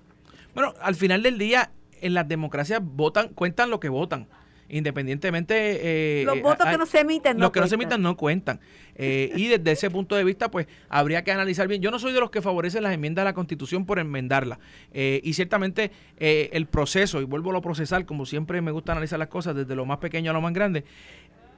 Bueno, 0.53 0.73
al 0.81 0.95
final 0.95 1.23
del 1.23 1.37
día, 1.37 1.71
en 2.01 2.13
las 2.13 2.27
democracias 2.27 2.81
votan, 2.83 3.29
cuentan 3.29 3.69
lo 3.69 3.79
que 3.79 3.89
votan. 3.89 4.27
Independientemente... 4.73 6.21
Eh, 6.21 6.25
los 6.25 6.41
votos 6.41 6.67
que 6.67 6.77
no 6.79 6.87
se 6.87 7.01
emiten 7.01 7.37
no 7.37 7.43
Los 7.43 7.51
que 7.51 7.59
no 7.59 7.67
se 7.67 7.75
emiten 7.75 8.01
no 8.01 8.17
cuentan. 8.17 8.59
Eh, 8.95 9.31
y 9.35 9.47
desde 9.47 9.71
ese 9.71 9.89
punto 9.91 10.15
de 10.15 10.23
vista, 10.23 10.49
pues 10.49 10.65
habría 10.89 11.23
que 11.23 11.31
analizar 11.31 11.67
bien. 11.67 11.79
Yo 11.79 11.91
no 11.91 11.99
soy 11.99 12.11
de 12.11 12.19
los 12.19 12.31
que 12.31 12.41
favorecen 12.41 12.81
las 12.81 12.91
enmiendas 12.91 13.21
a 13.21 13.25
la 13.25 13.33
Constitución 13.33 13.85
por 13.85 13.99
enmendarla. 13.99 14.57
Eh, 14.91 15.21
y 15.23 15.33
ciertamente 15.33 15.91
el 16.17 16.65
proceso, 16.65 17.21
y 17.21 17.25
vuelvo 17.25 17.51
a 17.51 17.53
lo 17.53 17.61
procesal, 17.61 18.07
como 18.07 18.25
siempre 18.25 18.61
me 18.61 18.71
gusta 18.71 18.93
analizar 18.93 19.19
las 19.19 19.27
cosas 19.27 19.55
desde 19.55 19.75
lo 19.75 19.85
más 19.85 19.99
pequeño 19.99 20.31
a 20.31 20.33
lo 20.33 20.41
más 20.41 20.53
grande, 20.53 20.85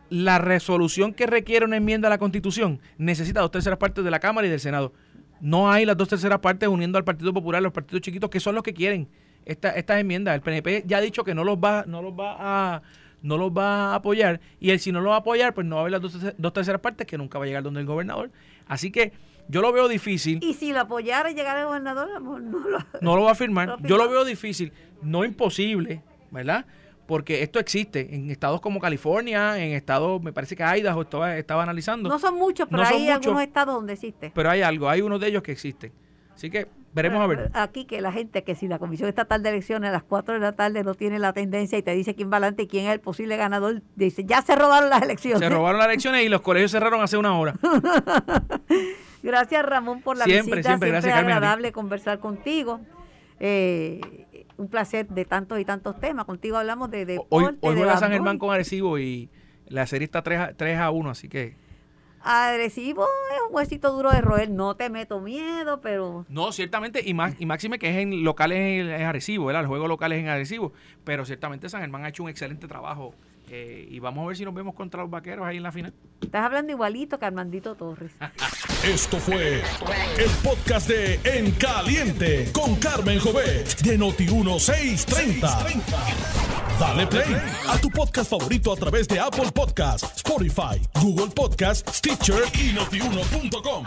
la 0.10 0.38
resolución 0.38 1.14
que 1.14 1.26
requiere 1.26 1.64
una 1.64 1.78
enmienda 1.78 2.08
a 2.08 2.10
la 2.10 2.18
Constitución 2.18 2.82
necesita 2.98 3.40
dos 3.40 3.52
terceras 3.52 3.80
partes 3.80 4.04
de 4.04 4.12
la 4.12 4.20
Cámara 4.20 4.46
y 4.46 4.50
del 4.50 4.60
Senado. 4.60 4.92
No 5.40 5.72
hay 5.72 5.86
las 5.86 5.96
dos 5.96 6.10
terceras 6.10 6.40
partes 6.40 6.68
uniendo 6.68 6.98
al 6.98 7.06
Partido 7.06 7.34
Popular, 7.34 7.62
los 7.62 7.72
partidos 7.72 8.02
chiquitos, 8.02 8.30
que 8.30 8.42
son 8.42 8.56
los 8.56 8.64
que 8.64 8.74
quieren 8.74 9.08
esta, 9.46 9.70
estas 9.70 10.00
enmiendas. 10.00 10.36
El 10.36 10.42
PNP 10.42 10.84
ya 10.86 10.98
ha 10.98 11.02
dicho 11.02 11.24
que 11.24 11.34
no 11.34 11.44
los 11.44 11.58
va, 11.58 11.86
no 11.88 12.02
los 12.02 12.14
va 12.14 12.36
a 12.76 12.82
no 13.26 13.38
los 13.38 13.52
va 13.52 13.92
a 13.92 13.96
apoyar 13.96 14.40
y 14.60 14.70
él 14.70 14.80
si 14.80 14.92
no 14.92 15.02
los 15.02 15.12
va 15.12 15.16
a 15.16 15.20
apoyar 15.20 15.54
pues 15.54 15.66
no 15.66 15.76
va 15.76 15.82
a 15.82 15.84
haber 15.84 15.92
las 15.94 16.02
dos, 16.38 16.54
terceras 16.54 16.82
partes 16.82 17.08
que 17.08 17.18
nunca 17.18 17.40
va 17.40 17.46
a 17.46 17.48
llegar 17.48 17.64
donde 17.64 17.80
el 17.80 17.86
gobernador 17.86 18.32
así 18.68 18.92
que 18.92 19.12
yo 19.48 19.62
lo 19.62 19.72
veo 19.72 19.88
difícil 19.88 20.40
y 20.44 20.54
si 20.54 20.72
lo 20.72 20.82
apoyara 20.82 21.32
y 21.32 21.36
llegara 21.36 21.62
el 21.62 21.66
gobernador 21.66 22.22
no 22.22 22.40
lo, 22.40 22.80
no 23.02 23.16
lo 23.16 23.24
va 23.24 23.32
a 23.32 23.36
firmar 23.36 23.78
yo 23.82 23.98
lo 23.98 24.08
veo 24.10 24.24
difícil 24.24 24.72
no 25.02 25.26
imposible 25.26 26.04
verdad 26.32 26.66
porque 27.08 27.44
esto 27.44 27.60
existe 27.60 28.16
en 28.16 28.32
estados 28.32 28.62
como 28.62 28.80
California, 28.80 29.64
en 29.64 29.74
estados, 29.74 30.22
me 30.24 30.34
parece 30.34 30.56
que 30.56 30.64
Idaho 30.64 31.04
estaba, 31.04 31.38
estaba 31.38 31.62
analizando. 31.62 32.10
No 32.10 32.18
son 32.18 32.34
muchos, 32.34 32.68
pero 32.68 32.82
hay 32.82 33.10
algunos 33.10 33.44
estados 33.44 33.76
donde 33.76 33.94
existe. 33.94 34.32
Pero 34.34 34.50
hay 34.50 34.64
algo, 34.64 34.90
hay 34.90 35.02
uno 35.02 35.20
de 35.20 35.28
ellos 35.28 35.44
que 35.44 35.52
existe. 35.52 35.92
Así 36.34 36.50
que 36.50 36.68
veremos 36.96 37.22
a 37.22 37.28
ver. 37.28 37.52
Aquí 37.54 37.86
que 37.86 38.02
la 38.02 38.12
gente, 38.12 38.44
que 38.44 38.56
si 38.56 38.68
la 38.68 38.80
Comisión 38.80 39.10
Estatal 39.10 39.44
de 39.44 39.50
Elecciones 39.50 39.90
a 39.90 39.94
las 39.94 40.04
4 40.04 40.36
de 40.36 40.40
la 40.40 40.54
tarde 40.54 40.84
no 40.84 40.96
tiene 40.96 41.20
la 41.20 41.34
tendencia 41.34 41.78
y 41.78 41.84
te 41.84 41.94
dice 41.94 42.16
quién 42.16 42.32
va 42.32 42.38
adelante 42.38 42.64
y 42.64 42.68
quién 42.68 42.86
es 42.86 42.94
el 42.94 43.02
posible 43.02 43.36
ganador, 43.36 43.84
dice, 43.96 44.24
ya 44.24 44.42
se 44.42 44.56
robaron 44.56 44.90
las 44.90 45.02
elecciones. 45.02 45.40
Se 45.40 45.50
robaron 45.50 45.78
las 45.78 45.88
elecciones 45.88 46.26
y 46.26 46.30
los 46.30 46.42
colegios 46.42 46.72
cerraron 46.72 47.02
hace 47.02 47.18
una 47.18 47.38
hora. 47.38 47.54
gracias 49.24 49.66
Ramón 49.66 50.02
por 50.02 50.18
la 50.18 50.24
siempre, 50.24 50.58
visita. 50.58 50.70
Siempre, 50.70 50.90
siempre 50.90 51.12
es 51.12 51.18
agradable 51.18 51.72
conversar 51.74 52.20
contigo. 52.20 52.80
Eh, 53.40 54.00
un 54.58 54.70
placer 54.70 55.08
de 55.10 55.26
tantos 55.26 55.60
y 55.60 55.66
tantos 55.66 56.00
temas. 56.00 56.24
Contigo 56.26 56.56
hablamos 56.56 56.90
de 56.90 57.06
deporte. 57.06 57.28
Hoy, 57.30 57.58
hoy 57.60 57.76
juega 57.76 57.98
San 57.98 58.12
Germán 58.12 58.40
con 58.40 58.54
Arecibo 58.54 58.98
y 58.98 59.30
la 59.68 59.86
serie 59.86 60.06
está 60.06 60.22
3 60.22 60.40
a, 60.40 60.54
3 60.54 60.80
a 60.80 60.92
1, 60.92 61.10
así 61.10 61.28
que... 61.28 61.65
Arecibo 62.26 63.04
es 63.04 63.42
un 63.48 63.56
huesito 63.56 63.92
duro 63.92 64.12
de 64.12 64.20
roer, 64.20 64.50
no 64.50 64.76
te 64.76 64.90
meto 64.90 65.20
miedo, 65.20 65.80
pero... 65.80 66.26
No, 66.28 66.52
ciertamente, 66.52 67.02
y, 67.06 67.14
más, 67.14 67.36
y 67.38 67.46
máxime 67.46 67.78
que 67.78 67.92
es 67.92 67.98
en 67.98 68.24
locales 68.24 68.58
en 68.58 69.04
Arecibo, 69.04 69.46
¿verdad? 69.46 69.62
El 69.62 69.68
juego 69.68 69.88
local 69.88 70.12
es 70.12 70.20
en 70.22 70.30
Arecibo, 70.30 70.74
pero 71.04 71.24
ciertamente 71.24 71.70
San 71.70 71.82
Germán 71.82 72.04
ha 72.04 72.10
hecho 72.10 72.24
un 72.24 72.30
excelente 72.30 72.68
trabajo 72.68 73.14
eh, 73.50 73.88
y 73.90 74.00
vamos 74.00 74.24
a 74.24 74.28
ver 74.28 74.38
si 74.38 74.46
nos 74.46 74.54
vemos 74.54 74.76
contra 74.76 75.02
los 75.02 75.10
vaqueros 75.10 75.46
ahí 75.46 75.58
en 75.58 75.64
la 75.64 75.72
final. 75.72 75.94
Estás 76.22 76.44
hablando 76.44 76.72
igualito 76.72 77.20
que 77.20 77.26
Armandito 77.26 77.76
Torres. 77.76 78.12
Esto 78.84 79.18
fue 79.18 79.62
el 80.18 80.30
podcast 80.44 80.88
de 80.90 81.20
En 81.24 81.52
Caliente 81.52 82.52
con 82.52 82.76
Carmen 82.76 83.20
Jovet 83.20 83.82
de 83.82 84.00
Noti1630. 84.00 85.84
Dale 86.80 87.08
play 87.08 87.36
a 87.70 87.78
tu 87.78 87.90
podcast 87.90 88.30
favorito 88.30 88.74
a 88.74 88.76
través 88.76 89.08
de 89.08 89.20
Apple 89.20 89.52
Podcasts, 89.54 90.18
Spotify, 90.18 90.82
Google 91.02 91.32
Podcasts, 91.34 91.98
Stitcher 91.98 92.44
y 92.54 92.74
notiuno.com. 92.74 93.86